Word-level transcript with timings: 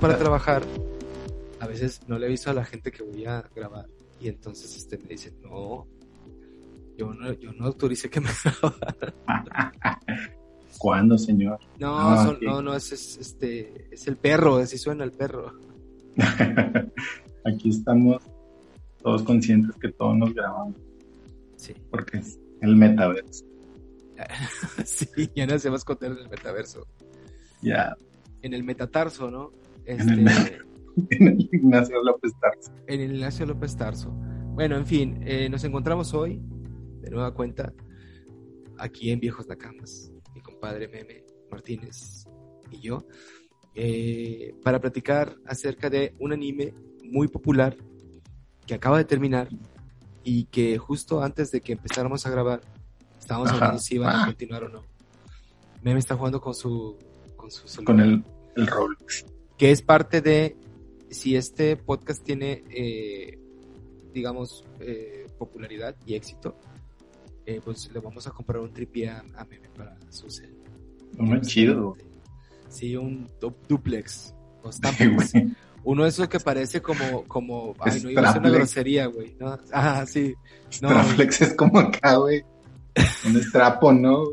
para 0.00 0.16
trabajar, 0.18 0.62
a 1.60 1.66
veces 1.66 2.00
no 2.08 2.18
le 2.18 2.26
aviso 2.26 2.50
a 2.50 2.54
la 2.54 2.64
gente 2.64 2.90
que 2.90 3.02
voy 3.02 3.24
a 3.26 3.42
grabar 3.54 3.86
y 4.20 4.28
entonces 4.28 4.76
este 4.76 4.98
me 4.98 5.08
dice, 5.10 5.32
no, 5.42 5.86
yo 6.96 7.12
no, 7.14 7.32
yo 7.34 7.52
no 7.52 7.66
autoricé 7.66 8.08
que 8.10 8.20
me 8.20 8.28
grabaran. 8.44 9.72
¿Cuándo, 10.78 11.18
señor? 11.18 11.58
No, 11.78 12.24
son- 12.24 12.38
no, 12.42 12.62
no, 12.62 12.74
es, 12.74 12.92
es, 12.92 13.18
este, 13.18 13.88
es 13.94 14.06
el 14.08 14.16
perro, 14.16 14.56
así 14.56 14.78
suena 14.78 15.04
el 15.04 15.12
perro. 15.12 15.52
Aquí 17.44 17.70
estamos 17.70 18.22
todos 19.02 19.22
conscientes 19.22 19.74
que 19.80 19.90
todos 19.92 20.16
nos 20.16 20.34
grabamos 20.34 20.74
Sí, 21.56 21.72
porque 21.90 22.18
es 22.18 22.38
el 22.62 22.74
metaverso. 22.76 23.44
sí, 24.84 25.06
ya 25.34 25.46
no 25.46 25.58
se 25.58 25.68
va 25.68 25.76
a 25.76 25.78
esconder 25.78 26.12
en 26.12 26.18
el 26.18 26.28
metaverso. 26.28 26.86
Ya, 27.62 27.96
En 28.42 28.54
el 28.54 28.64
metatarso, 28.64 29.30
¿no? 29.30 29.52
En 29.86 30.00
Este, 30.00 30.12
el 30.12 30.20
met- 30.24 30.66
en 31.10 31.28
el 31.28 31.48
Ignacio 31.52 32.02
López 32.02 32.32
Tarso. 32.40 32.72
en 32.86 33.00
el 33.00 33.14
Ignacio 33.14 33.46
López 33.46 33.76
Tarso. 33.76 34.10
Bueno, 34.54 34.76
en 34.76 34.86
fin, 34.86 35.20
eh, 35.24 35.48
nos 35.48 35.64
encontramos 35.64 36.12
hoy, 36.14 36.40
de 37.00 37.10
nueva 37.10 37.32
cuenta, 37.34 37.72
aquí 38.78 39.10
en 39.10 39.20
Viejos 39.20 39.46
Nakamas, 39.48 40.12
mi 40.34 40.40
compadre 40.40 40.88
Meme 40.88 41.24
Martínez 41.50 42.24
y 42.70 42.80
yo, 42.80 43.06
eh, 43.74 44.54
para 44.62 44.80
platicar 44.80 45.34
acerca 45.46 45.88
de 45.88 46.14
un 46.18 46.32
anime 46.32 46.74
muy 47.04 47.28
popular 47.28 47.76
que 48.66 48.74
acaba 48.74 48.98
de 48.98 49.04
terminar 49.04 49.48
y 50.22 50.44
que 50.46 50.76
justo 50.78 51.22
antes 51.22 51.50
de 51.50 51.60
que 51.60 51.72
empezáramos 51.72 52.26
a 52.26 52.30
grabar, 52.30 52.60
estábamos 53.18 53.48
Ajá. 53.48 53.56
hablando 53.56 53.78
si 53.82 53.94
iban 53.94 54.14
a 54.14 54.22
Ah. 54.24 54.26
continuar 54.26 54.64
o 54.64 54.68
no. 54.68 54.82
Meme 55.82 55.98
está 56.00 56.16
jugando 56.16 56.40
con 56.40 56.52
su, 56.54 56.98
con 57.36 57.50
su 57.50 57.66
celular 57.66 57.86
Con 57.86 58.00
el, 58.00 58.24
el 58.56 58.66
Roblox. 58.66 59.24
Que 59.60 59.70
es 59.72 59.82
parte 59.82 60.22
de 60.22 60.56
si 61.10 61.36
este 61.36 61.76
podcast 61.76 62.24
tiene, 62.24 62.64
eh, 62.70 63.38
digamos, 64.14 64.64
eh, 64.80 65.26
popularidad 65.38 65.94
y 66.06 66.14
éxito, 66.14 66.56
eh, 67.44 67.60
pues 67.62 67.90
le 67.92 68.00
vamos 68.00 68.26
a 68.26 68.30
comprar 68.30 68.62
un 68.62 68.72
tripié 68.72 69.10
a, 69.10 69.18
a 69.36 69.44
Meme 69.44 69.68
para 69.76 69.98
su 70.08 70.30
cel. 70.30 70.54
Uno 71.18 71.38
chido. 71.42 71.94
Sí, 72.70 72.96
un 72.96 73.28
du- 73.38 73.54
duplex. 73.68 74.34
Güey. 74.98 75.54
Uno 75.84 76.04
de 76.04 76.08
esos 76.08 76.26
que 76.28 76.40
parece 76.40 76.80
como, 76.80 77.24
como, 77.24 77.74
ay, 77.80 78.00
no 78.02 78.10
iba 78.10 78.30
a 78.30 78.32
ser 78.32 78.40
una 78.40 78.50
grosería, 78.50 79.06
güey. 79.08 79.36
¿no? 79.38 79.58
Ah, 79.74 80.06
sí. 80.06 80.34
No, 80.80 80.88
Straplex 80.88 81.42
es 81.42 81.54
como 81.54 81.80
acá, 81.80 82.16
güey. 82.16 82.42
Un 83.26 83.42
strapo, 83.42 83.92
¿no? 83.92 84.24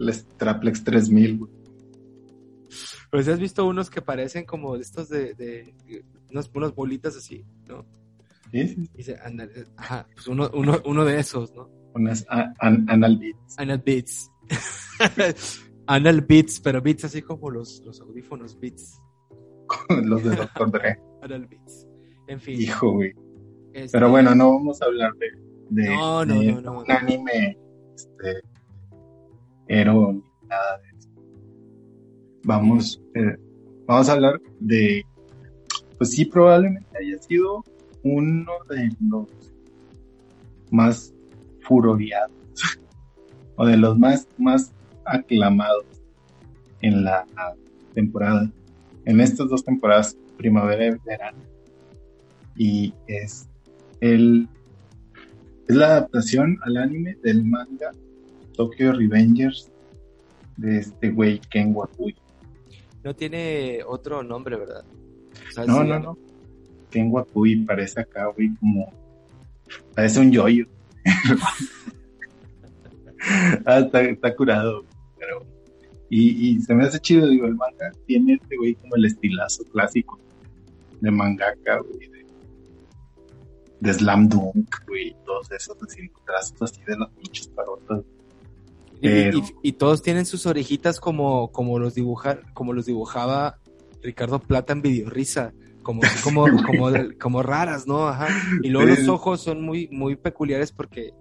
El 0.00 0.12
Straplex 0.12 0.82
3000, 0.82 1.38
güey. 1.38 1.55
Pero 3.10 3.22
si 3.22 3.30
has 3.30 3.38
visto 3.38 3.66
unos 3.66 3.90
que 3.90 4.02
parecen 4.02 4.44
como 4.44 4.76
estos 4.76 5.08
de, 5.08 5.34
de, 5.34 5.74
unas, 6.30 6.50
unas 6.54 6.74
bolitas 6.74 7.16
así, 7.16 7.44
¿no? 7.68 7.84
Sí, 8.52 8.68
sí. 8.68 8.90
Dice, 8.94 9.16
anda- 9.22 9.48
ajá, 9.76 10.06
pues 10.14 10.26
uno, 10.28 10.50
uno, 10.54 10.80
uno 10.84 11.04
de 11.04 11.18
esos, 11.18 11.52
¿no? 11.54 11.68
Unas 11.94 12.24
an- 12.28 12.86
anal 12.88 13.18
beats. 13.18 13.58
Anal 13.58 13.82
Beats. 13.84 14.30
Anal 15.86 16.20
Beats, 16.22 16.60
pero 16.60 16.80
Beats 16.82 17.04
así 17.04 17.22
como 17.22 17.50
los, 17.50 17.80
los 17.84 18.00
audífonos 18.00 18.58
Beats. 18.58 19.00
Los 20.04 20.22
de 20.22 20.36
Dr. 20.36 20.70
Dre. 20.70 20.98
Anal 21.22 21.46
Beats. 21.46 21.86
En 22.28 22.40
fin. 22.40 22.60
Hijo, 22.60 22.92
güey. 22.92 23.12
este, 23.72 23.96
Pero 23.98 24.10
bueno, 24.10 24.34
no 24.34 24.50
vamos 24.54 24.80
a 24.82 24.84
hablar 24.86 25.12
de, 25.14 25.26
de, 25.70 25.88
No, 25.90 26.24
no, 26.24 26.40
de 26.40 26.52
no, 26.52 26.60
no. 26.60 26.80
un 26.80 26.90
anime 26.92 27.56
este, 27.94 28.42
ni 29.68 29.78
nada 30.48 30.78
de. 30.78 30.85
Vamos, 32.46 33.02
eh, 33.14 33.36
vamos 33.86 34.08
a 34.08 34.12
hablar 34.12 34.40
de, 34.60 35.04
pues 35.98 36.12
sí, 36.12 36.24
probablemente 36.24 36.88
haya 36.96 37.20
sido 37.20 37.64
uno 38.04 38.52
de 38.70 38.88
los 39.00 39.26
más 40.70 41.12
furoreados 41.62 42.30
o 43.56 43.66
de 43.66 43.76
los 43.76 43.98
más, 43.98 44.28
más 44.38 44.72
aclamados 45.04 45.84
en 46.82 47.02
la 47.02 47.26
temporada, 47.94 48.48
en 49.04 49.20
estas 49.20 49.48
dos 49.48 49.64
temporadas, 49.64 50.16
primavera 50.36 50.86
y 50.86 50.98
verano. 51.04 51.38
Y 52.54 52.94
es 53.08 53.48
el 54.00 54.48
es 55.68 55.74
la 55.74 55.86
adaptación 55.86 56.58
al 56.62 56.76
anime 56.76 57.16
del 57.24 57.44
manga 57.44 57.90
Tokyo 58.56 58.92
Revengers 58.92 59.72
de 60.56 60.78
este 60.78 61.10
güey 61.10 61.40
Ken 61.50 61.74
Wakui. 61.74 62.14
No 63.06 63.14
tiene 63.14 63.84
otro 63.86 64.24
nombre, 64.24 64.56
¿verdad? 64.56 64.84
O 65.48 65.52
sea, 65.52 65.64
No, 65.64 65.80
sí, 65.80 65.88
no, 65.88 66.00
no. 66.00 66.18
Ken 66.90 67.08
Wakui 67.08 67.64
parece 67.64 68.00
acá, 68.00 68.26
güey, 68.26 68.52
como 68.56 68.92
parece 69.94 70.18
un 70.18 70.32
yoyo. 70.32 70.66
ah, 73.64 73.78
está, 73.78 74.02
está 74.02 74.34
curado, 74.34 74.84
pero 75.20 75.46
y, 76.10 76.48
y 76.48 76.60
se 76.62 76.74
me 76.74 76.82
hace 76.82 76.98
chido, 76.98 77.28
digo, 77.28 77.46
el 77.46 77.54
manga 77.54 77.92
tiene 78.06 78.40
este 78.42 78.56
güey 78.56 78.74
como 78.74 78.96
el 78.96 79.04
estilazo 79.04 79.62
clásico 79.66 80.18
de 81.00 81.08
mangaka, 81.08 81.78
güey, 81.78 82.08
de, 82.08 82.26
de 83.78 83.92
Slam 83.92 84.28
Dunk, 84.28 84.84
güey, 84.88 85.14
todos 85.24 85.48
esos 85.52 85.80
así, 85.80 86.10
trazos 86.24 86.60
así 86.60 86.82
de 86.84 86.98
las 86.98 87.10
pinches 87.10 87.46
parotas. 87.46 88.02
Y, 88.96 89.08
Pero- 89.08 89.38
y- 89.38 89.42
y 89.62 89.72
todos 89.72 90.02
tienen 90.02 90.26
sus 90.26 90.46
orejitas 90.46 91.00
como, 91.00 91.50
como 91.52 91.78
los 91.78 91.94
dibujar, 91.94 92.52
como 92.54 92.72
los 92.72 92.86
dibujaba 92.86 93.58
Ricardo 94.02 94.38
Plata 94.38 94.72
en 94.72 94.82
Videorrisa. 94.82 95.52
Como, 95.82 96.00
como, 96.24 96.44
como, 96.66 96.90
como 97.20 97.42
raras, 97.42 97.86
¿no? 97.86 98.08
Ajá. 98.08 98.26
Y 98.62 98.70
luego 98.70 98.88
los 98.88 99.06
ojos 99.08 99.40
son 99.40 99.62
muy, 99.62 99.88
muy 99.92 100.16
peculiares 100.16 100.72
porque 100.72 101.12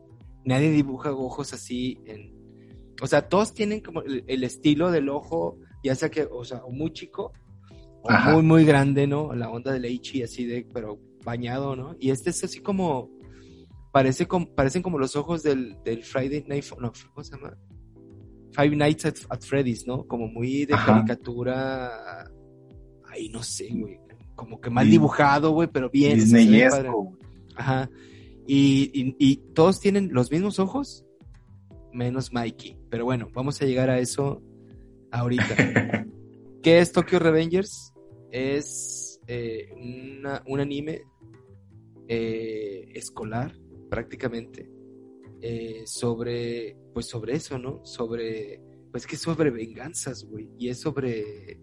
nadie 0.43 0.71
dibuja 0.71 1.11
ojos 1.11 1.53
así 1.53 1.99
en. 2.05 2.33
O 3.01 3.07
sea, 3.07 3.27
todos 3.27 3.53
tienen 3.53 3.81
como 3.81 4.01
el, 4.01 4.23
el 4.25 4.43
estilo 4.43 4.89
del 4.89 5.09
ojo, 5.09 5.57
ya 5.83 5.93
sea 5.95 6.09
que, 6.09 6.27
o 6.31 6.43
sea, 6.45 6.63
o 6.63 6.71
muy 6.71 6.93
chico, 6.93 7.33
o 8.01 8.09
Ajá. 8.09 8.31
muy, 8.33 8.41
muy 8.43 8.65
grande, 8.65 9.05
¿no? 9.05 9.33
La 9.35 9.49
onda 9.51 9.71
del 9.73 9.85
Eichi 9.85 10.23
así 10.23 10.45
de, 10.45 10.65
pero 10.73 10.97
bañado, 11.23 11.75
¿no? 11.75 11.95
Y 11.99 12.09
este 12.11 12.29
es 12.29 12.43
así 12.43 12.59
como, 12.61 13.09
parece 13.95 14.27
como, 14.27 14.53
parecen 14.53 14.81
como 14.81 14.99
los 14.99 15.15
ojos 15.15 15.41
del, 15.41 15.77
del 15.85 16.03
Friday 16.03 16.43
Night, 16.45 16.65
no, 16.81 16.91
¿cómo 17.13 17.23
se 17.23 17.33
llama? 17.33 17.57
Five 18.51 18.75
Nights 18.75 19.05
at, 19.05 19.15
at 19.29 19.39
Freddy's, 19.41 19.87
¿no? 19.87 20.05
Como 20.05 20.27
muy 20.27 20.65
de 20.65 20.73
Ajá. 20.73 20.95
caricatura, 20.95 22.29
ahí 23.09 23.29
no 23.29 23.41
sé, 23.41 23.69
güey, 23.71 23.97
como 24.35 24.59
que 24.59 24.69
mal 24.69 24.89
dibujado, 24.89 25.51
güey, 25.51 25.69
pero 25.71 25.89
bien. 25.89 26.15
Disneyesco. 26.19 27.17
Ajá. 27.55 27.89
Y, 28.45 28.91
y, 28.93 29.15
y 29.17 29.37
todos 29.53 29.79
tienen 29.79 30.09
los 30.11 30.29
mismos 30.29 30.59
ojos, 30.59 31.05
menos 31.93 32.33
Mikey. 32.33 32.77
Pero 32.89 33.05
bueno, 33.05 33.29
vamos 33.33 33.61
a 33.61 33.65
llegar 33.65 33.89
a 33.89 33.99
eso 33.99 34.43
ahorita. 35.09 35.55
¿Qué 36.61 36.79
es 36.79 36.91
Tokyo 36.91 37.19
Revengers? 37.19 37.93
Es 38.29 39.21
eh, 39.27 39.69
una- 40.19 40.43
un 40.47 40.59
anime 40.59 41.03
eh, 42.09 42.91
escolar, 42.93 43.55
prácticamente, 43.95 44.69
eh, 45.41 45.83
sobre, 45.85 46.75
pues 46.93 47.05
sobre 47.05 47.33
eso, 47.33 47.57
¿no? 47.57 47.79
Sobre, 47.85 48.59
pues 48.91 49.07
que 49.07 49.15
es 49.15 49.21
sobre 49.21 49.51
venganzas, 49.51 50.25
güey, 50.25 50.49
y 50.59 50.67
es 50.67 50.81
sobre 50.81 51.57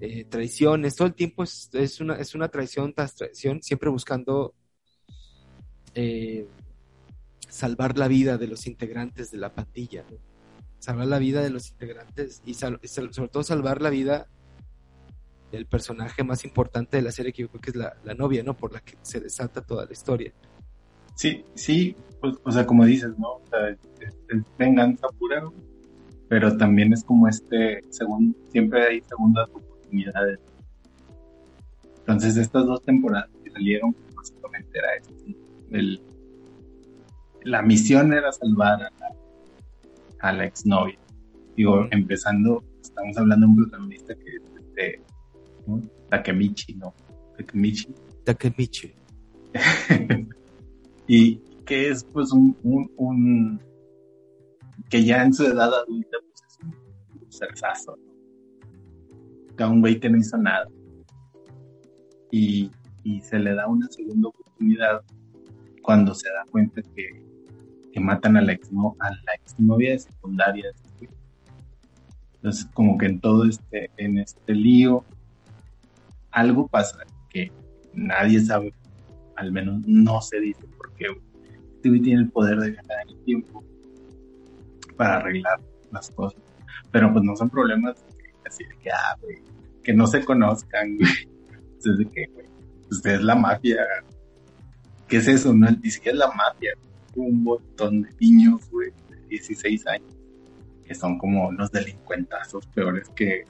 eh, 0.00 0.24
traiciones. 0.24 0.96
Todo 0.96 1.06
el 1.06 1.14
tiempo 1.14 1.44
es, 1.44 2.00
una, 2.00 2.16
es 2.16 2.34
una 2.34 2.48
traición 2.48 2.92
tras 2.92 3.14
traición, 3.14 3.62
siempre 3.62 3.90
buscando 3.90 4.56
eh, 5.94 6.48
salvar 7.48 7.96
la 7.96 8.08
vida 8.08 8.38
de 8.38 8.48
los 8.48 8.66
integrantes 8.66 9.30
de 9.30 9.38
la 9.38 9.54
pandilla, 9.54 10.04
salvar 10.80 11.06
la 11.06 11.20
vida 11.20 11.42
de 11.42 11.50
los 11.50 11.70
integrantes 11.70 12.42
y 12.44 12.54
sobre 12.54 13.28
todo 13.30 13.44
salvar 13.44 13.82
la 13.82 13.90
vida 13.90 14.28
del 15.52 15.66
personaje 15.66 16.24
más 16.24 16.44
importante 16.44 16.96
de 16.96 17.04
la 17.04 17.12
serie 17.12 17.32
que 17.32 17.42
yo 17.42 17.48
creo 17.48 17.60
que 17.60 17.70
es 17.70 17.76
la, 17.76 17.96
la 18.02 18.14
novia, 18.14 18.42
¿no? 18.42 18.56
Por 18.56 18.72
la 18.72 18.80
que 18.80 18.98
se 19.02 19.20
desata 19.20 19.64
toda 19.64 19.86
la 19.86 19.92
historia. 19.92 20.34
Sí, 21.18 21.44
sí, 21.54 21.96
pues, 22.20 22.36
o 22.44 22.52
sea, 22.52 22.64
como 22.64 22.84
dices, 22.84 23.10
¿no? 23.18 23.32
O 23.32 23.42
sea, 23.50 23.70
es, 23.70 24.16
es 24.28 24.42
venganza 24.56 25.08
pura, 25.18 25.42
pero 26.28 26.56
también 26.56 26.92
es 26.92 27.02
como 27.02 27.26
este, 27.26 27.80
según, 27.90 28.36
siempre 28.50 28.86
hay 28.86 29.00
segundas 29.00 29.48
oportunidades. 29.50 30.38
Entonces, 31.98 32.36
estas 32.36 32.66
dos 32.66 32.80
temporadas 32.84 33.30
que 33.42 33.50
salieron, 33.50 33.94
pues, 33.94 34.14
básicamente 34.14 34.78
era 34.78 34.94
esto. 34.94 35.12
El, 35.72 36.00
la 37.42 37.62
misión 37.62 38.12
era 38.12 38.30
salvar 38.30 38.80
a 38.84 38.92
la, 39.00 39.16
a 40.20 40.32
la 40.32 40.44
exnovia. 40.44 41.00
Digo, 41.56 41.88
empezando, 41.90 42.62
estamos 42.80 43.18
hablando 43.18 43.44
de 43.44 43.50
un 43.50 43.56
protagonista 43.56 44.14
que 44.14 44.36
es 44.36 44.42
este, 44.56 45.02
¿no? 45.66 45.82
Takemichi, 46.10 46.74
¿no? 46.74 46.94
Takemichi. 47.36 47.92
Takemichi. 48.24 48.94
y 51.08 51.36
que 51.66 51.88
es 51.90 52.04
pues 52.04 52.30
un, 52.32 52.56
un, 52.62 52.90
un- 52.96 53.60
que 54.88 55.04
ya 55.04 55.24
en 55.24 55.34
su 55.34 55.44
edad 55.44 55.74
adulta 55.74 56.16
pues 56.22 56.42
es 56.46 56.58
un 56.62 57.32
cerzazo, 57.32 57.96
¿no? 57.96 59.64
a 59.64 59.68
un 59.68 59.80
güey 59.80 59.98
que 59.98 60.08
no 60.08 60.18
hizo 60.18 60.36
nada. 60.38 60.68
Y, 62.30 62.70
y 63.02 63.20
se 63.22 63.38
le 63.40 63.54
da 63.54 63.66
una 63.66 63.88
segunda 63.88 64.28
oportunidad 64.28 65.02
cuando 65.82 66.14
se 66.14 66.28
da 66.28 66.44
cuenta 66.50 66.80
que, 66.94 67.24
que 67.92 67.98
matan 68.00 68.36
a 68.36 68.40
la, 68.42 68.52
ex, 68.52 68.70
a 69.00 69.10
la 69.10 69.34
exnovia 69.34 69.90
de 69.92 69.98
secundaria. 69.98 70.70
Entonces, 72.36 72.66
como 72.72 72.96
que 72.98 73.06
en 73.06 73.20
todo 73.20 73.44
este, 73.46 73.90
en 73.96 74.18
este 74.18 74.54
lío, 74.54 75.04
algo 76.30 76.68
pasa 76.68 76.98
que 77.30 77.50
nadie 77.94 78.40
sabe, 78.40 78.72
al 79.38 79.52
menos 79.52 79.86
no 79.86 80.20
se 80.20 80.40
dice 80.40 80.66
por 80.76 80.92
qué. 80.94 81.06
Este 81.76 81.90
tiene 82.00 82.22
el 82.22 82.30
poder 82.30 82.58
de 82.58 82.72
ganar 82.72 83.06
el 83.08 83.16
tiempo 83.24 83.64
para 84.96 85.16
arreglar 85.16 85.60
las 85.92 86.10
cosas. 86.10 86.42
Pero 86.90 87.12
pues 87.12 87.24
no 87.24 87.36
son 87.36 87.48
problemas 87.48 88.04
así 88.44 88.64
de 88.64 88.76
que, 88.78 88.90
ah, 88.90 89.16
que 89.82 89.92
no 89.92 90.06
se 90.06 90.24
conozcan, 90.24 90.90
Entonces, 90.90 91.98
de 91.98 92.06
que, 92.06 92.26
güey, 92.32 92.46
usted 92.90 93.14
es 93.14 93.22
la 93.22 93.36
mafia. 93.36 93.86
¿Qué 95.06 95.18
es 95.18 95.28
eso? 95.28 95.54
No, 95.54 95.70
ni 95.70 95.90
siquiera 95.90 96.14
es 96.14 96.18
la 96.18 96.32
mafia. 96.32 96.72
Un 97.14 97.44
montón 97.44 98.02
de 98.02 98.10
niños, 98.20 98.68
güey, 98.70 98.90
de 99.08 99.16
16 99.28 99.86
años, 99.86 100.16
que 100.84 100.94
son 100.94 101.16
como 101.18 101.48
unos 101.48 101.70
delincuentazos 101.70 102.66
peores 102.68 103.08
que, 103.10 103.44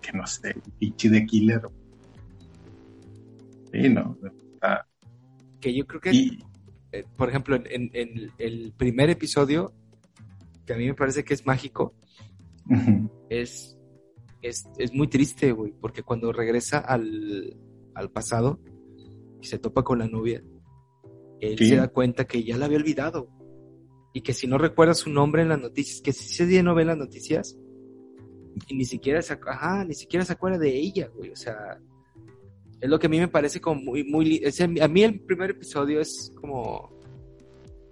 que 0.00 0.12
no 0.12 0.26
sé, 0.26 0.54
pinche 0.78 1.08
de 1.10 1.26
killer. 1.26 1.62
Sí, 3.72 3.88
no. 3.88 4.16
Que 5.60 5.74
yo 5.74 5.86
creo 5.86 6.00
que, 6.00 6.38
eh, 6.92 7.04
por 7.16 7.28
ejemplo, 7.28 7.56
en, 7.56 7.90
en, 7.92 8.30
el 8.38 8.72
primer 8.76 9.10
episodio, 9.10 9.72
que 10.66 10.74
a 10.74 10.76
mí 10.76 10.86
me 10.86 10.94
parece 10.94 11.24
que 11.24 11.34
es 11.34 11.46
mágico, 11.46 11.94
es, 13.28 13.78
es, 14.42 14.64
es, 14.78 14.92
muy 14.92 15.08
triste, 15.08 15.52
güey, 15.52 15.72
porque 15.80 16.02
cuando 16.02 16.32
regresa 16.32 16.78
al, 16.78 17.56
al 17.94 18.10
pasado 18.10 18.60
y 19.40 19.46
se 19.46 19.58
topa 19.58 19.82
con 19.82 19.98
la 19.98 20.08
novia, 20.08 20.42
él 21.40 21.58
se 21.58 21.76
da 21.76 21.88
cuenta 21.88 22.24
que 22.24 22.42
ya 22.42 22.56
la 22.56 22.66
había 22.66 22.78
olvidado. 22.78 23.28
Y 24.12 24.20
que 24.20 24.32
si 24.32 24.46
no 24.46 24.58
recuerda 24.58 24.94
su 24.94 25.10
nombre 25.10 25.42
en 25.42 25.48
las 25.48 25.60
noticias, 25.60 26.00
que 26.00 26.12
si 26.12 26.32
ese 26.32 26.46
día 26.46 26.62
no 26.62 26.74
ve 26.74 26.84
las 26.84 26.96
noticias, 26.96 27.58
y 28.68 28.76
ni 28.76 28.84
siquiera 28.84 29.20
se, 29.22 29.32
ajá, 29.32 29.84
ni 29.84 29.94
siquiera 29.94 30.24
se 30.24 30.34
acuerda 30.34 30.58
de 30.58 30.76
ella, 30.76 31.08
güey. 31.08 31.30
O 31.30 31.36
sea, 31.36 31.80
es 32.84 32.90
lo 32.90 32.98
que 32.98 33.06
a 33.06 33.08
mí 33.10 33.18
me 33.18 33.28
parece 33.28 33.62
como 33.62 33.80
muy, 33.80 34.04
muy, 34.04 34.42
a 34.78 34.88
mí 34.88 35.02
el 35.02 35.18
primer 35.18 35.52
episodio 35.52 36.02
es 36.02 36.30
como 36.38 36.90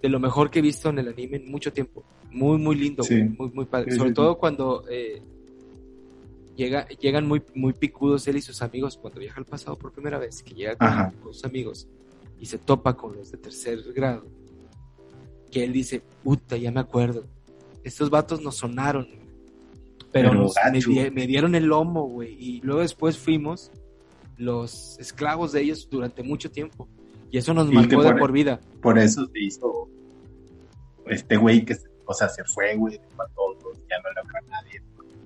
de 0.02 0.08
lo 0.10 0.20
mejor 0.20 0.50
que 0.50 0.58
he 0.58 0.62
visto 0.62 0.90
en 0.90 0.98
el 0.98 1.08
anime 1.08 1.38
en 1.38 1.50
mucho 1.50 1.72
tiempo. 1.72 2.04
Muy, 2.30 2.58
muy 2.58 2.76
lindo, 2.76 3.02
muy, 3.38 3.50
muy 3.54 3.64
padre. 3.64 3.96
Sobre 3.96 4.12
todo 4.12 4.36
cuando 4.36 4.84
eh, 4.90 5.22
llega, 6.56 6.86
llegan 6.88 7.26
muy, 7.26 7.42
muy 7.54 7.72
picudos 7.72 8.28
él 8.28 8.36
y 8.36 8.42
sus 8.42 8.60
amigos 8.60 8.98
cuando 8.98 9.18
viaja 9.18 9.40
al 9.40 9.46
pasado 9.46 9.78
por 9.78 9.92
primera 9.92 10.18
vez, 10.18 10.42
que 10.42 10.52
llega 10.52 10.76
con, 10.76 11.32
sus 11.32 11.46
amigos 11.46 11.88
y 12.38 12.44
se 12.44 12.58
topa 12.58 12.92
con 12.94 13.16
los 13.16 13.32
de 13.32 13.38
tercer 13.38 13.82
grado, 13.94 14.26
que 15.50 15.64
él 15.64 15.72
dice, 15.72 16.02
puta, 16.22 16.58
ya 16.58 16.70
me 16.70 16.80
acuerdo, 16.80 17.24
estos 17.82 18.10
vatos 18.10 18.42
nos 18.42 18.56
sonaron, 18.56 19.08
pero, 20.12 20.52
me, 21.14 21.26
dieron 21.26 21.54
el 21.54 21.64
lomo, 21.64 22.06
güey, 22.06 22.36
y 22.38 22.60
luego 22.60 22.82
después 22.82 23.16
fuimos 23.16 23.70
los 24.42 24.98
esclavos 24.98 25.52
de 25.52 25.62
ellos 25.62 25.88
durante 25.90 26.22
mucho 26.22 26.50
tiempo, 26.50 26.88
y 27.30 27.38
eso 27.38 27.54
nos 27.54 27.70
marcó 27.70 28.02
de 28.02 28.14
por 28.14 28.32
vida. 28.32 28.60
Por 28.82 28.98
eso 28.98 29.26
se 29.26 29.40
hizo 29.40 29.88
este 31.06 31.36
güey 31.36 31.64
que, 31.64 31.76
o 32.04 32.12
sea, 32.12 32.28
se 32.28 32.44
fue, 32.44 32.76
güey, 32.76 32.96
a 32.96 33.26
todos, 33.34 33.78
ya 33.88 33.96
no 34.02 34.12
le 34.12 34.20
habló 34.20 34.36
a 34.36 34.50
nadie, 34.50 34.82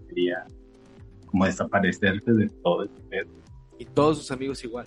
quería 0.09 0.45
como 1.27 1.47
desaparecerse 1.47 2.33
de 2.33 2.49
todo 2.63 2.83
el 2.83 2.89
pedo. 3.11 3.31
Y 3.79 3.85
todos 3.87 4.19
sus 4.19 4.31
amigos 4.31 4.63
igual. 4.65 4.87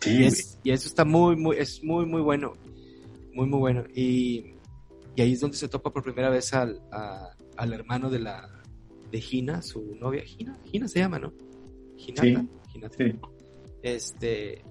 Sí, 0.00 0.28
y, 0.62 0.70
eso 0.70 0.88
está 0.88 1.04
muy, 1.04 1.36
muy, 1.36 1.56
es 1.56 1.82
muy, 1.82 2.04
muy 2.04 2.20
bueno. 2.20 2.54
Muy, 3.32 3.46
muy 3.46 3.58
bueno. 3.58 3.84
Y, 3.94 4.54
y 5.16 5.22
ahí 5.22 5.32
es 5.32 5.40
donde 5.40 5.56
se 5.56 5.68
topa 5.68 5.92
por 5.92 6.02
primera 6.02 6.28
vez 6.28 6.52
al, 6.52 6.80
al 7.56 7.72
hermano 7.72 8.10
de 8.10 8.20
la 8.20 8.62
de 9.10 9.20
Gina, 9.20 9.62
su 9.62 9.96
novia. 9.98 10.22
Gina, 10.24 10.58
Gina 10.66 10.86
se 10.88 10.98
llama, 10.98 11.18
¿no? 11.18 11.32
Ginata. 11.96 12.46
Sí, 12.96 13.14
Este. 13.82 14.64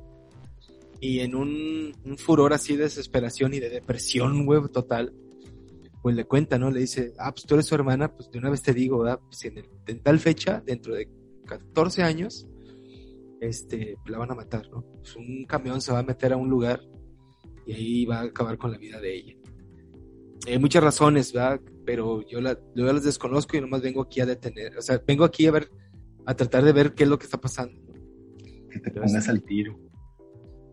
Y 0.99 1.19
en 1.19 1.35
un, 1.35 1.93
un, 2.05 2.17
furor 2.17 2.53
así 2.53 2.77
de 2.77 2.83
desesperación 2.83 3.53
y 3.53 3.59
de 3.59 3.69
depresión, 3.69 4.47
web 4.47 4.71
total, 4.71 5.13
pues 6.03 6.17
le 6.17 6.25
cuenta, 6.25 6.59
¿no? 6.59 6.69
Le 6.69 6.81
dice, 6.81 7.13
ah, 7.17 7.31
pues 7.31 7.45
tú 7.45 7.55
eres 7.55 7.65
su 7.65 7.75
hermana, 7.75 8.13
pues 8.13 8.29
de 8.29 8.37
una 8.37 8.49
vez 8.49 8.61
te 8.61 8.73
digo, 8.73 8.99
¿verdad? 8.99 9.21
Pues 9.25 9.45
en, 9.45 10.03
tal 10.03 10.19
fecha, 10.19 10.61
dentro 10.65 10.93
de 10.93 11.09
14 11.45 12.03
años, 12.03 12.45
este, 13.39 13.95
la 14.05 14.17
van 14.17 14.31
a 14.31 14.35
matar, 14.35 14.69
¿no? 14.69 14.81
Pues 14.81 15.15
un 15.15 15.45
camión 15.45 15.81
se 15.81 15.93
va 15.93 15.99
a 15.99 16.03
meter 16.03 16.33
a 16.33 16.37
un 16.37 16.49
lugar 16.49 16.81
y 17.65 17.73
ahí 17.73 18.05
va 18.05 18.19
a 18.19 18.23
acabar 18.23 18.57
con 18.57 18.73
la 18.73 18.77
vida 18.77 18.99
de 18.99 19.15
ella. 19.15 19.35
Hay 20.45 20.59
muchas 20.59 20.83
razones, 20.83 21.31
¿verdad? 21.31 21.61
Pero 21.85 22.21
yo, 22.27 22.41
la, 22.41 22.59
yo 22.75 22.83
las 22.83 23.03
desconozco 23.03 23.55
y 23.55 23.61
nomás 23.61 23.81
vengo 23.81 24.01
aquí 24.01 24.19
a 24.19 24.25
detener, 24.25 24.77
o 24.77 24.81
sea, 24.81 25.01
vengo 25.07 25.23
aquí 25.23 25.47
a 25.47 25.51
ver, 25.51 25.71
a 26.25 26.35
tratar 26.35 26.63
de 26.63 26.71
ver 26.71 26.93
qué 26.93 27.03
es 27.03 27.09
lo 27.09 27.17
que 27.17 27.25
está 27.25 27.39
pasando. 27.39 27.81
Que 28.69 28.79
te 28.79 28.91
pongas 28.91 29.29
al 29.29 29.43
tiro. 29.43 29.79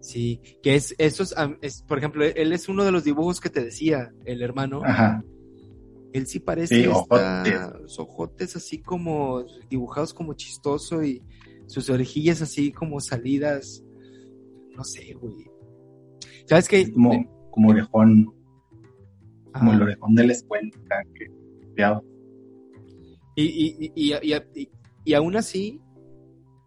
Sí, 0.01 0.41
que 0.63 0.77
es, 0.77 0.95
eso 0.99 1.25
es, 1.61 1.83
por 1.83 1.99
ejemplo, 1.99 2.25
él 2.25 2.53
es 2.53 2.69
uno 2.69 2.85
de 2.85 2.93
los 2.93 3.05
dibujos 3.05 3.41
que 3.41 3.51
te 3.51 3.63
decía, 3.63 4.13
el 4.25 4.43
hermano. 4.43 4.83
Ajá. 4.85 5.23
Él 6.13 6.27
sí 6.27 6.41
parece 6.41 6.83
sí, 6.83 6.89
ojotes. 6.89 8.57
así 8.57 8.81
como 8.81 9.45
dibujados 9.69 10.13
como 10.13 10.35
chistoso 10.35 11.05
y 11.05 11.23
sus 11.67 11.89
orejillas 11.89 12.43
así 12.43 12.73
como 12.73 12.99
salidas, 13.01 13.85
no 14.75 14.83
sé, 14.83 15.13
güey. 15.15 15.49
¿Sabes 16.47 16.67
qué? 16.67 16.91
como, 16.91 17.51
como 17.51 17.71
orejón, 17.71 18.35
como 19.53 19.73
el 19.73 19.83
orejón 19.83 20.15
de 20.17 20.27
la 20.27 20.33
escuela, 20.33 20.71
que, 21.15 21.27
y, 23.37 23.45
y, 23.45 23.93
y, 23.95 24.35
y, 24.55 24.69
y 25.11 25.15
aún 25.15 25.35
así, 25.35 25.81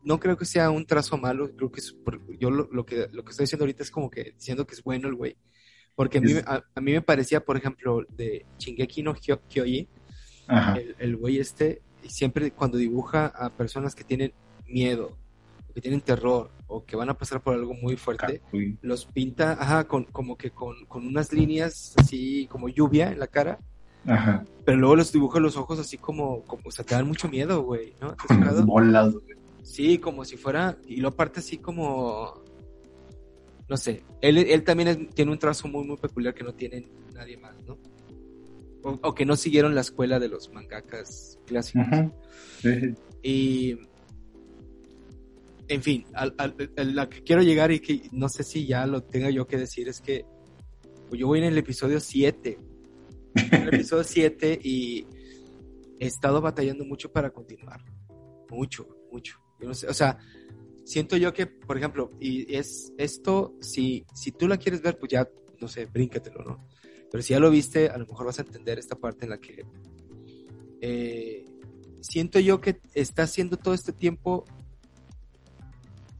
no 0.03 0.19
creo 0.19 0.35
que 0.35 0.43
sea 0.43 0.69
un 0.69 0.85
trazo 0.85 1.17
malo, 1.17 1.49
creo 1.55 1.71
que 1.71 1.79
es, 1.79 1.95
yo 2.37 2.51
lo, 2.51 2.85
que, 2.85 3.07
lo 3.13 3.23
que 3.23 3.31
estoy 3.31 3.45
diciendo 3.45 3.63
ahorita 3.63 3.83
es 3.83 3.89
como 3.89 4.09
que 4.09 4.33
diciendo 4.35 4.67
que 4.67 4.73
es 4.75 4.83
bueno 4.83 5.07
el 5.07 5.15
güey. 5.15 5.37
Porque 5.95 6.17
a 6.17 6.21
mí, 6.21 6.33
a, 6.45 6.81
mí 6.81 6.91
me 6.91 7.01
parecía, 7.01 7.45
por 7.45 7.55
ejemplo, 7.55 8.05
de 8.09 8.45
Shingeki 8.57 9.01
no 9.01 9.13
Kyoji, 9.13 9.87
el 10.99 11.15
güey 11.15 11.39
este, 11.39 11.81
siempre 12.05 12.51
cuando 12.51 12.77
dibuja 12.77 13.27
a 13.27 13.49
personas 13.49 13.95
que 13.95 14.03
tienen 14.03 14.33
miedo, 14.67 15.17
que 15.73 15.79
tienen 15.79 16.01
terror, 16.01 16.51
o 16.67 16.83
que 16.83 16.97
van 16.97 17.09
a 17.09 17.17
pasar 17.17 17.41
por 17.41 17.53
algo 17.53 17.73
muy 17.73 17.95
fuerte, 17.95 18.41
los 18.81 19.05
pinta, 19.05 19.53
ajá, 19.53 19.87
con, 19.87 20.03
como 20.03 20.37
que 20.37 20.51
con, 20.51 20.85
con 20.87 21.07
unas 21.07 21.31
líneas 21.31 21.93
así 21.95 22.45
como 22.47 22.67
lluvia 22.67 23.09
en 23.09 23.19
la 23.19 23.27
cara. 23.27 23.57
Ajá. 24.05 24.45
Pero 24.65 24.77
luego 24.77 24.95
los 24.95 25.11
dibuja 25.11 25.39
los 25.39 25.57
ojos 25.57 25.79
así 25.79 25.97
como, 25.97 26.43
como, 26.43 26.63
o 26.65 26.71
sea, 26.71 26.85
te 26.85 26.95
dan 26.95 27.07
mucho 27.07 27.27
miedo, 27.27 27.63
güey, 27.63 27.93
¿no? 28.01 28.15
bolas, 28.65 29.13
güey. 29.13 29.37
Sí, 29.63 29.97
como 29.97 30.25
si 30.25 30.37
fuera, 30.37 30.77
y 30.87 30.97
lo 30.97 31.15
parte 31.15 31.39
así 31.39 31.57
como, 31.57 32.33
no 33.69 33.77
sé, 33.77 34.03
él, 34.21 34.37
él 34.37 34.63
también 34.63 35.09
tiene 35.09 35.31
un 35.31 35.39
trazo 35.39 35.67
muy, 35.67 35.85
muy 35.85 35.97
peculiar 35.97 36.33
que 36.33 36.43
no 36.43 36.53
tiene 36.53 36.87
nadie 37.13 37.37
más, 37.37 37.55
¿no? 37.65 37.77
O, 38.83 39.15
que 39.15 39.25
no 39.25 39.37
siguieron 39.37 39.75
la 39.75 39.81
escuela 39.81 40.19
de 40.19 40.27
los 40.27 40.51
mangakas 40.51 41.39
clásicos. 41.45 41.87
Y, 43.21 43.77
en 45.69 45.81
fin, 45.81 46.05
a, 46.13 46.27
la 46.75 47.07
que 47.07 47.23
quiero 47.23 47.41
llegar 47.41 47.71
y 47.71 47.79
que 47.79 48.09
no 48.11 48.27
sé 48.27 48.43
si 48.43 48.67
ya 48.67 48.85
lo 48.85 49.01
tenga 49.01 49.29
yo 49.29 49.47
que 49.47 49.57
decir 49.57 49.87
es 49.87 50.01
que 50.01 50.25
pues 51.07 51.19
yo 51.19 51.27
voy 51.27 51.39
en 51.39 51.45
el 51.45 51.57
episodio 51.57 52.01
7. 52.01 52.59
En 53.63 53.69
el 53.69 53.75
episodio 53.75 54.03
7 54.03 54.59
y 54.63 55.07
he 55.99 56.07
estado 56.07 56.41
batallando 56.41 56.85
mucho 56.85 57.11
para 57.11 57.31
continuar. 57.31 57.83
Mucho, 58.49 58.87
mucho 59.11 59.43
o 59.67 59.93
sea, 59.93 60.17
siento 60.83 61.17
yo 61.17 61.33
que, 61.33 61.47
por 61.47 61.77
ejemplo, 61.77 62.11
y 62.19 62.55
es 62.55 62.93
esto, 62.97 63.55
si, 63.61 64.05
si 64.13 64.31
tú 64.31 64.47
la 64.47 64.57
quieres 64.57 64.81
ver, 64.81 64.97
pues 64.97 65.11
ya, 65.11 65.27
no 65.59 65.67
sé, 65.67 65.85
bríncatelo, 65.85 66.43
¿no? 66.43 66.67
Pero 67.11 67.21
si 67.21 67.33
ya 67.33 67.39
lo 67.39 67.51
viste, 67.51 67.89
a 67.89 67.97
lo 67.97 68.07
mejor 68.07 68.25
vas 68.25 68.39
a 68.39 68.43
entender 68.43 68.79
esta 68.79 68.95
parte 68.95 69.25
en 69.25 69.29
la 69.29 69.37
que 69.39 69.65
eh, 70.81 71.45
siento 72.01 72.39
yo 72.39 72.59
que 72.59 72.79
está 72.93 73.23
haciendo 73.23 73.57
todo 73.57 73.73
este 73.73 73.93
tiempo, 73.93 74.45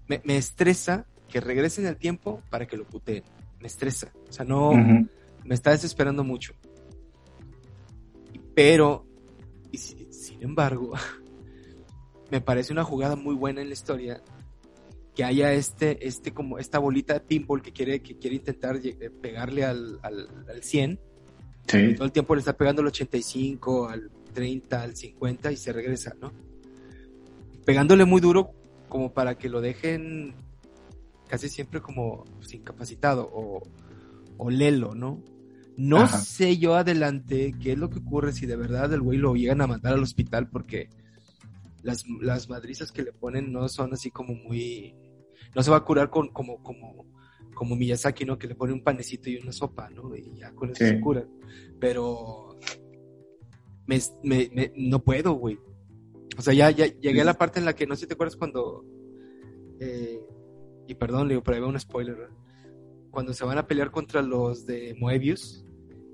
me, 0.08 0.38
estresa 0.38 1.08
que 1.28 1.42
regrese 1.42 1.82
en 1.82 1.88
el 1.88 1.98
tiempo 1.98 2.42
para 2.50 2.68
que 2.68 2.78
lo 2.78 2.86
puteen. 2.86 3.24
Me 3.60 3.68
estresa. 3.68 4.12
O 4.30 4.32
sea, 4.32 4.46
no, 4.46 4.74
me 4.74 5.56
está 5.56 5.72
desesperando 5.72 6.24
mucho. 6.24 6.54
Pero, 8.56 9.06
y 9.72 9.78
sin 9.78 10.42
embargo, 10.42 10.94
me 12.32 12.42
parece 12.42 12.74
una 12.74 12.84
jugada 12.84 13.16
muy 13.16 13.36
buena 13.36 13.62
en 13.62 13.68
la 13.68 13.74
historia 13.74 14.22
que 15.16 15.24
haya 15.24 15.54
este, 15.54 16.08
este 16.08 16.34
como 16.34 16.58
esta 16.58 16.80
bolita 16.80 17.14
de 17.14 17.20
pinball 17.20 17.62
que 17.62 17.72
quiere, 17.72 18.02
que 18.02 18.18
quiere 18.18 18.38
intentar 18.38 18.80
eh, 18.84 19.10
pegarle 19.10 19.64
al, 19.64 20.00
al, 20.02 20.64
100. 20.64 21.00
Sí. 21.68 21.94
todo 21.96 22.06
el 22.06 22.12
tiempo 22.12 22.36
le 22.36 22.40
está 22.40 22.58
pegando 22.58 22.82
al 22.82 22.88
85, 22.88 23.88
al 23.88 24.12
30, 24.34 24.82
al 24.82 24.96
50 24.96 25.52
y 25.52 25.58
se 25.58 25.72
regresa, 25.72 26.14
¿no? 26.20 26.32
pegándole 27.66 28.06
muy 28.06 28.22
duro 28.22 28.52
como 28.90 29.14
para 29.14 29.38
que 29.38 29.50
lo 29.50 29.62
dejen 29.62 30.34
casi 31.28 31.50
siempre 31.50 31.82
como 31.82 32.26
pues, 32.38 32.54
incapacitado 32.54 33.30
o, 33.34 33.64
o 34.38 34.50
lelo, 34.50 34.94
¿no? 34.94 35.20
No 35.78 36.08
sé 36.08 36.58
yo 36.58 36.76
adelante 36.76 37.56
qué 37.60 37.74
es 37.74 37.78
lo 37.78 37.90
que 37.90 38.00
ocurre 38.00 38.32
si 38.32 38.46
de 38.46 38.56
verdad 38.56 38.94
el 38.94 39.02
güey 39.02 39.18
lo 39.18 39.36
llegan 39.36 39.62
a 39.62 39.68
mandar 39.68 39.94
al 39.94 40.04
hospital 40.04 40.50
porque 40.50 40.90
las, 41.82 42.06
las 42.22 42.50
madrizas 42.50 42.92
que 42.92 43.04
le 43.04 43.12
ponen 43.12 43.52
no 43.52 43.68
son 43.70 43.94
así 43.94 44.12
como 44.12 44.36
muy... 44.36 44.96
No 45.56 45.64
se 45.64 45.72
va 45.72 45.78
a 45.78 45.84
curar 45.84 46.10
con 46.10 46.30
como, 46.30 46.62
como, 46.62 47.06
como 47.54 47.76
Miyazaki, 47.76 48.26
¿no? 48.26 48.38
Que 48.38 48.48
le 48.48 48.56
pone 48.56 48.74
un 48.74 48.84
panecito 48.84 49.30
y 49.30 49.38
una 49.38 49.52
sopa, 49.52 49.90
¿no? 49.90 50.16
Y 50.16 50.38
ya 50.38 50.52
con 50.54 50.72
eso 50.72 50.86
se 50.86 51.00
cura. 51.00 51.26
Pero... 51.80 52.58
Me, 53.86 54.00
me, 54.24 54.72
no 54.78 55.04
puedo, 55.04 55.34
güey. 55.34 55.60
O 56.38 56.42
sea, 56.42 56.54
ya, 56.54 56.72
ya 56.72 56.86
llegué 56.86 57.22
a 57.22 57.26
la 57.26 57.38
parte 57.38 57.60
en 57.60 57.66
la 57.66 57.74
que 57.74 57.86
no 57.86 57.96
sé 57.96 58.02
si 58.02 58.08
te 58.08 58.14
acuerdas 58.14 58.36
cuando... 58.36 58.86
Eh, 59.80 60.20
y 60.88 60.96
perdón, 60.96 61.28
le 61.28 61.34
digo, 61.34 61.44
pero 61.44 61.56
ahí 61.56 61.62
va 61.62 61.68
un 61.68 61.80
spoiler, 61.80 62.16
¿verdad? 62.16 62.44
cuando 63.14 63.32
se 63.32 63.46
van 63.46 63.60
a 63.60 63.68
pelear 63.68 63.92
contra 63.92 64.24
los 64.24 64.66
de 64.66 64.96
Moebius 65.00 65.63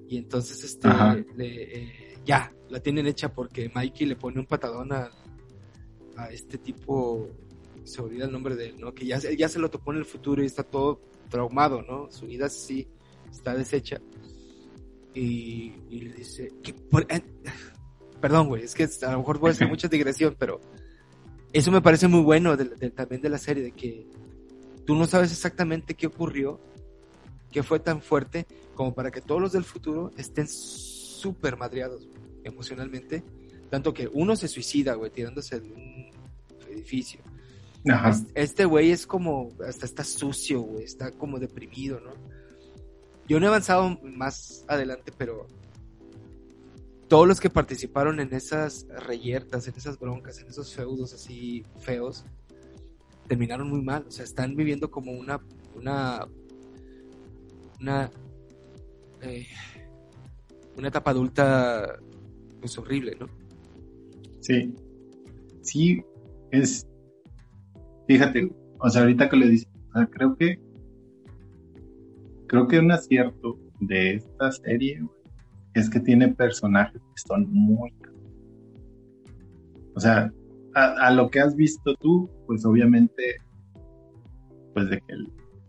y 0.10 0.18
entonces 0.18 0.63
este 0.63 0.89
eh, 1.38 2.18
ya 2.25 2.51
la 2.70 2.80
tienen 2.80 3.06
hecha 3.06 3.32
porque 3.32 3.72
Mikey 3.74 4.08
le 4.08 4.16
pone 4.16 4.39
un 4.39 4.48
patadón 4.48 4.92
a, 4.92 5.12
a 6.18 6.30
este 6.32 6.58
tipo 6.58 7.30
se 7.84 8.01
olvida 8.01 8.25
el 8.25 8.32
nombre 8.32 8.56
de 8.56 8.70
él, 8.70 8.75
¿no? 8.80 8.94
Que 8.94 9.06
ya, 9.06 9.20
ya 9.20 9.48
se 9.48 9.60
lo 9.60 9.70
topó 9.70 9.92
en 9.92 10.00
el 10.00 10.06
futuro 10.06 10.44
y 10.44 10.46
está 10.46 10.63
todo 10.63 11.01
traumado, 11.30 11.82
¿no? 11.82 12.12
Su 12.12 12.25
vida 12.25 12.50
sí 12.50 12.88
está 13.32 13.56
deshecha. 13.56 14.01
Y, 15.13 15.72
le 15.89 16.13
dice, 16.13 16.51
eh, 17.10 17.22
perdón, 18.22 18.48
güey, 18.48 18.63
es 18.63 18.75
que 18.75 18.88
a 19.06 19.12
lo 19.12 19.20
mejor 19.20 19.39
puede 19.39 19.56
ser 19.56 19.68
mucha 19.68 19.88
digresión, 19.88 20.36
pero 20.38 20.60
eso 21.51 21.72
me 21.72 21.82
parece 21.82 22.08
muy 22.08 22.22
bueno 22.22 22.56
también 22.96 23.22
de 23.22 23.30
la 23.30 23.38
serie, 23.38 23.63
de 23.63 23.72
que 23.72 24.08
tú 24.86 24.96
no 24.96 25.06
sabes 25.06 25.32
exactamente 25.32 25.96
qué 25.96 26.08
ocurrió, 26.08 26.60
que 27.51 27.63
fue 27.63 27.79
tan 27.79 28.01
fuerte 28.01 28.46
como 28.75 28.94
para 28.94 29.12
que 29.12 29.22
todos 29.22 29.41
los 29.41 29.51
del 29.51 29.63
futuro 29.63 30.12
estén 30.18 30.48
súper 30.48 31.58
madreados 31.58 32.08
emocionalmente. 32.44 33.24
Tanto 33.70 33.94
que 33.94 34.10
uno 34.12 34.36
se 34.36 34.48
suicida, 34.48 34.96
güey, 34.96 35.12
tirándose 35.12 35.60
de 35.60 35.72
un 35.72 36.10
edificio. 36.72 37.22
Este 38.36 38.65
güey 38.65 38.91
es 38.91 39.08
como, 39.08 39.50
hasta 39.65 39.86
está 39.86 40.03
sucio, 40.03 40.62
güey, 40.62 40.84
está 40.84 41.12
como 41.12 41.39
deprimido, 41.39 42.00
¿no? 42.00 42.12
Yo 43.27 43.39
no 43.39 43.46
he 43.46 43.50
avanzado 43.50 44.00
más 44.03 44.65
adelante, 44.68 45.12
pero 45.15 45.48
todos 47.08 47.27
los 47.27 47.39
que 47.39 47.50
participaron 47.50 48.20
en 48.20 48.34
esas 48.34 48.88
reyertas, 48.88 49.68
en 49.68 49.75
esas 49.75 50.00
broncas, 50.00 50.39
en 50.39 50.48
esos 50.48 50.74
feudos 50.74 51.13
así 51.13 51.63
feos, 51.79 52.25
terminaron 53.27 53.70
muy 53.70 53.82
mal. 53.82 54.06
O 54.08 54.12
sea, 54.12 54.25
están 54.25 54.56
viviendo 54.56 54.89
como 54.91 55.12
una, 55.12 55.39
una 55.75 56.27
una, 57.80 58.10
eh, 59.22 59.46
una 60.78 60.88
etapa 60.88 61.12
adulta 61.12 62.00
pues 62.60 62.78
horrible, 62.78 63.16
¿no? 63.20 63.28
Sí, 64.42 64.74
sí, 65.62 66.02
es, 66.52 66.88
fíjate, 68.08 68.52
o 68.80 68.90
sea, 68.90 69.02
ahorita 69.02 69.30
que 69.30 69.38
le 69.38 69.50
dices, 69.50 69.70
creo 70.12 70.36
que, 70.36 70.60
creo 72.48 72.68
que 72.68 72.80
un 72.80 72.92
acierto 72.92 73.58
de 73.80 74.16
esta 74.16 74.52
serie 74.52 75.02
es 75.74 75.90
que 75.90 76.00
tiene 76.00 76.30
personajes 76.30 77.02
que 77.02 77.22
son 77.28 77.50
muy, 77.52 77.94
o 79.96 80.00
sea, 80.00 80.32
a, 80.76 81.12
lo 81.12 81.30
que 81.30 81.40
has 81.40 81.56
visto 81.56 81.96
tú, 81.96 82.30
pues 82.48 82.66
obviamente, 82.66 83.38
pues 84.74 84.90
de 84.90 84.98
que, 84.98 85.14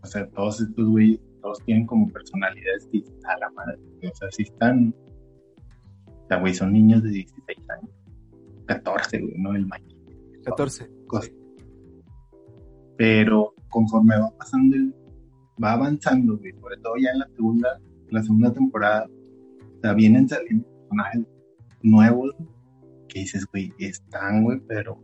o 0.01 0.05
sea, 0.05 0.27
todos 0.29 0.61
estos 0.61 0.87
güeyes 0.87 1.19
todos 1.41 1.59
tienen 1.65 1.85
como 1.85 2.07
personalidades 2.09 2.89
distintas 2.91 3.31
a 3.31 3.39
la 3.39 3.49
madre. 3.51 3.79
O 4.11 4.15
sea, 4.15 4.31
si 4.31 4.43
están. 4.43 4.93
O 6.07 6.27
sea, 6.27 6.37
güey, 6.39 6.53
son 6.53 6.73
niños 6.73 7.03
de 7.03 7.09
16 7.09 7.69
años. 7.69 7.91
14, 8.65 9.19
güey, 9.19 9.33
no 9.37 9.55
el 9.55 9.65
mayor. 9.65 9.99
14. 10.45 10.89
Pero 12.97 13.53
conforme 13.69 14.19
va 14.19 14.29
pasando 14.37 14.77
va 15.63 15.73
avanzando, 15.73 16.37
güey, 16.37 16.53
sobre 16.53 16.77
todo 16.77 16.93
ya 16.97 17.11
en 17.11 17.19
la 17.19 17.27
segunda, 17.35 17.79
la 18.09 18.23
segunda 18.23 18.51
temporada, 18.53 19.07
o 19.07 19.81
sea, 19.81 19.93
vienen 19.93 20.27
saliendo 20.27 20.67
personajes 20.67 21.21
nuevos 21.83 22.35
que 23.07 23.19
dices, 23.19 23.45
güey, 23.51 23.73
están, 23.77 24.43
güey, 24.43 24.59
pero, 24.67 24.97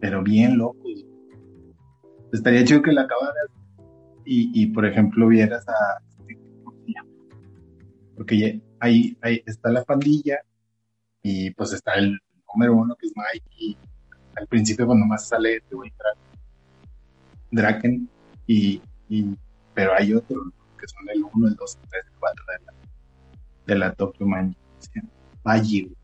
pero 0.00 0.22
bien 0.22 0.58
locos. 0.58 1.06
Estaría 2.32 2.64
chido 2.64 2.82
que 2.82 2.92
la 2.92 3.02
acabaras 3.02 3.46
y, 4.24 4.66
por 4.66 4.86
ejemplo 4.86 5.28
vieras 5.28 5.66
a 5.68 6.02
porque 8.16 8.60
ahí, 8.78 9.16
ahí 9.20 9.42
está 9.46 9.70
la 9.70 9.84
pandilla 9.84 10.38
y 11.22 11.50
pues 11.50 11.72
está 11.72 11.94
el 11.94 12.18
número 12.52 12.76
uno 12.76 12.94
que 12.96 13.06
es 13.06 13.12
Mike 13.16 13.50
y 13.58 13.76
al 14.36 14.46
principio 14.46 14.86
cuando 14.86 15.06
más 15.06 15.28
sale 15.28 15.60
te 15.68 15.74
voy 15.74 15.88
a 15.88 16.18
Draken 17.50 18.08
y, 18.46 18.80
pero 19.74 19.92
hay 19.98 20.14
otros 20.14 20.38
que 20.78 20.88
son 20.88 21.08
el 21.10 21.22
1, 21.34 21.48
el 21.48 21.54
2, 21.54 21.78
el 21.82 21.88
3, 21.88 22.04
el 22.06 22.18
4 22.18 22.44
de 22.46 22.64
la, 22.64 22.72
de 23.66 23.78
la 23.78 23.92
Tokyo 23.94 24.26
Man 24.26 24.56
Baji 25.42 25.94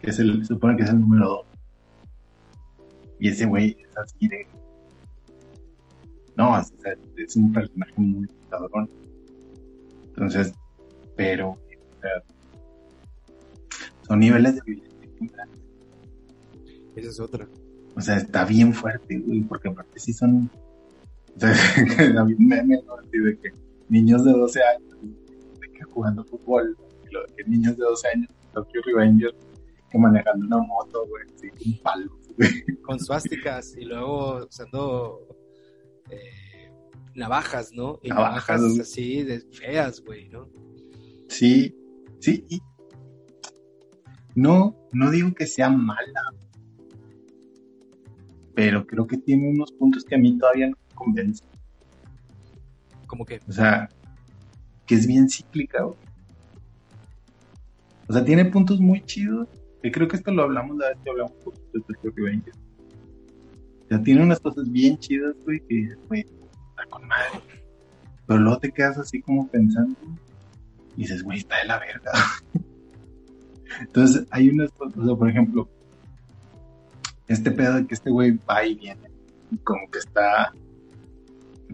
que 0.00 0.10
es 0.10 0.18
el, 0.18 0.40
se 0.40 0.54
supone 0.54 0.76
que 0.76 0.82
es 0.82 0.90
el 0.90 1.00
número 1.00 1.28
2 1.28 1.46
y 3.20 3.28
ese 3.28 3.46
güey 3.46 3.76
es 3.80 3.96
así 3.96 4.28
de 4.28 4.46
no, 6.36 6.58
es, 6.58 7.36
un 7.36 7.52
personaje 7.52 7.92
muy 7.96 8.28
cabrón. 8.48 8.88
Entonces, 10.08 10.52
pero 11.16 11.56
son 14.06 14.18
niveles 14.18 14.56
de 14.56 14.62
violencia 14.66 15.48
Esa 16.96 17.08
es 17.08 17.20
otra. 17.20 17.48
O 17.94 18.00
sea, 18.00 18.16
está 18.16 18.44
bien 18.44 18.72
fuerte, 18.72 19.18
güey, 19.18 19.42
porque 19.42 19.68
aparte 19.68 19.98
sí 19.98 20.12
son. 20.12 20.50
O 21.36 21.40
sea, 21.40 21.50
había 22.20 22.36
un 22.36 22.46
meme, 22.46 22.80
¿no? 22.86 22.94
Así 22.96 23.18
de 23.18 23.38
que 23.38 23.52
niños 23.88 24.24
de 24.24 24.32
12 24.32 24.60
años, 24.62 24.90
de 25.60 25.70
que 25.70 25.82
jugando 25.84 26.24
fútbol, 26.24 26.76
y 27.04 27.34
que 27.36 27.44
niños 27.44 27.76
de 27.76 27.84
12 27.84 28.08
años, 28.08 28.30
Tokyo 28.52 28.80
Revengers, 28.86 29.36
que 29.90 29.98
manejando 29.98 30.46
una 30.46 30.58
moto, 30.58 31.06
güey, 31.06 31.24
así, 31.34 31.50
un 31.66 31.78
palo, 31.82 32.10
güey. 32.36 32.50
Con 32.82 32.98
suásticas 32.98 33.76
y 33.76 33.84
luego 33.84 34.46
usando 34.46 35.20
eh, 36.12 36.72
navajas, 37.14 37.72
¿no? 37.72 37.98
Y 38.02 38.08
navajas, 38.08 38.62
así 38.80 39.22
de 39.22 39.40
feas, 39.40 40.02
güey, 40.04 40.28
¿no? 40.28 40.48
Sí, 41.28 41.74
sí. 42.20 42.44
No, 44.34 44.76
no 44.92 45.10
digo 45.10 45.34
que 45.34 45.46
sea 45.46 45.68
mala, 45.68 46.22
pero 48.54 48.86
creo 48.86 49.06
que 49.06 49.18
tiene 49.18 49.50
unos 49.50 49.72
puntos 49.72 50.04
que 50.04 50.14
a 50.14 50.18
mí 50.18 50.38
todavía 50.38 50.68
no 50.68 50.76
me 50.88 50.94
convencen. 50.94 51.48
¿Cómo 53.06 53.24
que? 53.26 53.40
O 53.46 53.52
sea, 53.52 53.88
que 54.86 54.94
es 54.94 55.06
bien 55.06 55.28
cíclica, 55.28 55.82
güey. 55.82 55.98
O 58.08 58.12
sea, 58.12 58.24
tiene 58.24 58.44
puntos 58.46 58.80
muy 58.80 59.02
chidos. 59.04 59.48
Que 59.82 59.90
creo 59.90 60.06
que 60.06 60.16
esto 60.16 60.30
lo 60.30 60.42
hablamos 60.42 60.76
la 60.76 60.90
vez 60.90 60.98
que 61.02 61.10
hablamos 61.10 61.32
de 61.72 61.80
Tokyo 61.80 62.12
Revengers 62.14 62.61
sea, 63.92 64.02
tiene 64.02 64.22
unas 64.22 64.40
cosas 64.40 64.70
bien 64.70 64.98
chidas, 64.98 65.34
güey, 65.44 65.60
que, 65.60 65.94
güey, 66.08 66.20
está 66.20 66.86
con 66.88 67.06
madre. 67.06 67.40
Pero 68.26 68.40
luego 68.40 68.58
te 68.58 68.72
quedas 68.72 68.98
así 68.98 69.20
como 69.20 69.46
pensando 69.48 69.96
y 70.96 71.02
dices, 71.02 71.22
güey, 71.22 71.38
está 71.38 71.58
de 71.58 71.64
la 71.66 71.78
verga. 71.78 72.12
Entonces, 73.80 74.26
hay 74.30 74.48
unas 74.48 74.70
cosas, 74.72 74.98
o 74.98 75.06
sea, 75.06 75.16
por 75.16 75.28
ejemplo, 75.28 75.68
este 77.28 77.50
pedo 77.50 77.74
de 77.74 77.86
que 77.86 77.94
este 77.94 78.10
güey 78.10 78.38
va 78.48 78.64
y 78.64 78.74
viene, 78.74 79.10
como 79.64 79.90
que 79.90 79.98
está, 79.98 80.52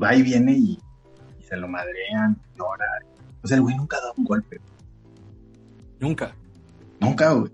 va 0.00 0.14
y 0.14 0.22
viene 0.22 0.52
y, 0.52 0.78
se 1.40 1.56
lo 1.56 1.66
madrean, 1.66 2.36
llora. 2.58 2.84
O 3.42 3.46
sea, 3.46 3.56
el 3.56 3.62
güey 3.62 3.74
nunca 3.74 3.96
da 3.96 4.12
un 4.16 4.24
golpe. 4.24 4.60
Nunca. 5.98 6.34
Nunca, 7.00 7.32
güey. 7.32 7.50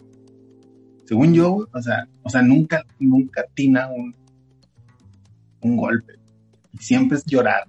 Según 1.05 1.33
yo, 1.33 1.69
o 1.73 1.83
sea, 1.83 2.09
o 2.23 2.29
sea, 2.29 2.43
nunca, 2.43 2.85
nunca 2.99 3.45
tina 3.55 3.89
un, 3.89 4.13
un 5.65 5.77
golpe. 5.77 6.15
Y 6.73 6.79
siempre 6.79 7.19
es 7.19 7.25
llorar. 7.25 7.65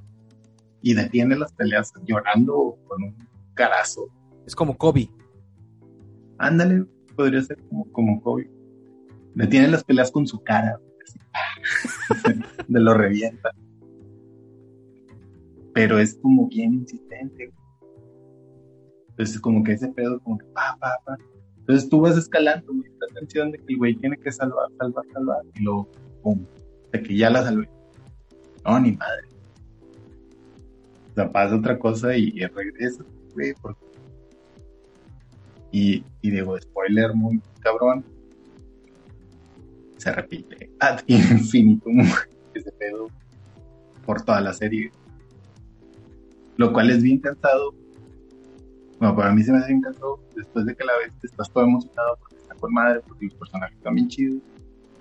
Y 0.81 0.93
detiene 0.93 1.35
las 1.35 1.51
peleas 1.53 1.91
llorando 2.05 2.77
con 2.87 3.03
un 3.03 3.15
carazo. 3.53 4.07
Es 4.45 4.55
como 4.55 4.77
Kobe. 4.77 5.09
Ándale, 6.37 6.85
podría 7.15 7.41
ser 7.41 7.57
como, 7.69 7.91
como 7.91 8.21
Kobe. 8.21 8.49
Detiene 9.33 9.67
las 9.69 9.83
peleas 9.83 10.11
con 10.11 10.27
su 10.27 10.43
cara. 10.43 10.79
de 12.67 12.79
lo 12.79 12.93
revienta. 12.93 13.51
Pero 15.73 15.97
es 15.97 16.15
como 16.21 16.47
bien 16.47 16.73
insistente. 16.73 17.51
Entonces, 19.09 19.39
como 19.39 19.63
que 19.63 19.73
ese 19.73 19.87
pedo, 19.89 20.19
como 20.19 20.37
que 20.37 20.45
pa, 20.47 20.77
pa, 20.79 20.91
pa. 21.05 21.17
Entonces 21.59 21.89
tú 21.89 22.01
vas 22.01 22.15
escalando, 22.15 22.71
güey, 22.71 22.91
esta 22.91 23.07
tensión 23.19 23.51
de 23.51 23.57
que 23.57 23.65
el 23.69 23.77
güey 23.77 23.95
tiene 23.95 24.17
que 24.17 24.31
salvar, 24.31 24.67
salvar, 24.77 25.03
salvar, 25.11 25.41
y 25.55 25.63
luego, 25.63 25.89
pum, 26.21 26.45
de 26.91 27.01
que 27.01 27.17
ya 27.17 27.29
la 27.31 27.41
salvé. 27.43 27.67
No, 28.65 28.79
ni 28.79 28.91
madre. 28.93 29.27
O 31.11 31.13
sea, 31.15 31.31
pasa 31.31 31.55
otra 31.55 31.77
cosa 31.77 32.15
y, 32.17 32.33
y 32.35 32.45
regresa, 32.45 33.03
porque... 33.61 33.85
Y, 35.71 36.03
y 36.21 36.31
digo, 36.31 36.57
spoiler 36.59 37.13
muy 37.13 37.41
cabrón, 37.59 38.03
se 39.97 40.11
repite 40.11 40.69
ad 40.79 41.01
infinitum 41.07 41.99
ese 42.53 42.71
pedo 42.73 43.09
por 44.05 44.21
toda 44.21 44.41
la 44.41 44.53
serie. 44.53 44.91
Lo 46.57 46.71
cual 46.71 46.89
es 46.91 47.03
bien 47.03 47.19
cansado. 47.19 47.73
Bueno, 48.99 49.15
para 49.15 49.33
mí 49.33 49.43
se 49.43 49.51
me 49.51 49.57
hace 49.57 49.69
bien 49.69 49.81
cansado. 49.81 50.19
Después 50.35 50.65
de 50.65 50.75
que 50.75 50.83
la 50.85 50.93
ves, 50.97 51.13
estás 51.23 51.51
todo 51.51 51.65
emocionado 51.65 52.17
porque 52.19 52.35
está 52.35 52.55
con 52.55 52.73
madre, 52.73 53.01
porque 53.05 53.25
los 53.25 53.33
personajes 53.35 53.77
están 53.77 53.95
bien 53.95 54.07
chidos, 54.07 54.41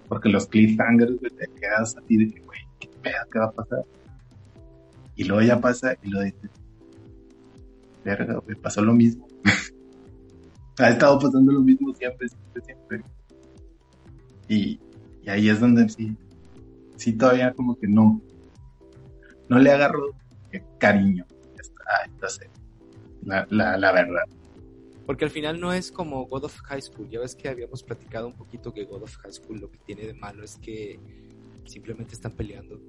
porque 0.08 0.28
los 0.28 0.46
cliffhangers, 0.46 1.20
te 1.20 1.46
quedas 1.60 1.96
así 1.96 2.16
de 2.16 2.32
que, 2.32 2.40
güey, 2.40 2.60
¿qué 3.04 3.10
pedo? 3.10 3.30
¿Qué 3.30 3.38
va 3.38 3.44
a 3.46 3.52
pasar? 3.52 3.84
Y 5.16 5.24
luego 5.24 5.42
ya 5.42 5.60
pasa 5.60 5.96
y 6.02 6.10
lo 6.10 6.22
dices, 6.22 6.50
verga, 8.04 8.34
güey, 8.38 8.56
pasó 8.56 8.82
lo 8.82 8.92
mismo. 8.92 9.28
ha 10.78 10.90
estado 10.90 11.18
pasando 11.18 11.52
lo 11.52 11.60
mismo 11.60 11.94
siempre, 11.94 12.28
siempre, 12.28 12.62
siempre. 12.62 13.02
Y, 14.48 14.80
y 15.22 15.30
ahí 15.30 15.48
es 15.48 15.60
donde 15.60 15.88
sí, 15.88 16.16
sí 16.96 17.12
todavía 17.12 17.52
como 17.52 17.76
que 17.76 17.86
no, 17.86 18.20
no 19.48 19.58
le 19.58 19.70
agarro 19.70 20.10
cariño 20.78 21.26
a 21.86 22.06
esta 22.06 22.28
serie, 22.28 22.52
la, 23.22 23.46
la, 23.50 23.76
la 23.76 23.92
verdad. 23.92 24.24
Porque 25.06 25.24
al 25.24 25.30
final 25.30 25.60
no 25.60 25.72
es 25.72 25.92
como 25.92 26.26
God 26.26 26.44
of 26.44 26.56
High 26.62 26.80
School. 26.80 27.08
Ya 27.10 27.20
ves 27.20 27.34
que 27.34 27.48
habíamos 27.48 27.82
platicado 27.82 28.26
un 28.26 28.32
poquito 28.32 28.72
que 28.72 28.84
God 28.84 29.02
of 29.02 29.16
High 29.16 29.32
School 29.32 29.60
lo 29.60 29.70
que 29.70 29.78
tiene 29.78 30.06
de 30.06 30.14
malo 30.14 30.42
es 30.42 30.56
que 30.56 30.98
simplemente 31.66 32.14
están 32.14 32.32
peleando. 32.32 32.80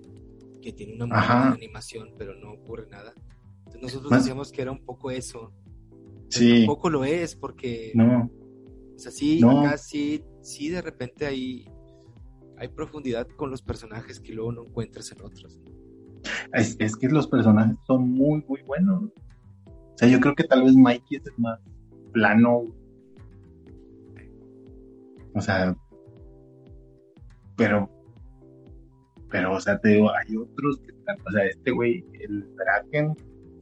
Que 0.61 0.73
tiene 0.73 0.93
una 0.95 1.05
muy 1.05 1.15
buena 1.15 1.51
animación, 1.51 2.13
pero 2.17 2.35
no 2.35 2.53
ocurre 2.53 2.87
nada. 2.89 3.13
Entonces 3.65 3.81
nosotros 3.81 4.11
decíamos 4.19 4.51
que 4.51 4.61
era 4.61 4.71
un 4.71 4.83
poco 4.83 5.11
eso. 5.11 5.51
Sí, 6.29 6.59
Tampoco 6.65 6.89
lo 6.89 7.05
es, 7.05 7.35
porque. 7.35 7.91
no, 7.93 8.31
O 8.95 8.99
sea, 8.99 9.11
sí, 9.11 9.39
No. 9.39 9.61
acá 9.61 9.77
sí, 9.77 10.23
sí 10.41 10.69
de 10.69 10.81
repente 10.81 11.25
hay, 11.25 11.69
hay 12.57 12.67
profundidad 12.69 13.27
con 13.35 13.51
los 13.51 13.61
personajes 13.61 14.19
que 14.19 14.33
luego 14.33 14.51
no 14.51 14.65
encuentras 14.65 15.11
en 15.11 15.21
otros. 15.21 15.59
es, 16.53 16.75
es 16.79 16.95
que 16.95 17.09
los 17.09 17.27
personajes 17.27 17.77
son 17.85 18.09
muy, 18.09 18.43
muy 18.47 18.61
buenos. 18.63 19.03
O 19.67 19.97
sea, 19.97 20.07
yo 20.09 20.19
creo 20.19 20.33
que 20.35 20.43
tal 20.45 20.63
vez 20.63 20.73
Mikey 20.75 21.17
es 21.17 21.25
el 21.27 21.33
más 21.37 21.59
plano. 22.11 22.63
O 25.33 25.41
sea, 25.41 25.75
pero, 27.55 27.89
pero, 29.35 29.53
o 29.53 29.59
sea, 29.59 29.77
te 29.79 29.89
digo, 29.89 30.09
hay 30.11 30.37
otros 30.37 30.79
que 30.79 30.93
están, 30.93 31.17
o 31.27 31.31
sea, 31.31 31.45
este 31.45 31.71
güey, 31.71 32.05
el 32.21 32.55
Draken, 32.55 33.13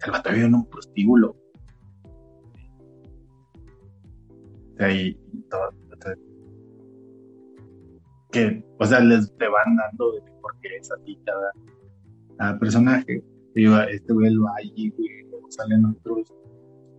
el 0.06 0.12
vato 0.12 0.30
vive 0.30 0.46
en 0.46 0.54
un 0.54 0.70
prostíbulo. 0.70 1.36
O 4.72 4.78
sea, 4.78 4.92
y, 4.92 5.16
todo, 5.50 5.74
que, 8.32 8.64
o 8.78 8.86
sea, 8.86 9.00
les 9.00 9.36
te 9.36 9.48
van 9.48 9.76
dando 9.76 10.12
de 10.12 10.22
por 10.42 10.56
qué 10.62 10.76
es 10.76 10.92
así 10.92 11.20
cada, 11.26 11.52
cada 12.38 12.60
personaje. 12.60 13.24
Digo, 13.56 13.76
este 13.80 14.14
güey 14.14 14.28
el 14.28 14.40
Valle, 14.42 14.94
güey, 14.96 15.24
luego 15.32 15.50
salen 15.50 15.86
otros, 15.86 16.32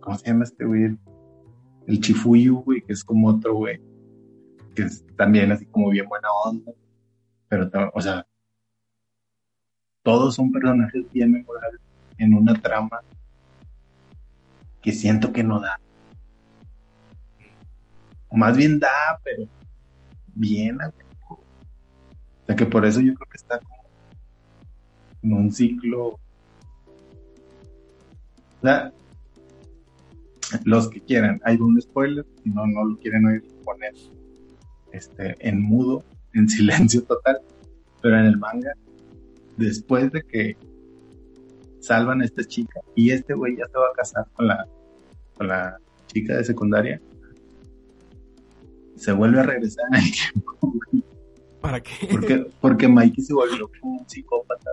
¿cómo 0.01 0.17
se 0.17 0.27
llama 0.27 0.43
este 0.43 0.65
güey? 0.65 0.97
El, 1.87 2.01
Chifuyu, 2.01 2.57
güey, 2.57 2.81
que 2.81 2.91
es 2.91 3.05
como 3.05 3.29
otro 3.29 3.55
güey, 3.55 3.81
que 4.75 4.81
es 4.81 5.05
también 5.15 5.53
así 5.53 5.65
como 5.65 5.91
bien 5.91 6.09
buena 6.09 6.27
onda, 6.43 6.73
pero, 7.47 7.69
o 7.93 8.01
sea, 8.01 8.27
todos 10.05 10.35
son 10.35 10.51
personajes 10.51 11.03
bien 11.11 11.31
memorables 11.31 11.81
en 12.19 12.35
una 12.35 12.53
trama 12.53 13.01
que 14.79 14.91
siento 14.91 15.33
que 15.33 15.43
no 15.43 15.59
da. 15.59 15.79
O 18.29 18.37
más 18.37 18.55
bien 18.55 18.77
da, 18.79 19.19
pero 19.23 19.47
bien. 20.35 20.77
O 21.27 21.39
sea 22.45 22.55
que 22.55 22.67
por 22.67 22.85
eso 22.85 23.01
yo 23.01 23.15
creo 23.15 23.27
que 23.27 23.37
está 23.37 23.57
como 23.57 23.83
en 25.23 25.33
un 25.33 25.51
ciclo. 25.51 26.09
O 26.09 26.19
sea, 28.61 28.93
los 30.65 30.87
que 30.87 31.01
quieran, 31.01 31.41
hay 31.43 31.57
un 31.57 31.81
spoiler, 31.81 32.27
si 32.43 32.51
no, 32.51 32.67
no 32.67 32.85
lo 32.85 32.97
quieren 32.99 33.25
oír, 33.25 33.43
poner 33.63 33.93
este, 34.91 35.35
en 35.39 35.63
mudo, 35.63 36.03
en 36.33 36.47
silencio 36.47 37.03
total, 37.05 37.39
pero 38.03 38.19
en 38.19 38.25
el 38.25 38.37
manga, 38.37 38.71
después 39.57 40.11
de 40.11 40.21
que 40.23 40.57
salvan 41.79 42.21
a 42.21 42.25
esta 42.25 42.43
chica 42.43 42.81
y 42.95 43.11
este 43.11 43.33
güey 43.33 43.57
ya 43.57 43.67
se 43.67 43.77
va 43.77 43.87
a 43.87 43.93
casar 43.93 44.27
con 44.33 44.47
la, 44.47 44.67
con 45.37 45.47
la 45.47 45.77
chica 46.07 46.37
de 46.37 46.43
secundaria, 46.43 47.01
se 48.95 49.11
vuelve 49.11 49.39
a 49.39 49.43
regresar 49.43 49.85
en 49.91 49.95
el 49.95 50.11
tiempo, 50.11 50.73
¿Para 51.61 51.81
qué? 51.81 52.07
porque, 52.11 52.47
porque 52.61 52.87
Mikey 52.87 53.23
se 53.23 53.33
volvió 53.33 53.69
como 53.79 53.99
un 53.99 54.09
psicópata. 54.09 54.71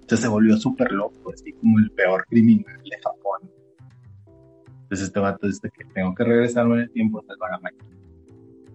Entonces 0.00 0.20
se 0.20 0.28
volvió 0.28 0.56
súper 0.56 0.90
loco, 0.90 1.32
así 1.32 1.52
como 1.52 1.78
el 1.78 1.90
peor 1.92 2.24
criminal 2.28 2.80
de 2.82 2.98
Japón. 3.02 3.50
Entonces 4.82 5.06
este 5.06 5.20
vato 5.20 5.46
dice 5.46 5.70
que 5.70 5.84
tengo 5.94 6.14
que 6.14 6.24
regresarme 6.24 6.74
en 6.74 6.80
el 6.80 6.90
tiempo 6.90 7.22
salvar 7.26 7.54
a 7.54 7.58
Mikey. 7.60 7.88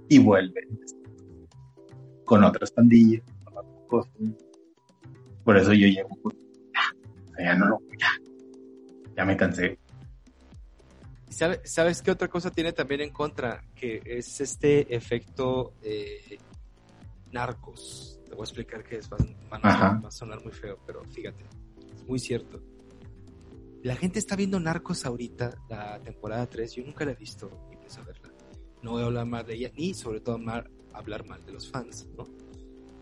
Y 0.09 0.19
vuelve. 0.19 0.67
Con 2.23 2.43
otras 2.43 2.71
pandillas, 2.71 3.23
cosas. 3.95 4.13
Por 5.43 5.57
eso 5.57 5.73
yo 5.73 5.87
llego, 5.87 6.09
pues, 6.23 6.35
ya, 7.37 7.43
ya 7.45 7.55
no 7.55 7.65
lo, 7.67 7.79
ya, 7.99 8.07
ya 9.15 9.25
me 9.25 9.37
cansé. 9.37 9.77
¿Sabe- 11.29 11.61
¿Sabes 11.65 12.01
qué 12.01 12.11
otra 12.11 12.27
cosa 12.29 12.49
tiene 12.51 12.71
también 12.73 13.01
en 13.01 13.09
contra? 13.11 13.63
Que 13.75 14.01
es 14.05 14.39
este 14.41 14.95
efecto 14.95 15.73
eh, 15.81 16.37
narcos. 17.31 18.19
Te 18.25 18.31
voy 18.31 18.41
a 18.41 18.43
explicar 18.45 18.83
qué 18.83 18.97
es. 18.97 19.09
Va, 19.11 19.17
va 19.17 19.57
a 19.57 19.61
sonar- 19.77 20.03
va 20.03 20.07
a 20.07 20.11
sonar 20.11 20.43
muy 20.43 20.53
feo, 20.53 20.79
pero 20.85 21.03
fíjate, 21.05 21.43
es 21.95 22.07
muy 22.07 22.19
cierto. 22.19 22.61
La 23.83 23.95
gente 23.95 24.17
está 24.17 24.35
viendo 24.35 24.59
Narcos 24.59 25.05
ahorita, 25.05 25.57
la 25.69 25.99
temporada 25.99 26.47
3. 26.47 26.73
Yo 26.73 26.83
nunca 26.85 27.05
la 27.05 27.11
he 27.11 27.15
visto 27.15 27.51
ni 27.69 27.75
pienso 27.77 28.03
verla. 28.03 28.31
No 28.81 28.91
voy 28.91 29.03
a 29.03 29.05
hablar 29.05 29.25
mal 29.27 29.45
de 29.45 29.53
ella, 29.55 29.71
ni 29.75 29.93
sobre 29.93 30.21
todo 30.21 30.39
mal- 30.39 30.71
hablar 30.93 31.27
mal 31.27 31.45
de 31.45 31.51
los 31.51 31.69
fans, 31.69 32.07
¿no? 32.17 32.23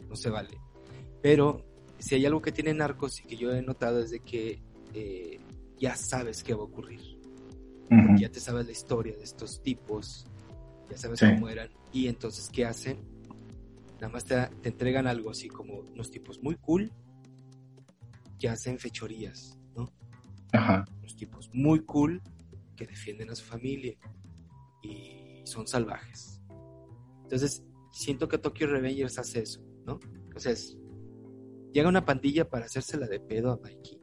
No 0.09 0.15
se 0.15 0.29
vale. 0.29 0.57
Pero 1.23 1.65
si 1.97 2.13
hay 2.15 2.25
algo 2.27 2.41
que 2.41 2.51
tiene 2.51 2.73
Narcos 2.75 3.19
y 3.21 3.23
que 3.23 3.35
yo 3.37 3.51
he 3.53 3.61
notado 3.63 3.99
es 4.01 4.11
de 4.11 4.19
que 4.19 4.61
eh, 4.93 5.39
ya 5.79 5.95
sabes 5.95 6.43
qué 6.43 6.53
va 6.53 6.61
a 6.61 6.65
ocurrir 6.65 6.99
ya 8.17 8.27
te 8.29 8.39
sabes 8.39 8.65
la 8.65 8.71
historia 8.71 9.15
de 9.15 9.23
estos 9.23 9.61
tipos, 9.61 10.25
ya 10.89 10.97
sabes 10.97 11.19
Sí. 11.19 11.25
cómo 11.35 11.47
eran, 11.47 11.69
y 11.91 12.07
entonces, 12.07 12.49
¿qué 12.51 12.65
hacen? 12.65 12.97
Nada 14.01 14.09
más 14.09 14.25
te, 14.25 14.35
te 14.63 14.69
entregan 14.69 15.05
algo 15.05 15.29
así 15.29 15.47
como 15.47 15.75
unos 15.75 16.09
tipos 16.09 16.41
muy 16.41 16.55
cool 16.55 16.91
que 18.39 18.49
hacen 18.49 18.79
fechorías, 18.79 19.59
¿no? 19.75 19.91
Ajá. 20.53 20.85
Unos 20.99 21.15
tipos 21.15 21.51
muy 21.53 21.81
cool 21.81 22.19
que 22.75 22.87
defienden 22.87 23.29
a 23.29 23.35
su 23.35 23.45
familia 23.45 23.95
y 24.81 25.41
son 25.45 25.67
salvajes. 25.67 26.41
Entonces, 27.23 27.63
siento 27.91 28.27
que 28.27 28.39
Tokyo 28.39 28.65
Revengers 28.67 29.19
hace 29.19 29.41
eso, 29.43 29.61
¿no? 29.85 29.99
O 30.35 30.39
sea, 30.39 30.51
es- 30.51 30.77
llega 31.73 31.89
una 31.89 32.05
pandilla 32.05 32.49
para 32.49 32.65
hacérsela 32.65 33.07
de 33.07 33.19
pedo 33.19 33.51
a 33.51 33.57
Mikey 33.57 33.99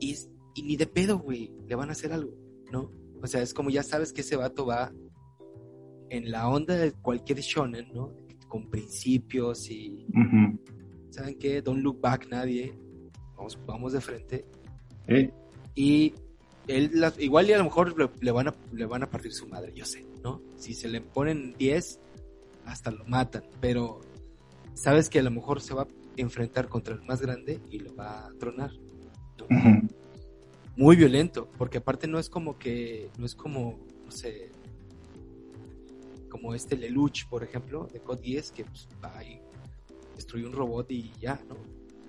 y, 0.00 0.14
ni 0.62 0.76
de 0.76 0.86
pedo, 0.86 1.18
güey, 1.18 1.50
le 1.66 1.74
van 1.74 1.88
a 1.88 1.92
hacer 1.92 2.12
algo, 2.12 2.32
¿no? 2.72 2.90
O 3.22 3.26
sea, 3.26 3.42
es 3.42 3.52
como 3.54 3.70
ya 3.70 3.82
sabes 3.82 4.12
que 4.12 4.20
ese 4.20 4.36
vato 4.36 4.66
va 4.66 4.92
en 6.10 6.30
la 6.30 6.48
onda 6.48 6.74
de 6.76 6.92
cualquier 6.92 7.40
shonen, 7.40 7.88
¿no? 7.92 8.12
Con 8.48 8.68
principios 8.70 9.70
y, 9.70 10.06
Ujú. 10.08 10.58
¿saben 11.10 11.38
qué? 11.38 11.60
Don't 11.62 11.82
look 11.82 12.00
back 12.00 12.28
nadie, 12.30 12.74
vamos, 13.36 13.58
vamos 13.66 13.92
de 13.92 14.00
frente. 14.00 14.44
Eh, 15.06 15.30
Y 15.74 16.12
él, 16.66 16.90
la- 16.94 17.12
igual 17.18 17.48
y 17.48 17.52
a 17.52 17.58
lo 17.58 17.64
mejor 17.64 17.96
le, 17.98 18.10
le 18.20 18.30
van 18.32 18.48
a, 18.48 18.54
le 18.72 18.84
van 18.86 19.02
a 19.02 19.10
partir 19.10 19.32
su 19.32 19.46
madre, 19.48 19.72
yo 19.74 19.84
sé, 19.84 20.04
¿no? 20.22 20.42
Si 20.56 20.74
se 20.74 20.88
le 20.88 21.00
ponen 21.00 21.54
10, 21.58 22.00
hasta 22.66 22.90
lo 22.90 23.04
matan, 23.06 23.44
pero 23.60 24.00
sabes 24.74 25.08
que 25.08 25.20
a 25.20 25.22
lo 25.22 25.30
mejor 25.30 25.60
se 25.60 25.72
va 25.74 25.82
a 25.82 25.88
enfrentar 26.22 26.68
contra 26.68 26.94
el 26.94 27.02
más 27.02 27.20
grande 27.20 27.60
y 27.70 27.78
lo 27.80 27.94
va 27.94 28.26
a 28.26 28.32
tronar. 28.38 28.70
muy 30.76 30.94
violento, 30.96 31.48
porque 31.58 31.78
aparte 31.78 32.06
no 32.06 32.18
es 32.18 32.28
como 32.30 32.58
que, 32.58 33.10
no 33.18 33.26
es 33.26 33.34
como, 33.34 33.78
no 34.04 34.10
sé, 34.10 34.52
como 36.28 36.54
este 36.54 36.76
Lelouch, 36.76 37.26
por 37.28 37.42
ejemplo, 37.42 37.88
de 37.92 38.00
Code 38.00 38.22
10, 38.22 38.52
que 38.52 38.64
pues, 38.64 38.88
va 39.04 39.24
y 39.24 39.40
destruye 40.14 40.46
un 40.46 40.52
robot 40.52 40.90
y 40.90 41.10
ya, 41.20 41.40
¿no? 41.48 41.56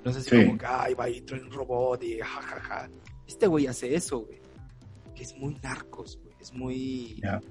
No 0.04 0.14
sé 0.14 0.22
si 0.22 0.30
Sí. 0.30 0.46
como 0.46 0.58
que, 0.58 0.66
ay, 0.68 0.94
va 0.94 1.10
y 1.10 1.22
trae 1.22 1.42
un 1.42 1.52
robot 1.52 2.04
y 2.04 2.20
jajaja. 2.20 2.90
Este 3.28 3.48
güey 3.48 3.68
hace 3.68 3.96
eso, 3.96 4.20
güey, 4.20 4.40
que 5.16 5.24
es 5.24 5.36
muy 5.38 5.56
narcos, 5.64 6.20
güey. 6.22 6.36
es 6.40 6.54
muy... 6.54 7.20
Ya. 7.22 7.42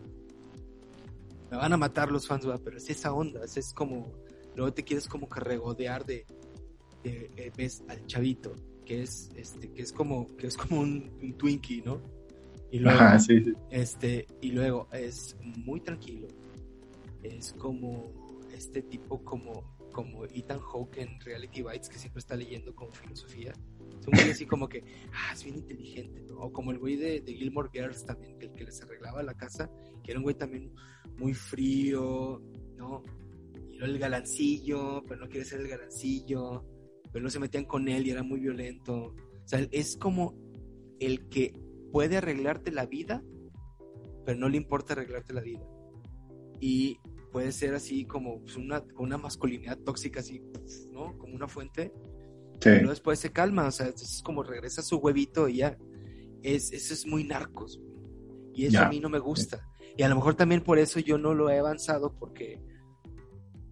Me 1.51 1.57
van 1.57 1.73
a 1.73 1.77
matar 1.77 2.11
los 2.11 2.27
fans, 2.27 2.45
¿verdad? 2.47 2.61
pero 2.65 2.77
es 2.77 2.89
esa 2.91 3.13
onda, 3.13 3.45
es, 3.45 3.57
es 3.57 3.73
como, 3.73 4.13
luego 4.55 4.73
te 4.73 4.85
quieres 4.85 5.09
como 5.09 5.29
que 5.29 5.41
regodear 5.41 6.05
de, 6.05 6.27
de- 7.03 7.31
eh, 7.37 7.51
ves 7.57 7.83
al 7.89 8.05
chavito, 8.07 8.55
que 8.85 9.03
es, 9.03 9.31
este, 9.37 9.71
que 9.73 9.83
es 9.83 9.93
como, 9.93 10.27
que 10.37 10.47
es 10.47 10.57
como 10.57 10.81
un, 10.81 11.11
un 11.23 11.33
Twinkie, 11.35 11.83
¿no? 11.83 12.01
Y 12.71 12.81
luego, 12.81 12.99
Ajá, 13.01 13.19
sí, 13.19 13.43
sí. 13.45 13.53
este, 13.71 14.27
y 14.41 14.53
luego 14.53 14.89
es 14.93 15.37
muy 15.41 15.81
tranquilo. 15.81 16.29
Es 17.23 17.53
como 17.55 18.13
este 18.53 18.83
tipo 18.83 19.23
como, 19.25 19.77
como 19.93 20.25
Ethan 20.27 20.61
Hawke 20.61 20.99
en 20.99 21.21
Reality 21.21 21.63
Bites 21.63 21.89
que 21.89 21.99
siempre 21.99 22.21
está 22.21 22.37
leyendo 22.37 22.75
como 22.75 22.93
filosofía. 22.93 23.53
Es 24.01 24.07
un 24.07 24.13
güey 24.15 24.31
así 24.31 24.47
como 24.47 24.69
que, 24.69 24.85
ah, 25.13 25.33
es 25.33 25.45
bien 25.45 25.57
inteligente, 25.57 26.21
¿no? 26.29 26.37
O 26.41 26.53
como 26.53 26.71
el 26.71 26.79
güey 26.79 26.97
de, 26.97 27.21
de 27.21 27.35
Gilmore 27.35 27.71
Girls 27.73 28.05
también, 28.05 28.39
que 28.39 28.47
el 28.47 28.53
que 28.53 28.65
les 28.65 28.81
arreglaba 28.83 29.23
la 29.23 29.35
casa, 29.35 29.71
que 30.05 30.11
era 30.13 30.21
un 30.21 30.25
güey 30.25 30.37
también 30.37 30.71
muy 31.17 31.35
frío, 31.35 32.41
¿no? 32.77 33.03
Y 33.71 33.79
luego 33.79 33.93
el 33.95 33.99
galancillo, 33.99 35.03
pero 35.09 35.21
no 35.23 35.29
quiere 35.29 35.45
ser 35.45 35.61
el 35.61 35.69
galancillo, 35.69 36.65
pero 37.19 37.25
no 37.25 37.31
se 37.31 37.41
metían 37.41 37.65
con 37.65 37.89
él 37.89 38.07
y 38.07 38.11
era 38.11 38.23
muy 38.23 38.39
violento. 38.39 39.07
O 39.07 39.15
sea, 39.45 39.67
es 39.73 39.97
como 39.97 40.37
el 41.01 41.29
que 41.29 41.53
puede 41.91 42.17
arreglarte 42.17 42.71
la 42.71 42.87
vida, 42.87 43.25
pero 44.25 44.39
no 44.39 44.49
le 44.49 44.57
importa 44.57 44.93
arreglarte 44.93 45.33
la 45.33 45.41
vida. 45.41 45.67
Y 46.61 47.01
puede 47.33 47.51
ser 47.51 47.75
así 47.75 48.05
como 48.05 48.41
pues, 48.43 48.57
una, 48.57 48.85
una 48.97 49.19
masculinidad 49.19 49.79
tóxica, 49.79 50.21
así, 50.21 50.41
¿no? 50.93 51.19
Como 51.19 51.35
una 51.35 51.49
fuente. 51.49 51.93
Sí. 52.61 52.71
Pero 52.71 52.91
después 52.91 53.19
se 53.19 53.33
calma, 53.33 53.67
o 53.67 53.73
sea, 53.73 53.89
es 53.89 54.23
como 54.25 54.45
regresa 54.45 54.81
su 54.83 54.99
huevito 54.99 55.49
y 55.49 55.57
ya. 55.57 55.77
Es, 56.45 56.73
eso 56.73 56.95
es 56.95 57.05
muy 57.05 57.25
narcos. 57.25 57.81
Y 58.55 58.67
eso 58.67 58.79
a 58.87 58.89
mí 58.91 59.01
no 59.01 59.09
me 59.09 59.19
gusta. 59.19 59.69
Y 59.97 60.05
a 60.05 60.09
lo 60.09 60.15
mejor 60.15 60.37
también 60.37 60.61
por 60.63 60.79
eso 60.79 61.01
yo 61.01 61.19
no 61.19 61.35
lo 61.35 61.51
he 61.51 61.59
avanzado, 61.59 62.15
porque, 62.17 62.63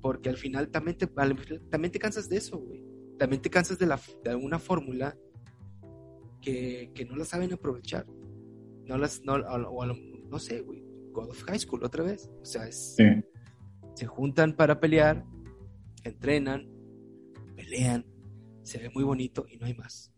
porque 0.03 0.31
al 0.31 0.37
final 0.37 0.69
también 0.73 0.97
te, 0.99 1.09
al- 1.15 1.63
también 1.71 1.93
te 1.93 2.01
cansas 2.01 2.29
de 2.29 2.39
eso, 2.39 2.59
güey. 2.59 2.85
También 3.18 3.40
te 3.42 3.50
cansas 3.50 3.79
de, 3.79 3.87
la, 3.87 4.00
de 4.24 4.35
una 4.35 4.59
fórmula 4.59 5.16
que, 6.40 6.90
que 6.94 7.05
no 7.05 7.16
la 7.16 7.24
saben 7.24 7.52
aprovechar. 7.52 8.07
No 8.85 8.96
las, 8.98 9.22
no, 9.24 9.35
o, 9.35 9.85
o 9.85 9.87
no 9.87 10.38
sé, 10.38 10.61
güey. 10.61 10.85
God 11.12 11.31
of 11.31 11.42
High 11.44 11.59
School 11.59 11.83
otra 11.85 12.05
vez. 12.05 12.31
O 12.42 12.44
sea, 12.44 12.66
es, 12.68 12.94
Sí. 12.96 13.05
se 13.94 14.07
juntan 14.07 14.55
para 14.55 14.79
pelear, 14.81 15.24
entrenan, 16.05 16.68
pelean, 17.57 18.05
se 18.62 18.79
ve 18.79 18.90
muy 18.90 19.02
bonito 19.02 19.46
y 19.50 19.57
no 19.57 19.66
hay 19.66 19.74
más. 19.74 20.12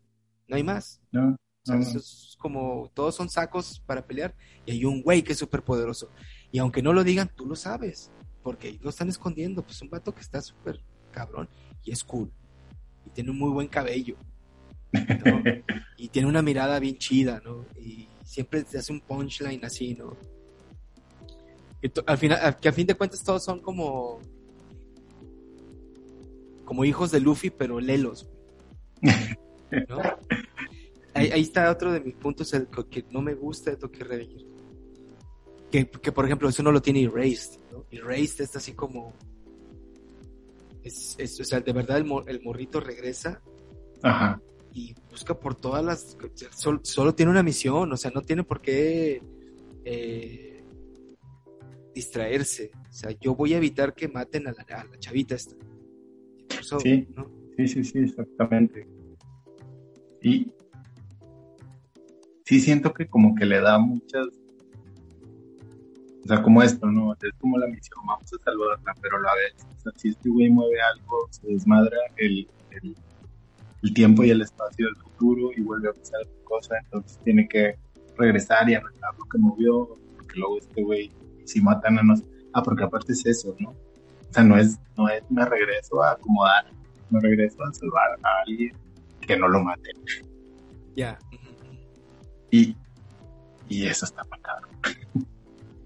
No 0.47 0.55
hay 0.57 0.63
más. 0.63 1.01
No, 1.11 1.29
O 1.31 1.35
sea, 1.63 1.75
no, 1.75 1.81
eso 1.81 1.97
es 1.99 2.35
como 2.39 2.91
todos 2.93 3.15
son 3.15 3.29
sacos 3.29 3.81
para 3.85 4.05
pelear 4.05 4.35
y 4.65 4.71
hay 4.71 4.85
un 4.85 5.01
güey 5.01 5.23
que 5.23 5.33
es 5.33 5.37
súper 5.39 5.63
poderoso. 5.63 6.09
Y 6.51 6.59
aunque 6.59 6.81
no 6.81 6.93
lo 6.93 7.03
digan, 7.03 7.31
tú 7.35 7.45
lo 7.45 7.55
sabes, 7.55 8.11
porque 8.43 8.77
lo 8.81 8.89
están 8.89 9.09
escondiendo. 9.09 9.63
Pues 9.63 9.81
un 9.81 9.89
vato 9.89 10.13
que 10.13 10.21
está 10.21 10.41
súper 10.41 10.83
cabrón 11.11 11.47
y 11.83 11.91
es 11.91 12.03
cool. 12.03 12.31
Y 13.09 13.13
tiene 13.15 13.31
un 13.31 13.37
muy 13.39 13.49
buen 13.51 13.67
cabello. 13.67 14.15
¿no? 14.93 15.43
y 15.97 16.07
tiene 16.09 16.27
una 16.27 16.41
mirada 16.41 16.79
bien 16.79 16.97
chida, 16.97 17.41
¿no? 17.43 17.65
Y 17.79 18.07
siempre 18.23 18.63
te 18.63 18.77
hace 18.77 18.91
un 18.93 19.01
punchline 19.01 19.63
así, 19.65 19.95
¿no? 19.95 20.15
Que 21.81 21.91
al 22.05 22.17
final, 22.17 22.39
a- 22.41 22.57
que 22.57 22.69
a 22.69 22.73
fin 22.73 22.87
de 22.87 22.95
cuentas 22.95 23.23
todos 23.23 23.43
son 23.43 23.61
como 23.61 24.19
como 26.65 26.85
hijos 26.85 27.09
de 27.09 27.19
Luffy, 27.19 27.49
pero 27.49 27.79
lelos. 27.79 28.29
¿no? 29.01 30.01
Ahí, 31.15 31.31
ahí 31.31 31.41
está 31.41 31.71
otro 31.71 31.91
de 31.91 31.99
mis 31.99 32.13
puntos 32.13 32.53
el 32.53 32.67
que 32.67 33.03
no 33.09 33.21
me 33.21 33.33
gusta 33.33 33.71
de 33.71 33.77
Tokyo 33.77 34.05
Revenger. 34.05 34.45
Que, 35.71 35.89
que, 35.89 36.11
por 36.11 36.23
ejemplo, 36.25 36.47
eso 36.47 36.61
no 36.61 36.71
lo 36.71 36.81
tiene 36.81 37.01
Erased, 37.01 37.59
¿no? 37.71 37.83
Erased 37.91 38.41
está 38.43 38.59
así 38.59 38.73
como... 38.73 39.11
Es, 40.83 41.15
es- 41.19 41.39
o 41.39 41.43
sea, 41.43 41.59
de 41.61 41.73
verdad 41.73 41.97
el, 41.97 42.05
mo- 42.05 42.25
el 42.27 42.41
morrito 42.41 42.79
regresa 42.79 43.41
Ajá. 44.03 44.41
y 44.73 44.93
busca 45.09 45.37
por 45.39 45.55
todas 45.55 45.83
las... 45.83 46.17
Solo, 46.51 46.79
solo 46.83 47.13
tiene 47.15 47.31
una 47.31 47.43
misión, 47.43 47.91
o 47.91 47.97
sea, 47.97 48.11
no 48.11 48.21
tiene 48.21 48.43
por 48.43 48.61
qué 48.61 49.21
eh, 49.85 50.63
distraerse. 51.93 52.71
O 52.89 52.93
sea, 52.93 53.11
yo 53.19 53.35
voy 53.35 53.53
a 53.53 53.57
evitar 53.57 53.93
que 53.93 54.07
maten 54.07 54.47
a 54.47 54.51
la, 54.53 54.63
a 54.75 54.83
la 54.85 54.97
chavita 54.99 55.35
esta. 55.35 55.55
Eso, 56.59 56.79
Sí. 56.79 57.07
¿no? 57.15 57.29
Sí, 57.57 57.67
sí, 57.67 57.83
sí, 57.83 57.99
exactamente. 57.99 58.87
Y 60.21 60.51
sí 62.45 62.59
siento 62.61 62.93
que 62.93 63.07
como 63.07 63.35
que 63.35 63.45
le 63.45 63.59
da 63.59 63.77
muchas, 63.79 64.27
o 66.23 66.27
sea, 66.27 66.41
como 66.41 66.61
esto, 66.61 66.87
¿no? 66.87 67.13
Es 67.13 67.33
como 67.39 67.57
la 67.57 67.67
misión, 67.67 67.99
vamos 68.05 68.25
a 68.33 68.43
salvarla, 68.43 68.93
pero 69.01 69.17
a 69.17 69.21
la 69.21 69.33
vez, 69.35 69.65
o 69.77 69.81
sea, 69.81 69.91
si 69.95 70.09
este 70.09 70.29
güey 70.29 70.49
mueve 70.49 70.77
algo, 70.93 71.27
se 71.31 71.47
desmadra 71.47 71.97
el, 72.17 72.47
el, 72.71 72.95
el 73.81 73.93
tiempo 73.93 74.23
y 74.23 74.31
el 74.31 74.41
espacio 74.41 74.87
del 74.87 74.95
futuro 74.97 75.51
y 75.55 75.61
vuelve 75.61 75.89
a 75.89 75.93
pasar 75.93 76.21
otra 76.21 76.43
cosa, 76.43 76.75
entonces 76.83 77.19
tiene 77.23 77.47
que 77.47 77.77
regresar 78.17 78.69
y 78.69 78.75
arreglar 78.75 79.13
lo 79.17 79.25
que 79.25 79.37
movió, 79.37 79.97
porque 80.17 80.39
luego 80.39 80.59
este 80.59 80.83
güey, 80.83 81.11
si 81.45 81.61
matan 81.61 81.99
a 81.99 82.03
nos... 82.03 82.21
Ah, 82.53 82.63
porque 82.63 82.83
aparte 82.83 83.13
es 83.13 83.25
eso, 83.25 83.55
¿no? 83.59 83.69
O 83.69 84.33
sea, 84.33 84.43
no 84.43 84.57
es, 84.57 84.77
no 84.97 85.07
es 85.07 85.23
me 85.29 85.45
regreso 85.45 86.03
a 86.03 86.11
acomodar, 86.11 86.65
me 87.09 87.19
regreso 87.19 87.63
a 87.63 87.73
salvar 87.73 88.19
a 88.23 88.41
alguien 88.45 88.75
que 89.21 89.37
no 89.37 89.47
lo 89.47 89.63
mate. 89.63 89.91
Ya. 90.95 91.17
Y, 92.51 92.75
y 93.67 93.85
eso 93.85 94.05
está 94.05 94.23
macabro. 94.25 94.67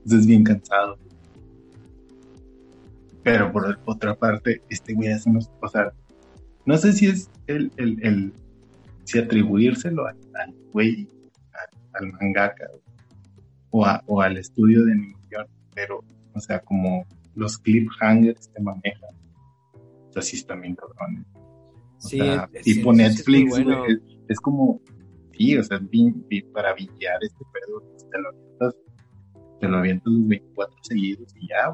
Eso 0.05 0.17
es 0.17 0.25
bien 0.25 0.43
cansado. 0.43 0.97
Pero 3.23 3.51
por 3.51 3.79
otra 3.85 4.15
parte, 4.15 4.61
este 4.69 4.93
güey 4.93 5.09
hace 5.09 5.29
unos, 5.29 5.49
o 5.61 5.67
sea, 5.69 5.93
no 6.65 6.77
sé 6.77 6.91
si 6.93 7.07
es 7.07 7.29
el, 7.47 7.71
el, 7.77 8.05
el 8.05 8.33
si 9.05 9.19
atribuírselo 9.19 10.05
al, 10.05 10.17
al 10.35 10.53
güey, 10.73 11.07
al, 11.53 12.05
al 12.05 12.13
mangaka 12.13 12.67
o, 13.69 13.85
a- 13.85 14.03
o 14.07 14.21
al 14.21 14.37
estudio 14.37 14.83
de 14.83 14.91
animación, 14.91 15.47
pero, 15.73 16.03
o 16.33 16.39
sea, 16.39 16.59
como 16.59 17.05
los 17.35 17.57
cliffhangers 17.57 18.49
que 18.49 18.61
manejan, 18.61 19.09
o 20.09 20.13
sea, 20.13 20.21
sí 20.21 20.35
están 20.37 20.61
bien 20.61 20.75
cabrones. 20.75 21.25
O 21.97 22.01
Sí, 22.09 22.17
sea, 22.17 22.49
es- 22.53 22.63
tipo 22.63 22.93
sí, 22.93 22.97
sí, 22.99 23.03
sí, 23.03 23.21
es 23.21 23.27
muy 23.27 23.37
Netflix, 23.47 23.49
bueno. 23.51 23.79
güey, 23.79 23.93
es, 23.93 23.99
es 24.27 24.39
como, 24.41 24.81
sí, 25.31 25.57
o 25.57 25.63
sea, 25.63 25.77
vi- 25.79 26.13
vi- 26.29 26.41
para 26.43 26.73
billar 26.73 27.19
este 27.21 27.45
pedo, 27.53 27.81
te 28.11 28.19
lo 28.21 28.29
avientas, 28.29 28.75
te 29.63 29.69
lo 29.69 29.77
avientas 29.77 30.11
los 30.11 30.27
24 30.27 30.77
seguidos 30.81 31.33
y 31.39 31.47
ya. 31.47 31.73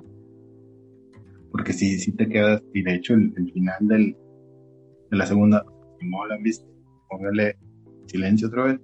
Porque 1.51 1.73
sí, 1.73 1.97
sí 1.97 2.11
te 2.11 2.29
quedas, 2.29 2.61
y 2.71 2.83
de 2.83 2.93
hecho 2.93 3.15
el, 3.15 3.33
el 3.35 3.51
final 3.51 3.87
del, 3.87 4.15
de 5.09 5.17
la 5.17 5.25
segunda, 5.25 5.65
si 5.99 6.07
no 6.07 6.23
la 6.27 6.35
han 6.35 6.43
visto, 6.43 6.67
póngale 7.09 7.57
silencio 8.05 8.47
otra 8.47 8.65
vez. 8.65 8.79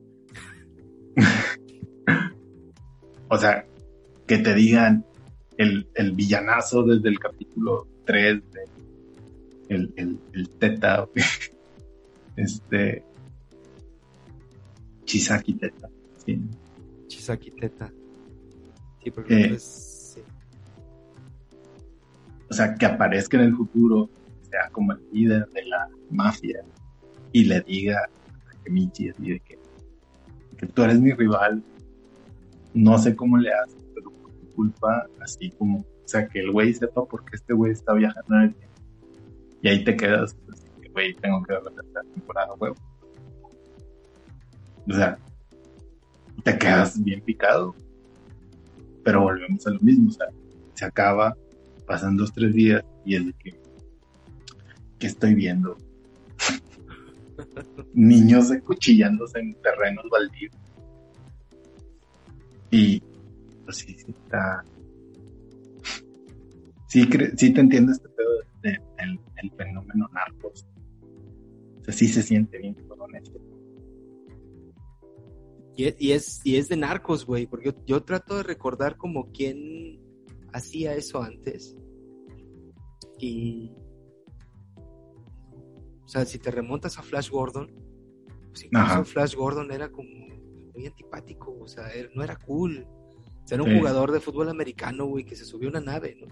o 3.29 3.37
sea, 3.37 3.67
que 4.25 4.39
te 4.39 4.55
digan 4.55 5.05
el, 5.57 5.87
el 5.93 6.13
villanazo 6.13 6.81
desde 6.81 7.09
el 7.09 7.19
capítulo 7.19 7.87
3 8.05 8.41
de 8.51 8.61
el, 9.69 9.93
el, 9.97 10.19
el 10.33 10.49
Teta, 10.49 11.07
este 12.35 13.03
Chisaki 15.03 15.53
Teta, 15.53 15.89
sí. 16.25 16.41
Chisaki 17.07 17.51
Teta. 17.51 17.91
Sí, 19.05 19.11
porque 19.11 19.39
Eh. 19.39 19.49
pues, 19.49 20.13
sí. 20.15 20.21
O 22.49 22.53
sea, 22.53 22.73
que 22.73 22.85
aparezca 22.87 23.37
en 23.37 23.43
el 23.43 23.55
futuro, 23.55 24.09
sea 24.49 24.69
como 24.71 24.93
el 24.93 24.99
líder 25.11 25.47
de 25.49 25.63
la 25.65 25.87
mafia 26.09 26.63
y 27.31 27.43
le 27.43 27.61
diga 27.61 27.99
a 27.99 28.51
Takemichi 28.51 29.09
así 29.09 29.29
de 29.29 29.39
que, 29.41 29.59
que 30.57 30.65
tú 30.65 30.81
eres 30.81 30.99
mi 30.99 31.11
rival, 31.11 31.61
no 32.73 32.97
sé 32.97 33.15
cómo 33.15 33.37
le 33.37 33.53
haces, 33.53 33.85
pero 33.93 34.09
por 34.09 34.31
tu 34.31 34.51
culpa, 34.53 35.05
así 35.21 35.51
como, 35.51 35.79
o 35.79 36.07
sea, 36.07 36.27
que 36.27 36.39
el 36.39 36.51
güey 36.51 36.73
sepa 36.73 37.05
por 37.05 37.23
qué 37.25 37.35
este 37.35 37.53
güey 37.53 37.73
está 37.73 37.93
viajando 37.93 38.35
en 38.35 38.41
el 38.41 38.55
tiempo. 38.55 38.75
Y 39.61 39.67
ahí 39.67 39.83
te 39.83 39.95
quedas, 39.95 40.35
que, 40.81 40.89
güey, 40.89 41.13
tengo 41.13 41.43
que 41.43 41.53
ver 41.53 41.63
la 41.63 42.01
temporada, 42.13 42.53
huevo. 42.55 42.75
O 44.87 44.93
sea, 44.93 45.17
te 46.43 46.57
quedas 46.57 47.03
bien 47.03 47.21
picado. 47.21 47.75
Pero 49.05 49.21
volvemos 49.21 49.65
a 49.67 49.69
lo 49.69 49.79
mismo, 49.79 50.09
o 50.09 50.11
sea, 50.11 50.27
se 50.73 50.83
acaba, 50.83 51.37
pasan 51.85 52.17
dos, 52.17 52.33
tres 52.33 52.53
días 52.53 52.83
y 53.05 53.15
es 53.15 53.25
de 53.25 53.33
que, 53.33 53.51
¿qué 54.99 55.07
estoy 55.07 55.33
viendo? 55.35 55.77
Niños 57.93 58.49
cuchillándose 58.65 59.39
en 59.39 59.53
terrenos 59.61 60.05
baldíos. 60.11 60.53
Y, 62.71 63.01
pues 63.63 63.77
sí, 63.77 63.93
sí 63.93 64.11
está. 64.11 64.65
Sí, 66.87 67.07
sí 67.37 67.53
te 67.53 67.61
entiendo 67.61 67.91
este 67.91 68.09
pedo 68.09 68.29
de- 68.61 68.71
de- 68.71 68.79
del 68.97 69.19
el 69.43 69.51
fenómeno 69.51 70.09
narcos. 70.11 70.65
O 71.81 71.83
sea, 71.85 71.93
sí 71.93 72.07
se 72.07 72.23
siente 72.23 72.57
bien 72.57 72.73
cabrón 72.73 73.15
esto. 73.15 73.39
Y 75.75 75.85
es, 75.85 75.95
y 75.99 76.11
es, 76.13 76.41
y 76.45 76.55
es 76.57 76.69
de 76.69 76.77
narcos, 76.77 77.25
güey, 77.25 77.47
porque 77.47 77.71
yo, 77.71 77.85
yo 77.85 78.03
trato 78.03 78.37
de 78.37 78.43
recordar 78.43 78.97
como 78.97 79.31
quién 79.31 79.99
hacía 80.53 80.95
eso 80.95 81.21
antes. 81.21 81.77
Y. 83.19 83.71
O 86.03 86.07
sea, 86.07 86.23
si 86.25 86.37
te 86.39 86.51
remontas 86.51 86.97
a 86.97 87.01
Flash 87.03 87.29
Gordon, 87.29 87.67
pues 88.51 88.65
incluso 88.65 88.85
Ajá. 88.85 89.03
Flash 89.05 89.35
Gordon 89.35 89.71
era 89.71 89.89
como 89.91 90.09
muy 90.73 90.85
antipático, 90.85 91.57
o 91.59 91.67
sea, 91.67 91.87
él 91.89 92.09
no 92.15 92.23
era 92.23 92.35
cool. 92.37 92.85
O 93.43 93.47
sea, 93.47 93.55
era 93.55 93.63
un 93.63 93.69
Sí. 93.71 93.77
jugador 93.77 94.11
de 94.11 94.19
fútbol 94.19 94.49
americano, 94.49 95.05
güey, 95.05 95.25
que 95.25 95.35
se 95.35 95.45
subió 95.45 95.67
a 95.67 95.71
una 95.71 95.81
nave, 95.81 96.17
¿no? 96.19 96.27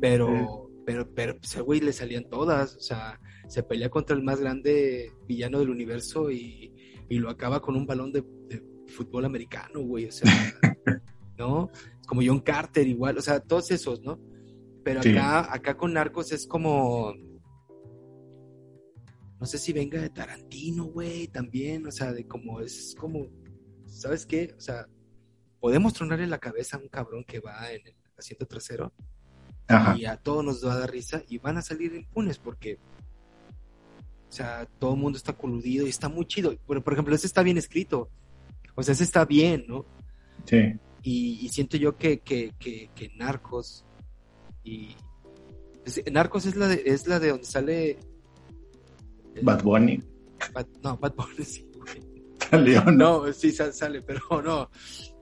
Pero, 0.00 0.68
pero, 0.84 1.08
pero, 1.14 1.36
pues, 1.38 1.52
ese 1.52 1.60
güey 1.60 1.80
le 1.80 1.92
salían 1.92 2.28
todas, 2.28 2.74
o 2.76 2.80
sea, 2.80 3.20
se 3.46 3.62
pelea 3.62 3.88
contra 3.90 4.16
el 4.16 4.22
más 4.22 4.40
grande 4.40 5.12
villano 5.28 5.60
del 5.60 5.70
universo 5.70 6.30
y, 6.30 6.71
y 7.12 7.18
lo 7.18 7.28
acaba 7.28 7.60
con 7.60 7.76
un 7.76 7.84
balón 7.86 8.10
de, 8.10 8.22
de 8.48 8.64
fútbol 8.86 9.26
americano, 9.26 9.80
güey, 9.80 10.06
o 10.06 10.12
sea, 10.12 10.30
¿no? 11.38 11.70
Como 12.06 12.22
John 12.24 12.40
Carter 12.40 12.86
igual, 12.88 13.18
o 13.18 13.20
sea, 13.20 13.38
todos 13.40 13.70
esos, 13.70 14.00
¿no? 14.00 14.18
Pero 14.82 15.02
Sí. 15.02 15.10
acá, 15.10 15.52
acá 15.52 15.76
con 15.76 15.92
Narcos 15.92 16.32
es 16.32 16.46
como, 16.46 17.12
no 19.38 19.44
sé 19.44 19.58
si 19.58 19.74
venga 19.74 20.00
de 20.00 20.08
Tarantino, 20.08 20.84
güey, 20.84 21.28
también, 21.28 21.86
o 21.86 21.92
sea, 21.92 22.12
de 22.14 22.26
como, 22.26 22.60
es 22.62 22.94
como, 22.98 23.26
¿sabes 23.84 24.24
qué? 24.24 24.54
O 24.56 24.60
sea, 24.60 24.86
podemos 25.60 25.92
tronarle 25.92 26.26
la 26.26 26.38
cabeza 26.38 26.78
a 26.78 26.80
un 26.80 26.88
cabrón 26.88 27.24
que 27.24 27.40
va 27.40 27.70
en 27.72 27.86
el 27.88 27.94
asiento 28.16 28.46
trasero 28.46 28.90
Ajá. 29.68 29.98
y 29.98 30.06
a 30.06 30.16
todos 30.16 30.42
nos 30.42 30.66
va 30.66 30.72
a 30.72 30.78
dar 30.78 30.90
risa 30.90 31.22
y 31.28 31.36
van 31.36 31.58
a 31.58 31.62
salir 31.62 31.94
impunes 31.94 32.38
porque 32.38 32.78
o 34.32 34.34
sea, 34.34 34.66
todo 34.78 34.94
el 34.94 34.98
mundo 34.98 35.18
está 35.18 35.34
coludido 35.34 35.84
y 35.86 35.90
está 35.90 36.08
muy 36.08 36.24
chido. 36.24 36.54
Pero, 36.66 36.82
por 36.82 36.94
ejemplo, 36.94 37.14
ese 37.14 37.26
está 37.26 37.42
bien 37.42 37.58
escrito. 37.58 38.08
O 38.74 38.82
sea, 38.82 38.92
ese 38.94 39.04
está 39.04 39.26
bien, 39.26 39.66
¿no? 39.68 39.84
Sí. 40.46 40.72
Y, 41.02 41.38
y 41.44 41.48
siento 41.50 41.76
yo 41.76 41.98
que, 41.98 42.20
que, 42.20 42.54
que, 42.58 42.88
que 42.94 43.10
Narcos 43.16 43.84
y 44.64 44.96
es- 45.84 46.02
Narcos 46.10 46.46
es 46.46 46.56
la 46.56 46.66
de, 46.68 46.82
es 46.86 47.06
la 47.06 47.20
de 47.20 47.28
donde 47.28 47.44
sale 47.44 47.98
el- 49.34 49.44
Bad 49.44 49.62
Bunny. 49.64 50.02
Bad- 50.54 50.66
no, 50.82 50.96
Bad 50.96 51.14
Bunny 51.14 51.44
sí. 51.44 51.68
Salió, 52.50 52.84
¿no? 52.86 53.26
No, 53.26 53.32
sí 53.34 53.52
sa- 53.52 53.70
sale, 53.70 54.00
pero 54.06 54.40
no. 54.42 54.70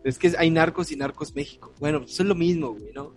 Es 0.04 0.18
que 0.20 0.32
hay 0.38 0.50
Narcos 0.52 0.92
y 0.92 0.96
Narcos 0.96 1.34
México. 1.34 1.74
Bueno, 1.80 1.98
pues 2.02 2.12
es 2.20 2.24
lo 2.26 2.36
mismo, 2.36 2.74
güey, 2.74 2.92
¿no? 2.94 3.12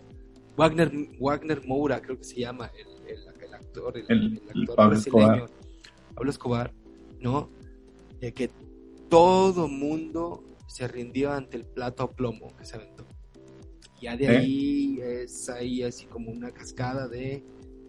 Wagner, 0.57 0.91
Wagner 1.19 1.67
Moura, 1.67 2.01
creo 2.01 2.17
que 2.17 2.23
se 2.23 2.39
llama 2.39 2.71
el, 2.75 2.87
el- 3.11 3.43
el 3.43 3.53
actor, 3.53 3.95
el, 3.95 4.05
El- 4.09 4.41
actor 4.63 4.89
brasileño. 4.89 5.45
Pablo 6.13 6.31
Escobar, 6.31 6.73
¿no? 7.19 7.49
De 8.19 8.33
que 8.33 8.49
todo 9.09 9.67
mundo 9.67 10.43
se 10.67 10.87
rindió 10.87 11.31
ante 11.31 11.57
el 11.57 11.65
plato 11.65 12.03
a 12.03 12.11
plomo 12.11 12.55
que 12.57 12.65
se 12.65 12.75
aventó. 12.75 13.05
Ya 14.01 14.17
de 14.17 14.25
¿Eh? 14.25 14.37
ahí 14.37 14.99
es 15.01 15.49
ahí 15.49 15.83
así 15.83 16.05
como 16.07 16.31
una 16.31 16.51
cascada 16.51 17.07
de 17.07 17.43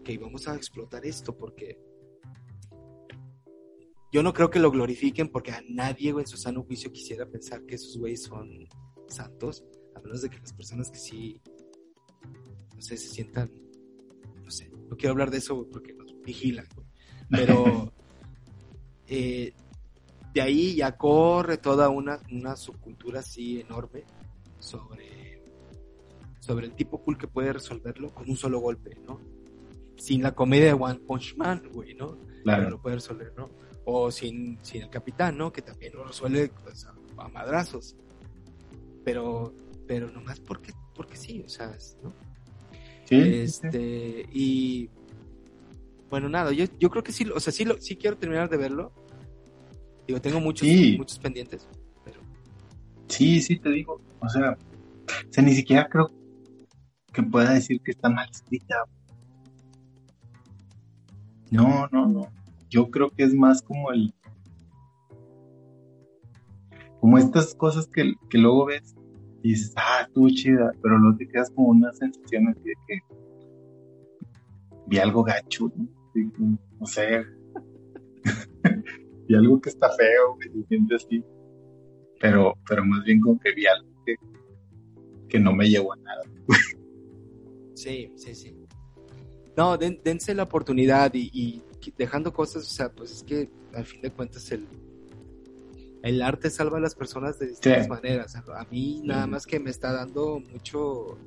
que 0.04 0.18
vamos 0.18 0.46
a 0.46 0.54
explotar 0.54 1.04
esto 1.06 1.36
porque 1.36 1.78
yo 4.12 4.22
no 4.22 4.32
creo 4.32 4.48
que 4.48 4.60
lo 4.60 4.70
glorifiquen 4.70 5.28
porque 5.28 5.50
a 5.50 5.60
nadie 5.68 6.10
en 6.10 6.26
su 6.26 6.36
sano 6.36 6.62
juicio 6.62 6.92
quisiera 6.92 7.26
pensar 7.26 7.64
que 7.64 7.74
esos 7.74 7.98
güeyes 7.98 8.22
son 8.22 8.68
santos, 9.08 9.64
a 9.96 10.00
menos 10.00 10.22
de 10.22 10.30
que 10.30 10.38
las 10.38 10.52
personas 10.52 10.88
que 10.90 10.98
sí, 10.98 11.40
no 12.76 12.80
sé, 12.80 12.96
se 12.96 13.08
sientan, 13.08 13.50
no 14.40 14.50
sé, 14.52 14.70
no 14.70 14.96
quiero 14.96 15.12
hablar 15.12 15.32
de 15.32 15.38
eso 15.38 15.68
porque 15.68 15.94
nos 15.94 16.14
vigilan, 16.22 16.66
pero 17.28 17.92
eh, 19.08 19.52
de 20.32 20.40
ahí 20.40 20.74
ya 20.74 20.96
corre 20.96 21.58
toda 21.58 21.88
una, 21.88 22.20
una 22.30 22.56
subcultura 22.56 23.20
así 23.20 23.60
enorme 23.60 24.04
sobre, 24.58 25.40
sobre 26.40 26.66
el 26.66 26.74
tipo 26.74 27.00
cool 27.02 27.16
que 27.16 27.28
puede 27.28 27.52
resolverlo 27.52 28.12
con 28.12 28.28
un 28.28 28.36
solo 28.36 28.58
golpe, 28.58 28.96
¿no? 29.06 29.20
Sin 29.96 30.22
la 30.22 30.34
comedia 30.34 30.66
de 30.66 30.72
One 30.72 31.00
Punch 31.06 31.36
Man, 31.36 31.62
güey, 31.72 31.94
¿no? 31.94 32.18
Claro. 32.42 32.70
lo 32.70 32.82
puede 32.82 32.96
resolver, 32.96 33.32
¿no? 33.36 33.48
O 33.84 34.10
sin, 34.10 34.58
sin 34.62 34.82
el 34.82 34.90
capitán, 34.90 35.38
¿no? 35.38 35.52
Que 35.52 35.62
también 35.62 35.94
lo 35.94 36.04
resuelve 36.04 36.50
pues, 36.62 36.84
a, 36.86 36.94
a 37.16 37.28
madrazos. 37.28 37.96
Pero, 39.04 39.54
pero 39.86 40.10
nomás 40.10 40.40
porque, 40.40 40.72
porque 40.94 41.16
sí, 41.16 41.42
o 41.46 41.48
sea, 41.48 41.76
¿no? 42.02 42.12
Sí. 43.04 43.16
Este, 43.16 44.26
y 44.32 44.90
bueno, 46.14 46.28
nada, 46.28 46.52
yo, 46.52 46.66
yo 46.78 46.90
creo 46.90 47.02
que 47.02 47.10
sí, 47.10 47.26
o 47.34 47.40
sea, 47.40 47.52
sí, 47.52 47.64
lo, 47.64 47.76
sí 47.80 47.96
quiero 47.96 48.16
terminar 48.16 48.48
de 48.48 48.56
verlo. 48.56 48.92
Digo, 50.06 50.20
tengo 50.20 50.38
muchos, 50.38 50.68
Sí. 50.68 50.94
muchos 50.96 51.18
pendientes, 51.18 51.66
pero 52.04 52.20
Sí, 53.08 53.40
sí, 53.40 53.58
te 53.58 53.68
digo. 53.70 54.00
O 54.20 54.28
sea, 54.28 54.52
o 54.52 55.32
sea, 55.32 55.42
ni 55.42 55.54
siquiera 55.54 55.88
creo 55.88 56.08
que 57.12 57.20
pueda 57.24 57.52
decir 57.54 57.80
que 57.80 57.90
está 57.90 58.08
mal 58.08 58.28
escrita. 58.30 58.76
No, 61.50 61.88
no, 61.90 62.06
no. 62.06 62.28
Yo 62.70 62.88
creo 62.92 63.10
que 63.10 63.24
es 63.24 63.34
más 63.34 63.60
como 63.60 63.90
el. 63.90 64.14
Como 67.00 67.18
estas 67.18 67.56
cosas 67.56 67.88
que, 67.88 68.14
que 68.30 68.38
luego 68.38 68.66
ves 68.66 68.94
y 69.42 69.48
dices, 69.48 69.72
ah, 69.74 70.02
estuvo 70.06 70.28
chida, 70.30 70.70
pero 70.80 70.96
luego 70.96 71.16
te 71.18 71.26
quedas 71.26 71.50
como 71.50 71.70
una 71.70 71.92
sensación 71.92 72.46
así 72.46 72.60
de 72.62 72.74
que 72.86 72.98
vi 74.86 74.98
algo 74.98 75.24
gacho, 75.24 75.72
¿no? 75.74 76.03
Así 76.14 76.30
como, 76.30 76.58
No 76.80 76.86
sé. 76.86 77.24
vi 79.28 79.34
algo 79.34 79.60
que 79.60 79.70
está 79.70 79.90
feo, 79.90 80.38
que 80.40 80.48
se 80.50 80.62
siente 80.68 80.94
así. 80.94 81.24
Pero, 82.20 82.54
pero 82.68 82.84
más 82.84 83.02
bien 83.04 83.20
como 83.20 83.38
que 83.38 83.52
vi 83.52 83.66
algo 83.66 83.88
que, 84.06 84.16
que 85.28 85.38
no 85.40 85.52
me 85.52 85.68
llevó 85.68 85.92
a 85.92 85.96
nada. 85.96 86.22
sí, 87.74 88.12
sí, 88.16 88.34
sí. 88.34 88.54
No, 89.56 89.76
den- 89.76 90.00
dense 90.04 90.34
la 90.34 90.44
oportunidad 90.44 91.12
y, 91.14 91.30
y 91.32 91.62
dejando 91.96 92.32
cosas, 92.32 92.64
o 92.66 92.70
sea, 92.74 92.90
pues 92.92 93.12
es 93.12 93.22
que 93.22 93.50
al 93.74 93.84
fin 93.84 94.00
de 94.02 94.10
cuentas 94.10 94.50
el, 94.52 94.66
el 96.02 96.22
arte 96.22 96.50
salva 96.50 96.78
a 96.78 96.80
las 96.80 96.94
personas 96.94 97.38
de 97.38 97.48
distintas 97.48 97.84
Sí. 97.84 97.90
maneras. 97.90 98.34
A, 98.36 98.60
a 98.60 98.64
mí 98.70 99.00
nada 99.04 99.26
más 99.26 99.46
que 99.46 99.60
me 99.60 99.70
está 99.70 99.92
dando 99.92 100.40
mucho... 100.52 101.18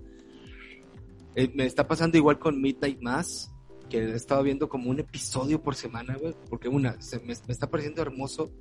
eh, 1.35 1.51
me 1.53 1.65
está 1.65 1.87
pasando 1.87 2.17
igual 2.17 2.39
con 2.39 2.59
Midnight 2.61 2.99
Mass, 3.01 3.51
que 3.89 3.99
he 3.99 4.15
estado 4.15 4.43
viendo 4.43 4.69
como 4.69 4.89
un 4.89 4.99
episodio 4.99 5.61
por 5.61 5.75
semana, 5.75 6.15
güey, 6.15 6.35
porque 6.49 6.67
una, 6.67 6.99
se 7.01 7.19
me, 7.19 7.27
me 7.27 7.33
está 7.53 7.69
pareciendo 7.69 8.01
hermoso. 8.01 8.51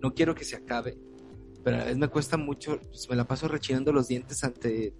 No 0.00 0.14
quiero 0.14 0.34
que 0.34 0.44
se 0.44 0.56
acabe, 0.56 0.98
pero 1.62 1.76
a 1.76 1.80
la 1.80 1.84
vez 1.86 1.96
me 1.96 2.08
cuesta 2.08 2.36
mucho, 2.36 2.78
pues, 2.90 3.08
me 3.08 3.16
la 3.16 3.24
paso 3.24 3.48
rechinando 3.48 3.92
los 3.92 4.08
dientes 4.08 4.44
ante 4.44 4.92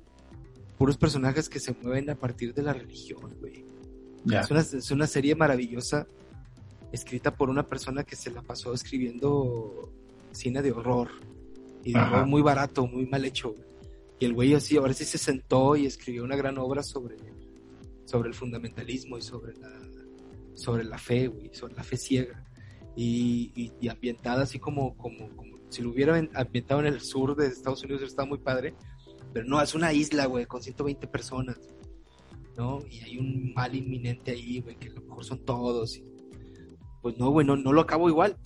puros 0.78 0.96
personajes 0.96 1.48
que 1.48 1.60
se 1.60 1.74
mueven 1.82 2.10
a 2.10 2.14
partir 2.14 2.54
de 2.54 2.62
la 2.62 2.72
religión, 2.72 3.34
güey. 3.40 3.64
Ya. 4.24 4.40
Es 4.40 4.50
una, 4.50 4.60
es 4.60 4.90
una 4.90 5.06
serie 5.06 5.34
maravillosa, 5.34 6.06
escrita 6.92 7.34
por 7.34 7.50
una 7.50 7.66
persona 7.66 8.04
que 8.04 8.16
se 8.16 8.30
la 8.30 8.40
pasó 8.42 8.72
escribiendo 8.72 9.92
cine 10.32 10.62
de 10.62 10.72
horror. 10.72 11.10
Y 11.84 11.92
de 11.92 12.00
horror 12.00 12.26
muy 12.26 12.40
barato, 12.40 12.86
muy 12.86 13.06
mal 13.06 13.24
hecho. 13.24 13.52
güey. 13.52 13.64
Y 14.18 14.24
el 14.24 14.32
güey 14.32 14.54
así, 14.54 14.76
ahora 14.76 14.94
sí 14.94 15.04
se 15.04 15.18
sentó 15.18 15.76
y 15.76 15.86
escribió 15.86 16.24
una 16.24 16.36
gran 16.36 16.56
obra 16.58 16.82
sobre, 16.82 17.16
sobre 18.04 18.28
el 18.28 18.34
fundamentalismo 18.34 19.18
y 19.18 19.22
sobre 19.22 19.54
la, 19.56 19.70
sobre 20.54 20.84
la 20.84 20.98
fe, 20.98 21.28
güey, 21.28 21.50
sobre 21.54 21.74
la 21.74 21.82
fe 21.82 21.96
ciega. 21.96 22.44
Y, 22.96 23.50
y, 23.56 23.72
y 23.80 23.88
ambientada 23.88 24.42
así 24.42 24.58
como, 24.58 24.96
como, 24.96 25.28
como 25.36 25.58
si 25.68 25.82
lo 25.82 25.90
hubiera 25.90 26.16
ambientado 26.34 26.80
en 26.80 26.86
el 26.86 27.00
sur 27.00 27.34
de 27.34 27.46
Estados 27.48 27.82
Unidos, 27.82 28.02
está 28.02 28.24
muy 28.24 28.38
padre. 28.38 28.74
Pero 29.32 29.46
no, 29.46 29.60
es 29.60 29.74
una 29.74 29.92
isla, 29.92 30.26
güey, 30.26 30.46
con 30.46 30.62
120 30.62 31.06
personas. 31.08 31.58
¿no? 32.56 32.78
Y 32.88 33.00
hay 33.00 33.18
un 33.18 33.52
mal 33.52 33.74
inminente 33.74 34.30
ahí, 34.30 34.60
güey, 34.60 34.76
que 34.76 34.88
a 34.88 34.92
lo 34.92 35.00
mejor 35.02 35.24
son 35.24 35.44
todos. 35.44 35.96
y- 35.96 36.04
Pues 37.02 37.18
no, 37.18 37.30
güey, 37.30 37.44
no, 37.44 37.56
no 37.56 37.72
lo 37.72 37.80
acabo 37.80 38.08
igual. 38.08 38.36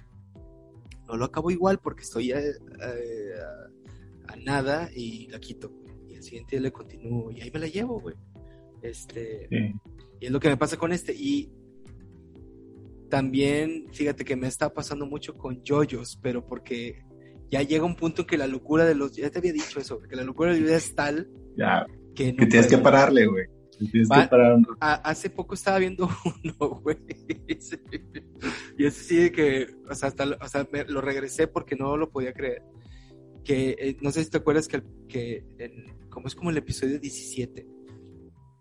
No 1.06 1.16
lo 1.16 1.26
acabo 1.26 1.50
igual 1.50 1.78
porque 1.78 2.02
estoy 2.02 2.32
a, 2.32 2.38
a- 2.38 4.32
a 4.32 4.36
nada 4.36 4.88
y 4.94 5.26
la 5.28 5.38
quito. 5.40 5.70
Y 6.08 6.14
el 6.14 6.22
siguiente 6.22 6.56
día 6.56 6.62
le 6.62 6.72
continúo 6.72 7.30
y 7.32 7.42
ahí 7.42 7.50
me 7.50 7.60
la 7.60 7.66
llevo, 7.66 8.00
güey. 8.00 8.14
Este, 8.82 9.48
Sí. 9.50 9.74
y 10.20 10.26
es 10.26 10.30
lo 10.32 10.40
que 10.40 10.48
me 10.48 10.56
pasa 10.56 10.76
con 10.76 10.92
este. 10.92 11.14
Y 11.14 11.50
también, 13.08 13.86
fíjate 13.92 14.24
que 14.24 14.36
me 14.36 14.46
está 14.48 14.72
pasando 14.72 15.06
mucho 15.06 15.34
con 15.36 15.62
yoyos, 15.62 16.18
pero 16.22 16.46
porque 16.46 17.02
ya 17.50 17.62
llega 17.62 17.84
un 17.84 17.96
punto 17.96 18.22
en 18.22 18.26
que 18.28 18.36
la 18.36 18.46
locura 18.46 18.84
de 18.84 18.94
los... 18.94 19.12
Ya 19.16 19.30
te 19.30 19.38
había 19.38 19.52
dicho 19.52 19.80
eso, 19.80 20.00
que 20.00 20.14
la 20.16 20.24
locura 20.24 20.52
de 20.52 20.60
los 20.60 20.70
es 20.70 20.94
tal 20.94 21.28
Ya. 21.56 21.86
que 22.14 22.32
no 22.32 22.40
Que 22.40 22.46
tienes 22.46 22.66
que 22.68 22.78
pararle, 22.78 23.26
güey. 23.26 23.46
Tienes 23.90 24.08
Va- 24.10 24.24
que 24.24 24.28
parar 24.28 24.54
un 24.54 24.64
rato. 24.64 24.76
A- 24.80 24.94
hace 25.08 25.30
poco 25.30 25.54
estaba 25.54 25.78
viendo 25.78 26.08
uno, 26.44 26.80
güey. 26.82 26.98
y 28.76 28.84
ese 28.84 29.02
sí 29.04 29.16
de 29.16 29.32
que, 29.32 29.68
o 29.88 29.94
sea, 29.94 30.08
hasta 30.08 30.24
o 30.24 30.48
sea, 30.48 30.68
me- 30.70 30.84
lo 30.84 31.00
regresé 31.00 31.46
porque 31.46 31.76
no 31.76 31.96
lo 31.96 32.10
podía 32.10 32.32
creer. 32.34 32.62
Que 33.44 33.70
eh, 33.78 33.96
no 34.02 34.10
sé 34.10 34.24
si 34.24 34.30
te 34.30 34.36
acuerdas 34.38 34.68
que, 34.68 34.82
que 35.08 35.44
en- 35.58 35.96
como 36.10 36.26
es 36.26 36.34
como 36.34 36.50
el 36.50 36.56
episodio 36.58 36.98
17, 36.98 37.66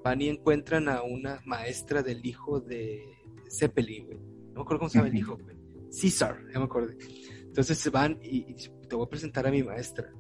van 0.04 0.22
y 0.22 0.30
encuentran 0.30 0.88
a 0.90 1.02
una 1.04 1.42
maestra 1.46 2.02
del 2.04 2.26
hijo 2.26 2.60
de 2.60 3.04
Zeppelin, 3.50 4.06
güey. 4.06 4.18
No 4.20 4.54
me 4.56 4.62
acuerdo 4.62 4.80
cómo 4.80 4.90
se 4.90 4.98
llama 5.00 5.10
el 5.10 5.16
hijo, 5.18 5.38
güey. 5.38 5.56
César, 5.90 6.40
ya 6.54 6.60
me 6.60 6.66
acordé. 6.66 6.98
Entonces 7.44 7.78
se 7.78 7.90
van 7.90 8.20
y, 8.22 8.38
y 8.52 8.56
te 8.88 8.96
voy 8.96 9.06
a 9.06 9.10
presentar 9.10 9.48
a 9.48 9.52
mi 9.52 9.64
maestra. 9.64 10.12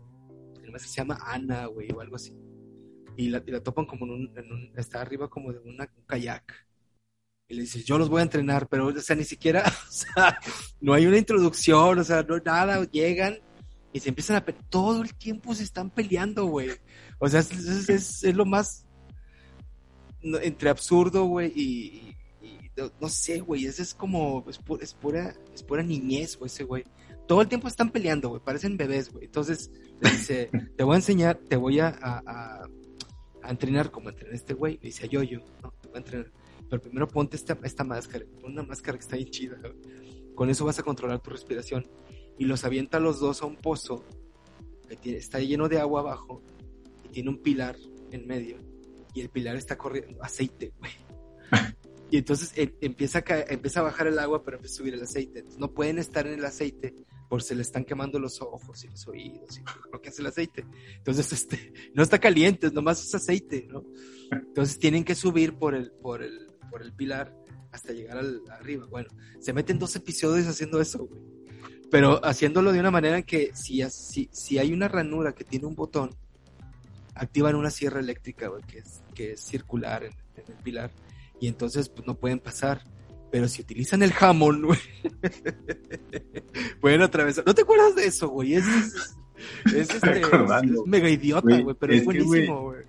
Mi 0.61 0.69
maestra 0.71 0.91
se 0.91 0.97
llama 0.97 1.19
Ana, 1.23 1.65
güey, 1.67 1.89
o 1.91 2.01
algo 2.01 2.15
así. 2.15 2.33
Y 3.15 3.29
la, 3.29 3.41
y 3.45 3.51
la 3.51 3.61
topan 3.61 3.85
como 3.85 4.05
en 4.05 4.11
un, 4.11 4.37
en 4.37 4.51
un- 4.51 4.71
está 4.77 5.01
arriba 5.01 5.29
como 5.29 5.51
de 5.51 5.59
una, 5.59 5.91
un 5.95 6.03
kayak. 6.05 6.53
Y 7.49 7.55
le 7.55 7.61
dices, 7.61 7.85
yo 7.85 7.97
los 7.97 8.09
voy 8.09 8.19
a 8.19 8.23
entrenar, 8.23 8.67
pero, 8.67 8.87
o 8.87 8.99
sea, 8.99 9.15
ni 9.15 9.23
siquiera, 9.23 9.63
o 9.87 9.91
sea, 9.91 10.37
no 10.81 10.93
hay 10.93 11.05
una 11.05 11.17
introducción, 11.17 11.97
o 11.99 12.03
sea, 12.03 12.23
no 12.23 12.37
nada, 12.39 12.83
llegan 12.91 13.37
y 13.93 13.99
se 13.99 14.09
empiezan 14.09 14.35
a. 14.37 14.45
Todo 14.69 15.01
el 15.01 15.13
tiempo 15.15 15.55
se 15.55 15.63
están 15.63 15.89
peleando, 15.89 16.45
güey. 16.45 16.69
O 17.19 17.27
sea, 17.29 17.39
es, 17.39 17.51
es- 17.51 17.89
es- 17.89 18.23
es 18.23 18.35
lo 18.35 18.45
más 18.45 18.85
no, 20.23 20.39
entre 20.39 20.69
absurdo, 20.69 21.25
güey, 21.25 21.51
y, 21.55 22.15
y- 22.41 22.47
y 22.47 22.71
no, 22.75 22.91
no 23.01 23.09
sé, 23.09 23.39
güey, 23.39 23.65
ese 23.65 23.81
es 23.83 23.93
como, 23.93 24.43
es, 24.49 24.59
pu- 24.63 24.81
es 24.81 24.93
pura, 24.93 25.35
es 25.53 25.63
pura 25.63 25.83
niñez, 25.83 26.37
güey, 26.37 26.47
ese 26.47 26.63
güey. 26.63 26.83
Todo 27.27 27.41
el 27.41 27.47
tiempo 27.49 27.67
están 27.67 27.91
peleando, 27.91 28.29
güey, 28.29 28.41
parecen 28.41 28.77
bebés, 28.77 29.11
güey. 29.11 29.25
Entonces, 29.25 29.69
le 30.01 30.09
dice, 30.11 30.49
te 30.77 30.83
voy 30.83 30.93
a 30.93 30.97
enseñar, 30.97 31.37
te 31.37 31.55
voy 31.57 31.79
a, 31.79 31.87
a, 31.89 32.21
a- 32.25 32.67
a 33.43 33.49
entrenar 33.51 33.91
como 33.91 34.09
entrenar 34.09 34.33
este 34.35 34.53
güey. 34.53 34.75
Le 34.81 34.87
dice 34.89 35.05
a 35.05 35.09
Yoyo, 35.09 35.41
no, 35.63 35.71
te 35.81 35.87
voy 35.87 35.95
a 35.95 35.99
entrenar. 35.99 36.31
Pero 36.69 36.81
primero 36.81 37.07
ponte 37.07 37.37
esta, 37.37 37.57
esta 37.63 37.83
máscara, 37.85 38.25
pon 38.41 38.51
una 38.51 38.63
máscara 38.63 38.97
que 38.97 39.03
está 39.03 39.15
bien 39.15 39.29
chida, 39.29 39.57
güey. 39.59 39.73
Con 40.35 40.49
eso 40.49 40.65
vas 40.65 40.77
a 40.79 40.83
controlar 40.83 41.19
tu 41.21 41.29
respiración. 41.29 41.87
Y 42.37 42.45
los 42.45 42.63
avienta 42.65 42.97
a 42.97 42.99
los 42.99 43.19
dos 43.19 43.41
a 43.41 43.45
un 43.45 43.55
pozo 43.55 44.03
que 44.87 44.95
tiene- 44.97 45.17
está 45.17 45.39
lleno 45.39 45.67
de 45.69 45.79
agua 45.79 46.01
abajo 46.01 46.41
y 47.05 47.09
tiene 47.09 47.29
un 47.29 47.37
pilar 47.41 47.75
en 48.11 48.27
medio. 48.27 48.57
El 49.21 49.29
pilar 49.29 49.55
está 49.55 49.77
corriendo 49.77 50.23
aceite, 50.23 50.73
güey. 50.79 50.91
Y 52.09 52.15
entonces 52.19 52.53
eh, 52.55 52.73
empieza, 52.79 53.19
a 53.19 53.25
caer- 53.25 53.47
empieza 53.49 53.81
a 53.81 53.83
bajar 53.83 54.07
el 54.07 54.17
agua, 54.17 54.41
pero 54.41 54.55
empieza 54.55 54.75
a 54.75 54.77
subir 54.77 54.93
el 54.93 55.03
aceite. 55.03 55.43
No 55.57 55.73
pueden 55.73 55.99
estar 55.99 56.25
en 56.25 56.35
el 56.39 56.45
aceite 56.45 56.93
por 57.27 57.43
se 57.43 57.53
le 57.53 57.61
están 57.61 57.83
quemando 57.83 58.17
los 58.17 58.41
ojos 58.41 58.81
y 58.85 58.87
los 58.87 59.05
oídos 59.09 59.57
y 59.57 59.63
lo 59.91 60.01
que 60.01 60.07
hace 60.07 60.21
el 60.21 60.27
aceite. 60.27 60.65
Entonces, 60.95 61.33
este, 61.33 61.73
no 61.93 62.01
está 62.03 62.17
caliente, 62.17 62.71
nomás 62.71 63.03
es 63.03 63.13
aceite, 63.13 63.67
¿no? 63.69 63.83
Entonces 64.31 64.79
tienen 64.79 65.03
que 65.03 65.15
subir 65.15 65.55
por 65.55 65.75
el, 65.75 65.91
por 65.91 66.23
el, 66.23 66.47
por 66.71 66.81
el 66.81 66.93
pilar 66.93 67.35
hasta 67.73 67.91
llegar 67.91 68.19
al, 68.19 68.39
arriba. 68.51 68.85
Bueno, 68.85 69.09
se 69.41 69.51
meten 69.51 69.77
dos 69.77 69.93
episodios 69.97 70.47
haciendo 70.47 70.79
eso. 70.79 71.09
Pero 71.91 72.23
haciéndolo 72.25 72.71
de 72.71 72.79
una 72.79 72.91
manera 72.91 73.21
que 73.21 73.51
si, 73.53 73.81
si, 73.89 74.29
si 74.31 74.59
hay 74.59 74.71
una 74.71 74.87
ranura 74.87 75.33
que 75.33 75.43
tiene 75.43 75.65
un 75.65 75.75
botón, 75.75 76.15
activan 77.19 77.55
una 77.55 77.69
sierra 77.69 77.99
eléctrica, 77.99 78.47
güey, 78.47 78.63
que 78.63 78.79
es, 78.79 79.01
que 79.13 79.31
es 79.33 79.41
circular 79.41 80.03
en, 80.03 80.13
en 80.35 80.43
el 80.47 80.63
pilar. 80.63 80.91
Y 81.39 81.47
entonces 81.47 81.89
pues, 81.89 82.07
no 82.07 82.15
pueden 82.15 82.39
pasar. 82.39 82.81
Pero 83.31 83.47
si 83.47 83.61
utilizan 83.61 84.03
el 84.03 84.13
jamón, 84.13 84.61
güey, 84.65 84.79
pueden 86.79 87.01
atravesar. 87.01 87.45
¿No 87.45 87.53
te 87.53 87.61
acuerdas 87.63 87.95
de 87.95 88.05
eso, 88.05 88.29
güey? 88.29 88.53
Es, 88.55 88.65
es, 88.67 89.15
es, 89.65 89.89
este, 89.93 90.21
es- 90.21 90.85
mega 90.85 91.09
idiota, 91.09 91.59
Güey, 91.59 91.75
pero 91.79 91.93
es, 91.93 92.05
buenísimo, 92.05 92.61
güey. 92.63 92.83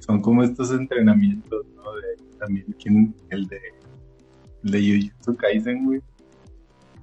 Son 0.00 0.20
como 0.20 0.42
estos 0.42 0.72
entrenamientos, 0.72 1.64
¿no? 1.76 1.94
De, 1.94 2.36
también 2.38 2.66
¿quién? 2.80 3.14
el 3.30 3.46
de, 3.46 3.60
el 4.64 4.70
de 4.72 4.80
Jujutsu 4.80 5.36
Kaisen, 5.36 5.84
güey. 5.84 6.00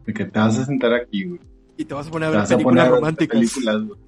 De 0.06 0.14
que 0.14 0.26
te 0.26 0.38
vas 0.40 0.58
a 0.60 0.66
sentar 0.66 0.94
aquí, 0.94 1.24
güey. 1.24 1.40
Y 1.78 1.86
te 1.86 1.94
vas 1.94 2.08
a 2.08 2.12
poner 2.12 2.28
a 2.28 2.40
ver 2.40 2.48
películas 2.48 2.90
románticas. 2.90 3.40
películas, 3.40 3.84
güey. 3.86 4.00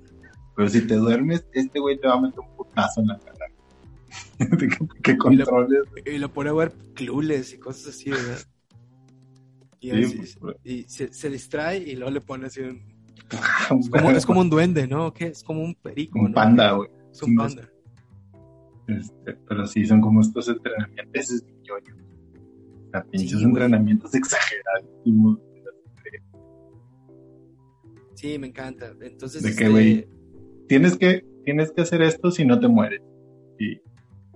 Pero 0.56 0.70
si 0.70 0.86
te 0.86 0.96
duermes, 0.96 1.46
este 1.54 1.80
güey 1.80 2.00
te 2.00 2.08
va 2.08 2.16
a 2.16 2.22
meter 2.22 2.40
un 2.40 2.56
putazo 2.56 3.02
en 3.02 3.08
la 3.08 3.20
cara. 3.20 3.46
que, 4.58 4.68
que 5.02 5.18
controles. 5.18 5.84
Y 6.06 6.18
lo 6.18 6.32
pone 6.34 6.50
a 6.50 6.54
ver 6.54 6.74
clules 6.94 7.54
y 7.54 7.58
cosas 7.58 7.88
así, 7.96 8.10
¿verdad? 8.10 8.40
Y, 9.80 9.92
Sí, 9.92 10.04
así- 10.20 10.40
pues, 10.40 10.56
y 10.64 10.84
se, 10.84 11.12
se 11.14 11.30
distrae 11.30 11.78
y 11.80 11.96
luego 11.96 12.12
le 12.12 12.22
pone 12.22 12.48
así 12.48 12.62
un... 12.62 12.82
Es 13.80 13.90
como, 13.90 14.12
es 14.12 14.26
como 14.26 14.42
un 14.42 14.50
duende, 14.50 14.88
¿no? 14.88 15.14
¿Qué? 15.14 15.28
Es 15.28 15.44
como 15.44 15.64
un 15.64 15.74
perico, 15.76 16.20
un 16.20 16.26
¿no? 16.32 16.34
panda, 16.34 16.74
güey. 16.74 16.90
Es 17.12 17.24
un 17.24 17.36
panda. 17.36 17.68
Este, 18.88 19.34
pero 19.48 19.66
sí, 19.66 19.86
son 19.86 20.02
como 20.02 20.20
estos 20.22 20.50
entrenamientos. 20.50 21.08
Ese 21.14 21.36
es 21.36 21.44
mi 21.46 21.54
yoyo. 21.64 21.96
O 22.88 22.92
sea, 22.92 23.04
pinches 23.06 23.40
Sí, 23.40 23.46
entrenamientos 23.46 24.14
exageradísimos. 24.14 25.40
Sí, 28.16 28.38
me 28.38 28.48
encanta. 28.48 28.94
Entonces, 29.02 29.42
¿De 29.42 29.50
este, 29.50 29.64
qué, 29.64 29.70
güey? 29.70 30.08
Tienes 30.72 30.98
que, 30.98 31.26
tienes 31.44 31.70
que 31.74 31.82
hacer 31.82 32.02
esto 32.02 32.32
si 32.32 32.46
no 32.46 32.58
te 32.58 32.70
mueres. 32.70 33.02
Y, 33.60 33.74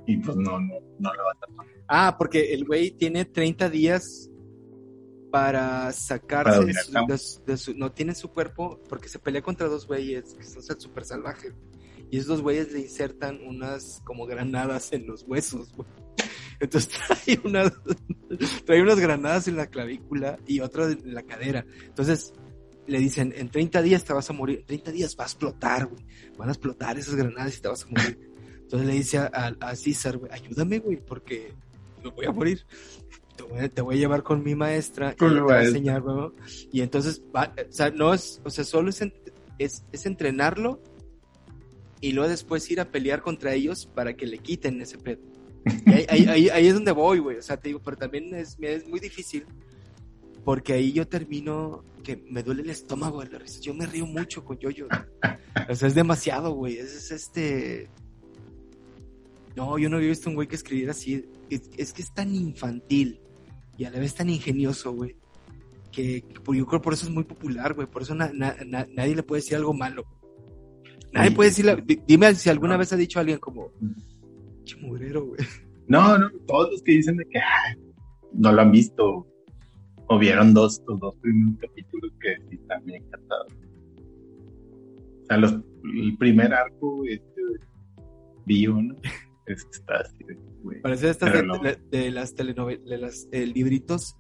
y 0.06 0.18
pues 0.18 0.36
no, 0.36 0.60
no, 0.60 0.76
no 1.00 1.14
lo 1.14 1.24
vas 1.24 1.38
a. 1.44 1.66
Ah, 1.88 2.16
porque 2.18 2.54
el 2.54 2.66
güey 2.66 2.92
tiene 2.92 3.24
30 3.24 3.70
días 3.70 4.30
para 5.32 5.92
sacarse 5.94 6.44
Para 6.44 6.56
de 6.56 6.62
dominar 6.62 6.84
su, 6.84 6.92
campo. 6.92 7.12
de 7.14 7.18
su- 7.18 7.44
de 7.46 7.58
su- 7.58 7.74
No 7.78 7.92
tiene 7.94 8.16
su 8.16 8.30
cuerpo 8.32 8.82
porque 8.90 9.08
se 9.08 9.20
pelea 9.20 9.42
contra 9.42 9.68
dos 9.68 9.88
güeyes 9.88 10.34
que 10.34 10.44
son 10.44 10.80
súper 10.80 11.06
salvajes. 11.06 11.54
Y 12.12 12.18
esos 12.18 12.28
dos 12.28 12.42
güeyes 12.42 12.72
le 12.74 12.80
insertan 12.82 13.40
unas 13.48 14.02
como 14.04 14.26
granadas 14.26 14.92
en 14.94 15.08
los 15.08 15.24
huesos, 15.24 15.72
güey. 15.74 15.88
Entonces 16.60 16.90
trae 17.26 17.40
unas, 17.46 17.72
trae 18.66 18.82
unas 18.82 19.00
granadas 19.00 19.48
en 19.48 19.56
la 19.58 19.68
clavícula 19.68 20.38
y 20.46 20.60
otras 20.60 20.98
en 21.02 21.14
la 21.14 21.24
cadera. 21.24 21.66
Entonces 21.86 22.34
le 22.88 23.00
dicen, 23.00 23.34
en 23.36 23.50
30 23.50 23.82
días 23.82 24.04
te 24.04 24.14
vas 24.14 24.30
a 24.30 24.34
morir. 24.34 24.60
En 24.60 24.66
30 24.66 24.92
días 24.92 25.16
va 25.20 25.24
a 25.24 25.28
explotar, 25.28 25.88
güey. 25.88 26.06
Van 26.38 26.50
a 26.50 26.52
explotar 26.52 26.98
esas 26.98 27.16
granadas 27.16 27.58
y 27.58 27.62
te 27.62 27.68
vas 27.68 27.84
a 27.84 27.88
morir. 27.88 28.20
Entonces 28.62 28.88
le 28.88 28.94
dice 28.94 29.18
a, 29.18 29.30
a, 29.34 29.48
a 29.70 29.76
César, 29.76 30.18
güey, 30.18 30.32
ayúdame, 30.32 30.80
güey, 30.80 30.98
porque 30.98 31.54
me 32.04 32.10
voy 32.10 32.26
a 32.26 32.32
morir. 32.32 32.66
Te 33.36 33.44
voy 33.44 33.60
a, 33.60 33.70
te 33.70 33.82
voy 33.82 33.96
a 33.96 34.00
llevar 34.00 34.24
con 34.24 34.44
mi 34.44 34.56
maestra 34.56 35.14
y 35.14 35.16
te 35.16 35.40
voy 35.40 35.54
a 35.54 35.64
enseñar, 35.64 36.02
güey. 36.02 36.32
Y 36.72 36.82
entonces, 36.82 37.22
va, 37.36 37.54
o 37.58 37.72
sea, 37.72 37.92
no 37.92 38.14
es, 38.14 38.42
o 38.44 38.50
sea, 38.50 38.64
solo 38.64 38.90
es, 38.90 39.02
es, 39.60 39.84
es 39.92 40.06
entrenarlo 40.06 40.82
y 42.02 42.14
luego 42.14 42.30
después 42.30 42.70
ir 42.72 42.80
a 42.80 42.92
pelear 42.92 43.22
contra 43.22 43.54
ellos 43.54 43.88
para 43.94 44.16
que 44.16 44.26
le 44.26 44.38
quiten 44.38 44.82
ese 44.82 44.98
pedo. 44.98 45.22
Y 45.86 45.92
ahí, 45.92 46.06
ahí, 46.10 46.26
ahí, 46.28 46.50
ahí 46.50 46.68
es 46.68 46.74
donde 46.76 46.92
voy, 46.92 47.20
güey. 47.20 47.38
O 47.38 47.42
sea, 47.42 47.58
te 47.58 47.70
digo, 47.70 47.82
pero 47.84 47.98
también 47.98 48.34
es, 48.36 48.58
es 48.62 48.88
muy 48.88 49.00
difícil 49.00 49.46
porque 50.46 50.74
ahí 50.74 50.94
yo 50.94 51.08
termino 51.08 51.84
que 52.06 52.24
me 52.30 52.44
duele 52.44 52.62
el 52.62 52.70
estómago 52.70 53.22
de 53.24 53.30
la 53.32 53.40
risa. 53.40 53.60
Yo 53.62 53.74
me 53.74 53.86
río 53.88 54.06
mucho 54.06 54.44
con 54.46 54.58
Yoyo. 54.60 54.88
O 55.70 55.76
sea, 55.76 55.88
es 55.88 55.96
demasiado, 55.96 56.52
güey. 56.54 56.78
Es, 56.78 56.96
es 56.96 57.12
este. 57.12 57.90
No, 59.56 59.78
yo 59.78 59.90
no 59.90 59.98
había 59.98 60.10
visto 60.10 60.30
un 60.30 60.36
güey 60.36 60.48
que 60.48 60.56
escribiera 60.56 60.92
así. 60.92 61.26
Es, 61.50 61.70
es 61.78 61.94
que 61.94 62.02
es 62.02 62.14
tan 62.14 62.34
infantil 62.36 63.20
y 63.78 63.86
a 63.86 63.90
la 63.90 64.00
vez 64.00 64.14
tan 64.14 64.30
ingenioso, 64.30 64.92
güey. 64.94 65.16
Que, 65.92 66.22
que 66.22 66.40
por- 66.42 66.56
yo 66.56 66.66
creo 66.66 66.82
por 66.82 66.94
eso 66.94 67.06
es 67.06 67.12
muy 67.12 67.24
popular, 67.24 67.74
güey. 67.74 67.88
Por 67.88 68.02
eso 68.02 68.14
na- 68.14 68.32
na- 68.34 68.56
na- 68.66 68.88
nadie 68.94 69.16
le 69.16 69.24
puede 69.24 69.42
decir 69.42 69.56
algo 69.58 69.74
malo. 69.74 70.06
Nadie 71.14 71.30
Sí. 71.30 71.36
puede 71.36 71.50
decirle. 71.50 71.84
di- 71.86 72.02
Dime 72.06 72.36
si 72.36 72.50
alguna 72.50 72.74
No. 72.74 72.80
vez 72.80 72.92
ha 72.94 72.98
dicho 72.98 73.18
a 73.20 73.22
alguien 73.22 73.40
como. 73.40 73.72
Che 74.66 74.76
güey. 74.82 75.02
No, 75.88 76.18
no, 76.18 76.30
todos 76.48 76.72
los 76.72 76.82
que 76.84 76.94
dicen 76.94 77.16
de 77.18 77.26
que 77.26 77.38
"Ay, 77.40 77.76
no 78.34 78.52
lo 78.52 78.62
han 78.62 78.72
visto 78.72 79.26
o 80.08 80.20
vieron 80.20 80.54
dos, 80.54 80.82
los 80.88 81.00
dos 81.00 81.16
primeros 81.18 81.60
capítulos 81.60 82.12
que 82.20 82.36
sí 82.50 82.56
están 82.56 82.86
bien. 82.86 83.04
O 85.24 85.26
sea, 85.28 85.38
los, 85.38 85.54
el 85.84 86.18
primer 86.18 86.54
arco 86.54 87.04
este 87.06 87.42
de 87.42 87.60
Bio, 88.46 88.82
¿no? 88.82 88.96
Es 89.48 89.64
que 89.64 89.72
está 89.74 89.98
así 89.98 90.24
de, 90.24 90.40
güey. 90.64 90.82
Parece 90.82 91.08
estas 91.12 91.32
de, 91.32 91.44
no. 91.44 91.60
de- 91.60 91.78
de 91.92 92.10
las 92.10 92.34
telenovelas, 92.34 92.84
de 92.84 92.98
las 92.98 93.28
eh, 93.32 93.46
libritos 93.46 94.18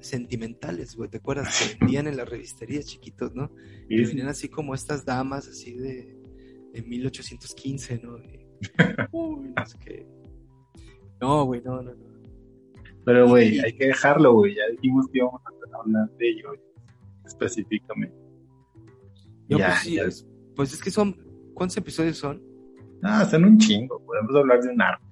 sentimentales, 0.00 0.96
güey. 0.96 1.10
¿Te 1.10 1.18
acuerdas? 1.18 1.60
Que 1.60 1.76
vendían 1.84 2.06
en 2.06 2.16
las 2.16 2.26
revisterías 2.26 2.86
chiquitos, 2.86 3.34
¿no? 3.34 3.50
Sí, 3.88 3.96
que 3.96 4.04
sí. 4.06 4.12
venían 4.12 4.28
así 4.28 4.48
como 4.48 4.74
estas 4.74 5.04
damas 5.04 5.46
así 5.46 5.74
de, 5.74 6.16
de 6.72 6.82
1815, 6.82 8.00
¿no? 8.02 8.16
Uy, 9.12 9.52
no 9.54 9.66
sé 9.66 9.78
qué. 9.78 10.06
No, 11.20 11.44
güey, 11.44 11.60
no, 11.62 11.82
no, 11.82 11.94
no. 11.94 12.11
Pero, 13.04 13.28
güey, 13.28 13.58
hay 13.60 13.72
que 13.72 13.86
dejarlo, 13.86 14.32
güey. 14.34 14.54
Ya 14.54 14.62
dijimos 14.70 15.06
que 15.10 15.18
íbamos 15.18 15.40
a 15.44 15.76
hablar 15.78 16.08
de 16.18 16.28
ello 16.30 16.52
específicamente. 17.24 18.16
Yo, 19.48 19.58
Ya, 19.58 19.66
pues, 19.68 19.78
sí, 19.80 19.94
ya. 19.96 20.04
es, 20.04 20.26
pues 20.54 20.72
es 20.72 20.82
que 20.82 20.90
son, 20.90 21.16
¿cuántos 21.54 21.76
episodios 21.76 22.18
son? 22.18 22.42
Ah, 23.02 23.24
son 23.24 23.44
un 23.44 23.58
chingo. 23.58 24.00
Podemos 24.04 24.34
hablar 24.36 24.60
de 24.62 24.68
un 24.70 24.80
arco. 24.82 25.04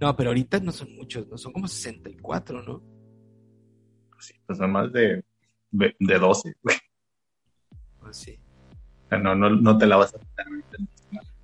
No, 0.00 0.16
pero 0.16 0.30
ahorita 0.30 0.58
no 0.60 0.72
son 0.72 0.94
muchos, 0.96 1.28
no 1.28 1.38
son 1.38 1.52
como 1.52 1.68
64, 1.68 2.62
¿no? 2.62 2.82
Sí, 4.18 4.34
pues 4.46 4.58
son 4.58 4.72
más 4.72 4.92
de, 4.92 5.22
de 5.70 6.18
12, 6.18 6.54
güey. 6.62 6.76
Pues 8.00 8.16
sí. 8.16 8.38
O 9.06 9.08
sea, 9.10 9.18
no, 9.18 9.34
no, 9.34 9.50
no 9.50 9.78
te 9.78 9.86
la 9.86 9.96
vas 9.96 10.14
a 10.14 10.18
quitar 10.18 10.46
ahorita. 10.48 10.76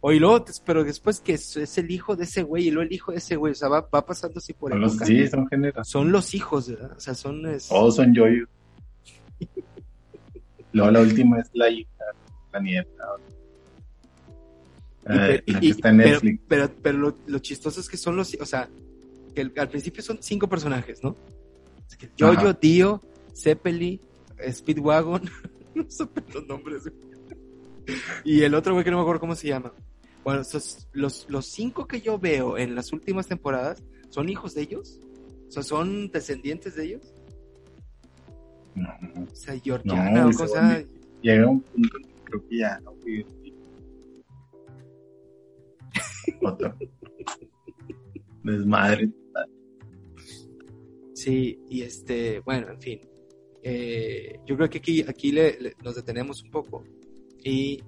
O 0.03 0.13
y 0.13 0.19
luego, 0.19 0.41
des- 0.41 0.61
pero 0.65 0.83
después 0.83 1.21
que 1.21 1.35
es, 1.35 1.57
es 1.59 1.77
el 1.77 1.91
hijo 1.91 2.17
de 2.17 2.25
ese 2.25 2.43
güey 2.43 2.69
y 2.69 2.71
luego 2.71 2.87
el 2.89 2.93
hijo 2.95 3.13
de 3.13 3.19
ese 3.19 3.37
güey, 3.37 3.53
o 3.53 3.55
sea, 3.55 3.69
va, 3.69 3.83
va 3.95 4.05
pasando 4.07 4.39
así 4.39 4.53
por 4.55 4.73
época. 4.73 5.05
sí, 5.05 5.27
son 5.29 5.47
generaciones. 5.49 5.89
Son 5.89 6.11
los 6.13 6.35
hijos, 6.35 6.69
¿verdad? 6.71 6.93
O 6.97 7.01
sea, 7.01 7.15
son... 7.15 7.45
es- 7.47 7.69
Todos 7.69 7.97
son 7.97 8.15
yoyos. 8.15 8.49
Luego 10.73 10.91
la 10.91 11.01
última 11.01 11.39
es 11.41 11.51
la 11.53 11.69
hija, 11.69 11.91
la 12.53 12.61
nieta. 12.61 13.05
Y 15.03 15.13
Eh, 15.13 15.43
pe- 15.45 15.53
la 15.53 15.59
y- 15.65 15.71
está 15.71 15.89
en 15.91 15.97
pero, 15.99 16.11
Netflix. 16.11 16.41
pero, 16.49 16.71
pero 16.83 16.99
lo, 16.99 17.17
lo 17.27 17.39
chistoso 17.41 17.81
es 17.81 17.89
que 17.89 17.97
son 17.97 18.17
los, 18.17 18.35
o 18.41 18.47
sea, 18.47 18.69
que 19.35 19.41
el- 19.43 19.53
al 19.57 19.69
principio 19.69 20.03
son 20.03 20.19
cinco 20.23 20.49
personajes, 20.49 21.03
¿no? 21.03 21.17
Es 21.89 21.97
que 21.97 22.09
Jojo. 22.19 22.53
Dio, 22.55 23.01
Zeppeli, 23.35 24.01
Speedwagon. 24.51 25.23
no 25.75 25.85
sé 25.91 26.07
los 26.33 26.47
nombres. 26.47 26.83
y 28.25 28.43
el 28.43 28.55
otro 28.55 28.73
güey 28.75 28.85
que 28.85 28.91
no 28.91 28.97
me 28.99 29.03
acuerdo 29.03 29.21
cómo 29.21 29.35
se 29.35 29.49
llama. 29.49 29.73
Bueno, 30.25 30.43
los, 30.93 31.27
los 31.29 31.47
cinco 31.47 31.87
que 31.87 32.01
yo 32.01 32.19
veo 32.19 32.59
en 32.59 32.75
las 32.75 32.93
últimas 32.93 33.27
temporadas 33.27 33.83
son 34.11 34.29
hijos 34.29 34.55
de 34.55 34.63
ellos. 34.63 35.01
O 35.49 35.51
sea, 35.51 35.63
son 35.63 36.11
descendientes 36.11 36.77
de 36.77 36.85
ellos. 36.85 37.15
No. 38.75 38.91
O 39.23 39.35
sea, 39.35 39.59
Georgiana 39.59 40.27
o 40.27 40.33
cosa. 40.33 40.85
Llega 41.23 41.49
un 41.49 41.61
punto 41.61 41.99
creo 42.25 42.49
que 42.49 42.59
ya 42.59 42.81
no 42.81 42.95
Otro. 46.43 46.77
Desmadre. 48.45 49.11
Sí, 51.15 51.59
y 51.69 51.83
este, 51.83 52.41
bueno, 52.41 52.71
en 52.71 52.81
fin. 52.81 53.01
Eh, 53.63 54.39
yo 54.47 54.57
creo 54.57 54.71
que 54.71 54.79
aquí, 54.79 55.03
aquí 55.03 55.33
le, 55.33 55.75
nos 55.85 55.97
detenemos 55.97 56.43
un 56.43 56.51
poco 56.51 56.83
y 57.45 57.83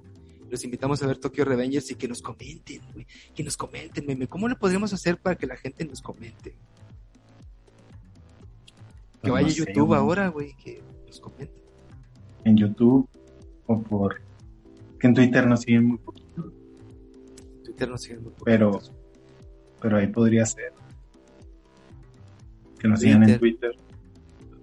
los 0.53 0.63
invitamos 0.65 1.03
a 1.03 1.07
ver 1.07 1.17
Tokyo 1.17 1.47
Revengers 1.47 1.91
y 1.91 1.95
que 1.95 2.07
nos 2.07 2.21
comenten, 2.21 2.83
güey, 2.93 3.07
que 3.35 3.43
nos 3.43 3.57
comenten, 3.57 4.05
meme, 4.07 4.27
¿cómo 4.27 4.49
lo 4.49 4.59
podríamos 4.59 4.93
hacer 4.93 5.17
para 5.17 5.35
que 5.35 5.47
la 5.47 5.57
gente 5.57 5.83
nos 5.87 6.03
comente? 6.03 6.51
Que 9.23 9.31
pues 9.31 9.33
vaya 9.33 9.47
a 9.47 9.51
YouTube 9.51 9.95
ahora, 9.95 10.29
güey, 10.29 10.55
que 10.63 10.83
nos 11.07 11.21
comente. 11.21 11.55
En 12.45 12.59
YouTube 12.59 13.09
o 13.67 13.81
por... 13.81 14.21
que 15.01 15.07
en 15.07 15.15
Twitter 15.15 15.47
nos 15.47 15.63
siguen 15.63 15.87
muy 15.87 15.99
poquito. 15.99 16.53
Twitter 17.65 17.89
nos 17.89 18.03
siguen 18.03 18.23
muy 18.23 18.33
poquito. 18.33 18.45
Pero, 18.45 18.81
pero 19.81 19.97
ahí 19.97 20.09
podría 20.09 20.45
ser. 20.45 20.75
Que 22.79 22.89
nos 22.89 23.01
sigan 23.01 23.23
en 23.27 23.39
Twitter. 23.39 23.75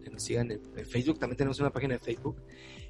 Que 0.04 0.12
nos 0.12 0.22
sigan 0.22 0.52
en, 0.52 0.62
Facebook. 0.86 1.18
También 1.18 1.38
tenemos 1.38 1.60
una 1.60 1.72
página 1.72 1.96
de 1.96 2.00
Facebook 2.00 2.36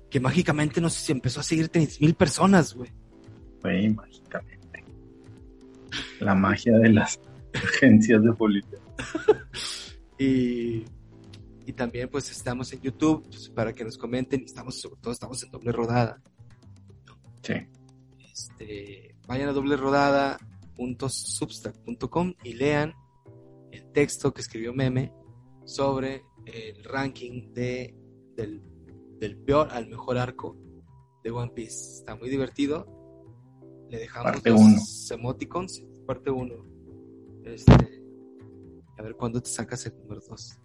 que 0.10 0.20
mágicamente 0.20 0.82
nos 0.82 1.10
empezó 1.10 1.40
a 1.40 1.44
seguir 1.44 1.72
mil 2.00 2.16
personas, 2.16 2.74
güey. 2.74 2.92
Güey, 3.62 3.90
mágicamente. 3.90 4.84
La 6.20 6.34
magia 6.36 6.78
de 6.78 6.90
las 6.90 7.18
agencias 7.54 8.22
de 8.24 8.34
policía. 8.34 8.80
y, 10.18 10.84
y 11.66 11.74
también 11.74 12.10
pues 12.10 12.30
estamos 12.32 12.74
en 12.74 12.82
YouTube 12.82 13.24
pues, 13.28 13.50
para 13.50 13.72
que 13.74 13.84
nos 13.84 13.98
comenten. 13.98 14.44
Estamos, 14.44 14.82
sobre 14.82 15.02
todo 15.02 15.14
estamos 15.14 15.44
en 15.44 15.52
doble 15.52 15.72
rodada. 15.72 16.20
Sí. 17.42 17.54
Este, 18.32 19.16
vayan 19.28 19.50
a 19.50 19.54
doble 19.54 19.78
rodada.substack.com 19.78 22.34
y 22.44 22.54
lean 22.54 22.94
el 23.72 23.92
texto 23.92 24.34
que 24.34 24.42
escribió 24.42 24.74
Meme 24.74 25.14
sobre 25.66 26.24
el 26.46 26.84
ranking 26.84 27.54
de, 27.54 27.94
del, 28.36 28.64
peor 29.46 29.70
al 29.72 29.88
mejor 29.88 30.18
arco 30.18 30.58
de 31.24 31.32
One 31.32 31.52
Piece. 31.54 32.00
Está 32.00 32.16
muy 32.16 32.30
divertido. 32.30 32.88
Le 33.90 34.00
dejamos 34.00 34.32
parte 34.32 34.50
los 34.52 35.12
emoticons, 35.12 35.84
parte 36.06 36.30
1. 36.30 36.56
Este, 37.44 38.04
a 38.98 39.02
ver 39.02 39.16
cuándo 39.16 39.42
te 39.42 39.50
sacas 39.50 39.86
el 39.86 39.98
número 39.98 40.22
2. 40.28 40.60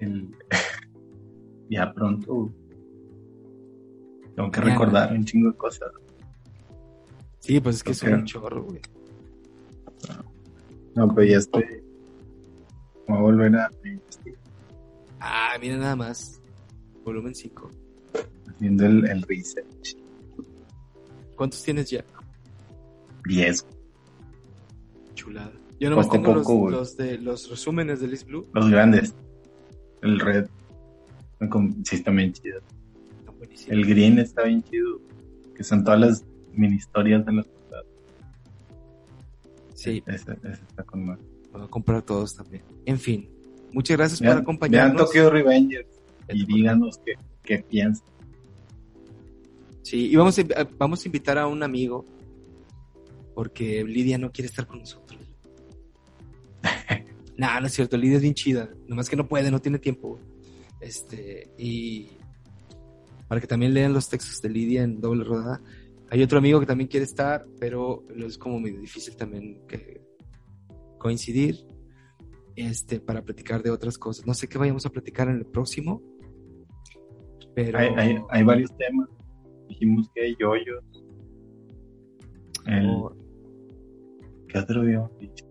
ya 1.70 1.92
pronto. 1.92 2.52
Tengo 4.34 4.50
que 4.50 4.60
recordar 4.60 5.12
un 5.12 5.24
chingo 5.24 5.50
de 5.50 5.56
cosas. 5.56 5.90
Sí, 7.40 7.60
pues 7.60 7.76
es 7.76 7.82
que 7.82 7.92
es 7.92 8.02
un 8.02 8.24
chorro, 8.24 8.64
güey. 8.64 8.80
No, 10.94 11.08
pues 11.14 11.30
ya 11.30 11.38
estoy 11.38 11.64
Voy 13.08 13.16
a 13.16 13.20
volver 13.20 13.56
a 13.56 13.70
Ah, 15.20 15.56
mira 15.60 15.76
nada 15.76 15.96
más. 15.96 16.41
Volumen 17.04 17.34
5. 17.34 17.70
Haciendo 18.48 18.86
el, 18.86 19.08
el 19.08 19.22
research. 19.22 19.96
¿Cuántos 21.36 21.62
tienes 21.62 21.90
ya? 21.90 22.04
10. 23.26 23.66
Chulada. 25.14 25.52
Yo 25.80 25.90
nomás 25.90 26.08
tengo 26.10 26.34
los, 26.70 26.96
de, 26.96 27.18
los 27.18 27.50
resúmenes 27.50 28.00
de 28.00 28.08
Liz 28.08 28.24
Blue. 28.24 28.46
Los 28.52 28.70
grandes. 28.70 29.14
El 30.02 30.20
red. 30.20 30.46
Sí, 31.84 31.96
está 31.96 32.12
bien 32.12 32.32
chido. 32.32 32.60
El 33.66 33.86
green 33.86 34.18
está 34.18 34.44
bien 34.44 34.62
chido. 34.62 35.00
Que 35.56 35.64
son 35.64 35.82
todas 35.82 36.00
las 36.00 36.24
mini 36.52 36.76
historias 36.76 37.26
de 37.26 37.32
las 37.32 37.46
Sí. 39.74 40.02
Ese, 40.06 40.32
ese 40.44 40.62
está 40.68 40.84
con 40.84 41.04
más 41.04 41.18
a 41.54 41.66
comprar 41.68 42.02
todos 42.02 42.34
también. 42.34 42.62
En 42.86 42.98
fin, 42.98 43.28
muchas 43.72 43.96
gracias 43.96 44.20
por 44.20 44.38
acompañarnos. 44.38 44.94
Vean 44.94 45.06
Tokyo 45.06 45.30
Revengers 45.30 46.01
y 46.28 46.46
díganos 46.46 46.98
qué, 47.04 47.14
qué 47.42 47.58
piensan. 47.58 48.06
Sí, 49.82 50.10
y 50.10 50.16
vamos 50.16 50.38
a, 50.38 50.44
vamos 50.78 51.04
a 51.04 51.08
invitar 51.08 51.38
a 51.38 51.46
un 51.46 51.62
amigo 51.62 52.06
porque 53.34 53.84
Lidia 53.84 54.18
no 54.18 54.30
quiere 54.30 54.48
estar 54.48 54.66
con 54.66 54.80
nosotros. 54.80 55.20
nah, 57.36 57.60
no 57.60 57.66
es 57.66 57.72
cierto, 57.72 57.96
Lidia 57.96 58.16
es 58.16 58.22
bien 58.22 58.34
chida, 58.34 58.70
nomás 58.86 59.08
que 59.08 59.16
no 59.16 59.26
puede, 59.26 59.50
no 59.50 59.60
tiene 59.60 59.78
tiempo. 59.78 60.20
Este, 60.80 61.50
y 61.58 62.08
para 63.28 63.40
que 63.40 63.46
también 63.46 63.72
lean 63.72 63.92
los 63.92 64.08
textos 64.08 64.42
de 64.42 64.50
Lidia 64.50 64.82
en 64.82 65.00
doble 65.00 65.24
rodada. 65.24 65.62
Hay 66.10 66.22
otro 66.22 66.38
amigo 66.38 66.60
que 66.60 66.66
también 66.66 66.88
quiere 66.88 67.04
estar, 67.04 67.46
pero 67.58 68.04
es 68.14 68.36
como 68.36 68.60
muy 68.60 68.72
difícil 68.72 69.16
también 69.16 69.66
que 69.66 70.02
coincidir 70.98 71.66
este, 72.54 73.00
para 73.00 73.22
platicar 73.22 73.62
de 73.62 73.70
otras 73.70 73.96
cosas. 73.96 74.26
No 74.26 74.34
sé 74.34 74.48
qué 74.48 74.58
vayamos 74.58 74.84
a 74.84 74.90
platicar 74.90 75.28
en 75.28 75.36
el 75.36 75.46
próximo, 75.46 76.02
pero... 77.54 77.78
Hay, 77.78 78.18
hay, 78.30 78.42
varios 78.42 78.76
temas. 78.76 79.08
Dijimos 79.68 80.10
que 80.14 80.22
hay 80.22 80.36
yoyos. 80.38 80.84
El... 82.66 82.86
Oh. 82.88 83.16
¿Qué 84.48 84.58
otro 84.58 84.82
habíamos 84.82 85.18
dicho? 85.18 85.46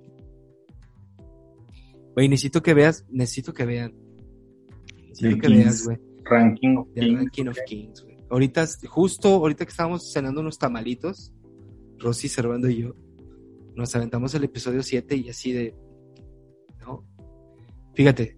Güey, 2.14 2.30
necesito 2.30 2.62
que 2.62 2.74
veas, 2.74 3.06
necesito 3.10 3.54
que 3.54 3.66
vean. 3.66 3.94
Necesito 5.08 5.38
que 5.40 5.48
veas, 5.48 5.86
güey. 5.86 5.98
Ranking 6.24 6.76
of 6.78 6.88
Kings. 6.94 7.20
Ranking 7.20 7.48
of 7.48 7.58
Kings, 7.66 8.04
güey. 8.04 8.18
Ahorita, 8.30 8.66
justo 8.88 9.30
ahorita 9.30 9.66
que 9.66 9.72
estábamos 9.72 10.12
cenando 10.12 10.42
unos 10.42 10.58
tamalitos, 10.58 11.34
Rosy, 11.98 12.30
Servando 12.30 12.70
y 12.70 12.84
yo, 12.84 12.96
nos 13.76 13.96
aventamos 13.96 14.34
el 14.36 14.44
episodio 14.44 14.84
7 14.84 15.16
y 15.16 15.30
así 15.30 15.52
de. 15.52 15.76
¿No? 16.80 17.06
Fíjate, 17.94 18.38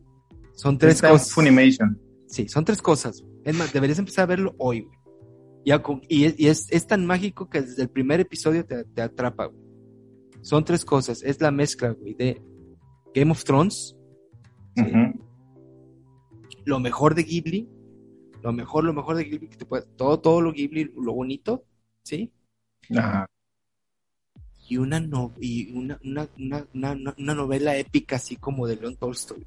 son 0.53 0.77
tres 0.77 1.01
cosas. 1.01 1.31
Funimation. 1.31 1.99
Sí, 2.27 2.47
son 2.47 2.65
tres 2.65 2.81
cosas. 2.81 3.23
Es 3.43 3.55
más, 3.55 3.73
deberías 3.73 3.99
empezar 3.99 4.23
a 4.23 4.27
verlo 4.27 4.55
hoy, 4.57 4.81
güey. 4.81 4.97
Y, 6.09 6.43
y, 6.43 6.47
es, 6.47 6.67
es, 6.71 6.87
tan 6.87 7.05
mágico 7.05 7.49
que 7.49 7.61
desde 7.61 7.83
el 7.83 7.89
primer 7.89 8.19
episodio 8.19 8.65
te, 8.65 8.83
te 8.83 9.01
atrapa, 9.01 9.45
güey. 9.45 9.63
Son 10.41 10.65
tres 10.65 10.83
cosas. 10.83 11.23
Es 11.23 11.39
la 11.39 11.51
mezcla, 11.51 11.91
güey, 11.91 12.13
de 12.15 12.41
Game 13.13 13.31
of 13.31 13.43
Thrones. 13.43 13.95
Lo 16.65 16.79
mejor 16.79 17.15
de 17.15 17.23
Ghibli. 17.23 17.69
Lo 18.41 18.51
mejor, 18.51 18.83
lo 18.83 18.93
mejor 18.93 19.15
de 19.15 19.23
Ghibli 19.23 19.47
que 19.47 19.57
te 19.57 19.65
puede, 19.65 19.85
todo, 19.95 20.19
todo 20.19 20.41
lo 20.41 20.51
Ghibli, 20.51 20.91
lo 20.97 21.13
bonito, 21.13 21.63
¿sí? 22.03 22.33
Ajá 22.93 23.25
y 24.67 24.77
una, 24.77 24.99
no, 24.99 25.33
y 25.39 25.71
una, 25.73 25.99
una, 26.03 26.27
una, 26.37 26.67
una, 27.17 27.33
novela 27.33 27.77
épica 27.77 28.15
así 28.15 28.37
como 28.37 28.65
de 28.65 28.77
Leon 28.77 28.95
Tolstoy. 28.95 29.45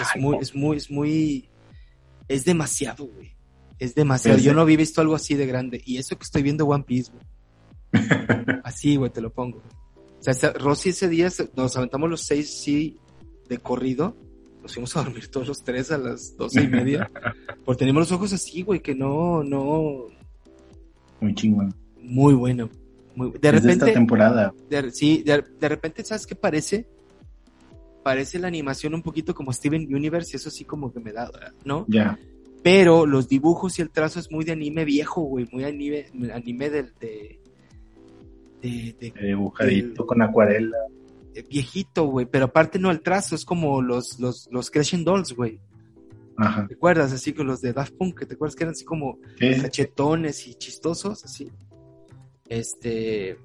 Es 0.00 0.20
muy, 0.20 0.38
es 0.38 0.54
muy, 0.54 0.76
es 0.76 0.90
muy, 0.90 1.47
es 2.28 2.44
demasiado, 2.44 3.06
güey. 3.06 3.36
Es 3.78 3.94
demasiado. 3.94 4.38
Yo 4.38 4.54
no 4.54 4.62
había 4.62 4.76
visto 4.76 5.00
algo 5.00 5.14
así 5.14 5.34
de 5.34 5.46
grande. 5.46 5.80
Y 5.84 5.98
eso 5.98 6.16
que 6.16 6.24
estoy 6.24 6.42
viendo 6.42 6.66
One 6.66 6.84
Piece, 6.84 7.12
güey. 7.12 7.24
así, 8.64 8.96
güey, 8.96 9.10
te 9.10 9.20
lo 9.20 9.32
pongo. 9.32 9.58
O 9.58 10.32
sea, 10.32 10.52
Rosy 10.52 10.90
ese 10.90 11.08
día 11.08 11.28
nos 11.56 11.76
aventamos 11.76 12.10
los 12.10 12.22
seis, 12.22 12.60
sí, 12.60 12.98
de 13.48 13.58
corrido. 13.58 14.16
Nos 14.62 14.74
fuimos 14.74 14.96
a 14.96 15.04
dormir 15.04 15.28
todos 15.28 15.48
los 15.48 15.62
tres 15.62 15.90
a 15.90 15.98
las 15.98 16.36
doce 16.36 16.62
y 16.62 16.68
media. 16.68 17.10
porque 17.64 17.78
teníamos 17.78 18.02
los 18.02 18.12
ojos 18.12 18.32
así, 18.32 18.62
güey, 18.62 18.80
que 18.80 18.94
no, 18.94 19.42
no. 19.44 20.06
Muy 21.20 21.34
chingón. 21.34 21.74
Muy 22.00 22.34
bueno 22.34 22.68
de 23.18 23.52
repente. 23.52 23.72
esta 23.72 23.92
temporada. 23.92 24.54
sí, 24.92 25.22
de, 25.24 25.68
repente, 25.68 26.04
¿sabes 26.04 26.26
qué 26.26 26.34
parece? 26.34 26.88
Parece 28.02 28.38
la 28.38 28.48
animación 28.48 28.94
un 28.94 29.02
poquito 29.02 29.34
como 29.34 29.52
Steven 29.52 29.94
Universe, 29.94 30.30
y 30.32 30.36
eso 30.36 30.50
sí 30.50 30.64
como 30.64 30.92
que 30.92 31.00
me 31.00 31.12
da, 31.12 31.30
¿no? 31.64 31.84
Ya. 31.88 32.18
Pero 32.62 33.06
los 33.06 33.28
dibujos 33.28 33.78
y 33.78 33.82
el 33.82 33.90
trazo 33.90 34.18
es 34.20 34.30
muy 34.30 34.44
de 34.44 34.52
anime 34.52 34.84
viejo, 34.84 35.22
güey, 35.22 35.48
muy 35.52 35.64
anime, 35.64 36.06
anime 36.32 36.70
del 36.70 36.92
de, 37.00 37.40
de, 38.62 38.96
de, 38.98 39.26
dibujadito 39.26 40.06
con 40.06 40.22
acuarela. 40.22 40.78
Viejito, 41.48 42.06
güey, 42.06 42.26
pero 42.26 42.46
aparte 42.46 42.80
no 42.80 42.90
el 42.90 43.00
trazo, 43.00 43.36
es 43.36 43.44
como 43.44 43.80
los, 43.80 44.18
los, 44.18 44.48
los 44.50 44.70
Crashing 44.70 45.04
Dolls, 45.04 45.34
güey. 45.34 45.60
Ajá. 46.36 46.66
¿Te 46.66 46.74
acuerdas? 46.74 47.12
Así 47.12 47.32
que 47.32 47.44
los 47.44 47.60
de 47.60 47.72
Daft 47.72 47.94
Punk, 47.94 48.26
¿te 48.26 48.34
acuerdas 48.34 48.56
que 48.56 48.64
eran 48.64 48.72
así 48.72 48.84
como 48.84 49.18
cachetones 49.38 50.46
y 50.48 50.54
chistosos? 50.54 51.24
Así 51.24 51.50
este, 52.48 53.38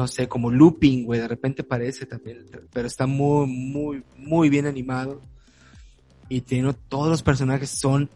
no 0.00 0.08
sé, 0.08 0.28
como 0.28 0.50
looping, 0.50 1.04
güey, 1.04 1.20
de 1.20 1.28
repente 1.28 1.62
parece 1.62 2.06
también, 2.06 2.46
pero 2.72 2.88
está 2.88 3.06
muy, 3.06 3.46
muy, 3.46 4.02
muy 4.16 4.48
bien 4.48 4.64
animado. 4.64 5.20
Y 6.30 6.40
tiene, 6.40 6.72
todos 6.88 7.10
los 7.10 7.22
personajes 7.22 7.68
son 7.68 8.08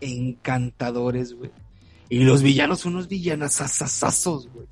encantadores, 0.00 1.34
güey. 1.34 1.50
Y 2.08 2.20
los 2.20 2.40
villanos 2.40 2.78
son 2.78 2.94
unos 2.94 3.08
villanos 3.08 3.60
asasazos, 3.60 4.48
güey. 4.48 4.68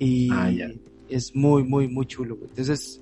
Y 0.00 0.28
Ah, 0.32 0.50
es 1.08 1.36
muy, 1.36 1.62
muy, 1.62 1.86
muy 1.86 2.06
chulo, 2.06 2.34
güey. 2.34 2.48
Entonces, 2.48 3.00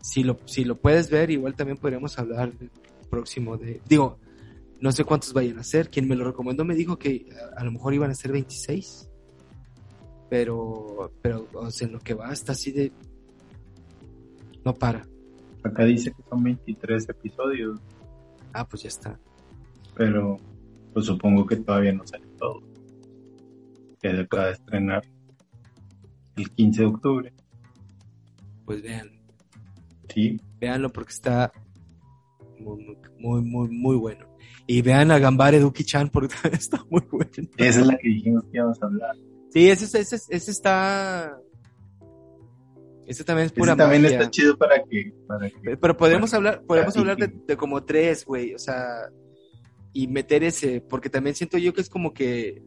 si 0.00 0.22
lo, 0.22 0.38
si 0.46 0.64
lo 0.64 0.76
puedes 0.76 1.10
ver, 1.10 1.30
igual 1.30 1.54
también 1.54 1.76
podríamos 1.76 2.18
hablar 2.18 2.54
del 2.54 2.70
próximo 3.10 3.58
de... 3.58 3.82
Digo, 3.86 4.18
no 4.80 4.92
sé 4.92 5.04
cuántos 5.04 5.34
vayan 5.34 5.58
a 5.58 5.62
ser. 5.62 5.90
Quien 5.90 6.08
me 6.08 6.16
lo 6.16 6.24
recomendó 6.24 6.64
me 6.64 6.74
dijo 6.74 6.98
que 6.98 7.26
a, 7.54 7.60
a 7.60 7.64
lo 7.64 7.72
mejor 7.72 7.92
iban 7.92 8.10
a 8.10 8.14
ser 8.14 8.32
26. 8.32 9.07
Pero, 10.30 11.12
pero, 11.22 11.46
o 11.54 11.70
sea, 11.70 11.86
en 11.86 11.94
lo 11.94 12.00
que 12.00 12.14
va 12.14 12.32
está 12.32 12.52
así 12.52 12.70
de... 12.72 12.92
No 14.64 14.74
para. 14.74 15.06
Acá 15.64 15.84
dice 15.84 16.12
que 16.12 16.22
son 16.28 16.42
23 16.42 17.08
episodios, 17.08 17.80
Ah, 18.52 18.66
pues 18.66 18.82
ya 18.82 18.88
está. 18.88 19.18
pero 19.94 20.38
pues 20.92 21.06
supongo 21.06 21.44
que 21.46 21.56
todavía 21.56 21.92
no 21.92 22.06
sale 22.06 22.26
todo. 22.38 22.60
Que 24.00 24.10
se 24.10 24.20
acaba 24.20 24.46
de 24.46 24.52
estrenar 24.52 25.04
el 26.36 26.50
15 26.50 26.80
de 26.82 26.86
octubre. 26.86 27.32
Pues 28.64 28.82
vean, 28.82 29.10
Sí, 30.14 30.40
Véanlo 30.60 30.90
porque 30.90 31.12
está 31.12 31.52
muy, 32.58 32.82
muy, 32.84 32.96
muy, 33.18 33.42
muy, 33.42 33.68
muy 33.68 33.96
bueno. 33.96 34.26
Y 34.66 34.82
vean 34.82 35.10
a 35.10 35.18
Gambare 35.18 35.60
Duki-chan 35.60 36.08
porque 36.10 36.34
está 36.52 36.82
muy 36.90 37.02
bueno. 37.10 37.30
esa 37.56 37.80
es 37.80 37.86
la 37.86 37.96
que 37.98 38.08
dijimos 38.08 38.44
que 38.44 38.56
íbamos 38.58 38.82
a 38.82 38.86
hablar. 38.86 39.16
Sí, 39.50 39.70
ese, 39.70 39.98
ese, 39.98 40.16
ese 40.28 40.50
está... 40.50 41.38
Ese 43.06 43.24
también 43.24 43.46
es 43.46 43.52
pura 43.52 43.72
Ese 43.72 43.78
también 43.78 44.02
magia. 44.02 44.18
está 44.18 44.30
chido 44.30 44.58
para 44.58 44.82
que, 44.84 45.14
para 45.26 45.48
que 45.48 45.76
Pero 45.78 45.96
podemos 45.96 46.34
hablar, 46.34 46.62
podemos 46.66 46.94
hablar 46.96 47.16
de, 47.16 47.28
de 47.46 47.56
como 47.56 47.82
tres, 47.82 48.26
güey, 48.26 48.54
o 48.54 48.58
sea, 48.58 49.08
y 49.94 50.06
meter 50.08 50.44
ese, 50.44 50.82
porque 50.82 51.08
también 51.08 51.34
siento 51.34 51.56
yo 51.56 51.72
que 51.72 51.80
es 51.80 51.88
como 51.88 52.12
que 52.12 52.62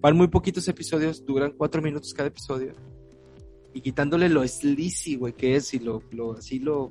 van 0.00 0.16
muy 0.16 0.28
poquitos 0.28 0.66
episodios, 0.68 1.24
duran 1.26 1.52
cuatro 1.52 1.82
minutos 1.82 2.14
cada 2.14 2.28
episodio, 2.28 2.72
y 3.74 3.82
quitándole 3.82 4.30
lo 4.30 4.46
sleazy, 4.48 5.16
güey, 5.16 5.34
que 5.34 5.56
es, 5.56 5.74
y 5.74 5.78
lo, 5.78 6.02
lo 6.10 6.38
así 6.38 6.58
lo, 6.58 6.90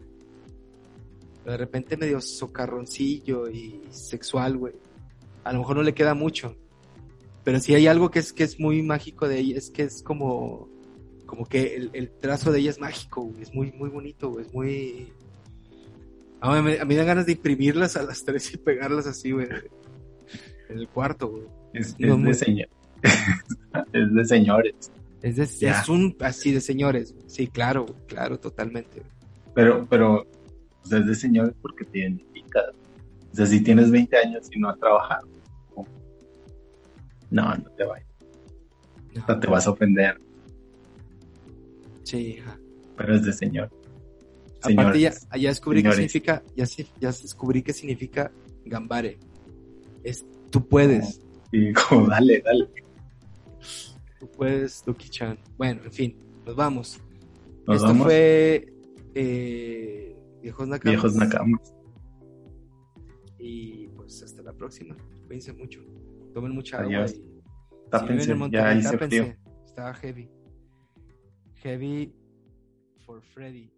de 1.45 1.57
repente 1.57 1.97
medio 1.97 2.21
socarroncillo 2.21 3.49
y 3.49 3.81
sexual, 3.89 4.57
güey, 4.57 4.75
a 5.43 5.53
lo 5.53 5.59
mejor 5.59 5.77
no 5.77 5.83
le 5.83 5.93
queda 5.95 6.13
mucho, 6.13 6.55
pero 7.43 7.59
sí 7.59 7.73
hay 7.75 7.87
algo 7.87 8.09
que 8.11 8.19
es, 8.19 8.33
que 8.33 8.43
es 8.43 8.59
muy 8.59 8.81
mágico 8.81 9.27
de 9.27 9.39
ella, 9.39 9.57
es 9.57 9.69
que 9.69 9.83
es 9.83 10.01
como, 10.03 10.69
como 11.25 11.45
que 11.45 11.75
el, 11.75 11.89
el 11.93 12.09
trazo 12.11 12.51
de 12.51 12.59
ella 12.59 12.69
es 12.71 12.79
mágico, 12.79 13.21
güey, 13.23 13.41
es 13.41 13.53
muy, 13.53 13.71
muy 13.73 13.89
bonito, 13.89 14.29
güey, 14.29 14.45
es 14.45 14.53
muy... 14.53 15.07
A 16.41 16.61
mí, 16.61 16.73
a 16.75 16.83
mí 16.85 16.95
dan 16.95 17.05
ganas 17.07 17.25
de 17.25 17.31
imprimirlas 17.33 17.95
a 17.95 18.03
las 18.03 18.25
tres 18.25 18.53
y 18.53 18.57
pegarlas 18.57 19.07
así, 19.07 19.31
güey, 19.31 19.47
en 20.69 20.77
el 20.77 20.87
cuarto, 20.89 21.29
güey. 21.29 21.43
es, 21.73 21.89
es 21.89 21.99
No, 21.99 22.17
muy- 22.17 22.27
de 22.29 22.33
señor. 22.33 22.67
es 23.93 24.13
de 24.13 24.25
señores. 24.25 24.91
Es, 25.21 25.35
de- 25.37 25.45
Ya. 25.45 25.79
es 25.81 25.87
un 25.89 26.15
así 26.19 26.51
de 26.51 26.59
señores, 26.61 27.13
güey. 27.13 27.23
sí, 27.29 27.47
claro, 27.47 27.85
claro, 28.07 28.37
totalmente. 28.39 28.99
güey. 28.99 29.11
Pero, 29.55 29.87
pero, 29.89 30.15
o 30.83 30.85
sea, 30.87 30.99
es 30.99 31.07
de 31.07 31.15
señores 31.15 31.53
porque 31.61 31.85
te 31.85 31.99
identificas. 31.99 32.65
O 33.31 33.35
sea, 33.35 33.45
si 33.45 33.61
tienes 33.63 33.89
20 33.89 34.17
años 34.17 34.47
y 34.51 34.59
no 34.59 34.69
has 34.69 34.77
trabajado, 34.79 35.27
no, 37.33 37.55
no 37.57 37.69
te 37.71 37.83
vayas. 37.83 38.07
No, 39.27 39.39
te 39.39 39.47
vas 39.47 39.67
a 39.67 39.71
ofender, 39.71 40.19
sí, 42.03 42.37
ajá. 42.39 42.57
pero 42.97 43.15
es 43.15 43.23
de 43.23 43.33
señor. 43.33 43.69
Aparte 44.61 44.99
ya, 44.99 45.13
ya 45.37 45.49
descubrí 45.49 45.79
Señores. 45.81 45.97
qué 45.99 46.07
significa, 46.09 46.43
ya, 46.55 46.65
sí- 46.65 46.87
ya 46.99 47.09
descubrí 47.09 47.61
qué 47.61 47.73
significa 47.73 48.31
gambare. 48.65 49.17
Es 50.03 50.25
tú 50.49 50.65
puedes, 50.67 51.19
Y 51.51 51.73
como, 51.89 52.07
dale, 52.07 52.41
dale. 52.43 52.69
tú 54.19 54.27
puedes, 54.31 54.83
Duki-chan. 54.85 55.37
Bueno, 55.57 55.81
en 55.83 55.91
fin, 55.91 56.15
nos 56.45 56.55
vamos. 56.55 56.99
Nos 57.67 57.75
Esto 57.77 57.87
vamos. 57.89 58.03
fue 58.07 58.73
eh, 59.15 60.15
Viejos 60.41 60.67
Nakamas. 60.67 60.91
Viejos 60.93 61.15
Nakamas. 61.15 61.73
Y 63.37 63.87
pues 63.89 64.23
hasta 64.23 64.41
la 64.41 64.53
próxima. 64.53 64.95
Cuídense 65.27 65.51
mucho. 65.53 65.81
Tomen 66.33 66.51
mucha 66.53 66.79
Adiós. 66.79 67.11
agua. 67.13 67.23
Y, 67.23 67.23
si 67.23 67.27
viven 67.27 67.89
Tápense, 67.89 68.23
en 68.23 68.29
ya 68.29 68.35
Monterrey, 68.35 68.77
hice 68.79 68.91
tápense. 68.91 69.07
frío. 69.23 69.35
Está 69.65 69.93
heavy. 69.95 70.29
Heavy 71.63 72.13
for 73.05 73.21
Freddy. 73.21 73.72